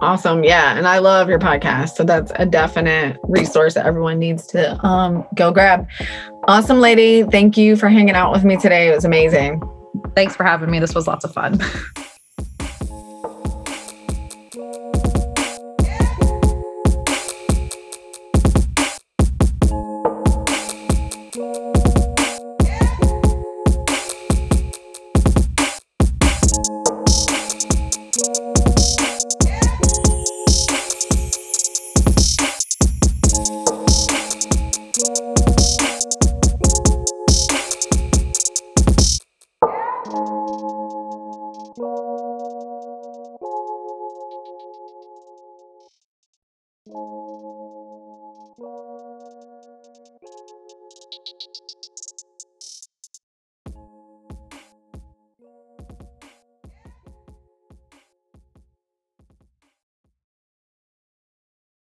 Awesome. 0.00 0.44
Yeah. 0.44 0.76
And 0.76 0.88
I 0.88 0.98
love 0.98 1.28
your 1.28 1.38
podcast. 1.38 1.90
So 1.90 2.04
that's 2.04 2.32
a 2.36 2.46
definite 2.46 3.18
resource 3.24 3.74
that 3.74 3.86
everyone 3.86 4.18
needs 4.18 4.46
to 4.48 4.84
um, 4.84 5.26
go 5.34 5.52
grab. 5.52 5.86
Awesome, 6.44 6.80
lady. 6.80 7.22
Thank 7.24 7.56
you 7.56 7.76
for 7.76 7.88
hanging 7.88 8.14
out 8.14 8.32
with 8.32 8.44
me 8.44 8.56
today. 8.56 8.88
It 8.88 8.94
was 8.94 9.04
amazing. 9.04 9.62
Thanks 10.14 10.34
for 10.34 10.44
having 10.44 10.70
me. 10.70 10.78
This 10.78 10.94
was 10.94 11.06
lots 11.06 11.24
of 11.24 11.32
fun. 11.32 11.60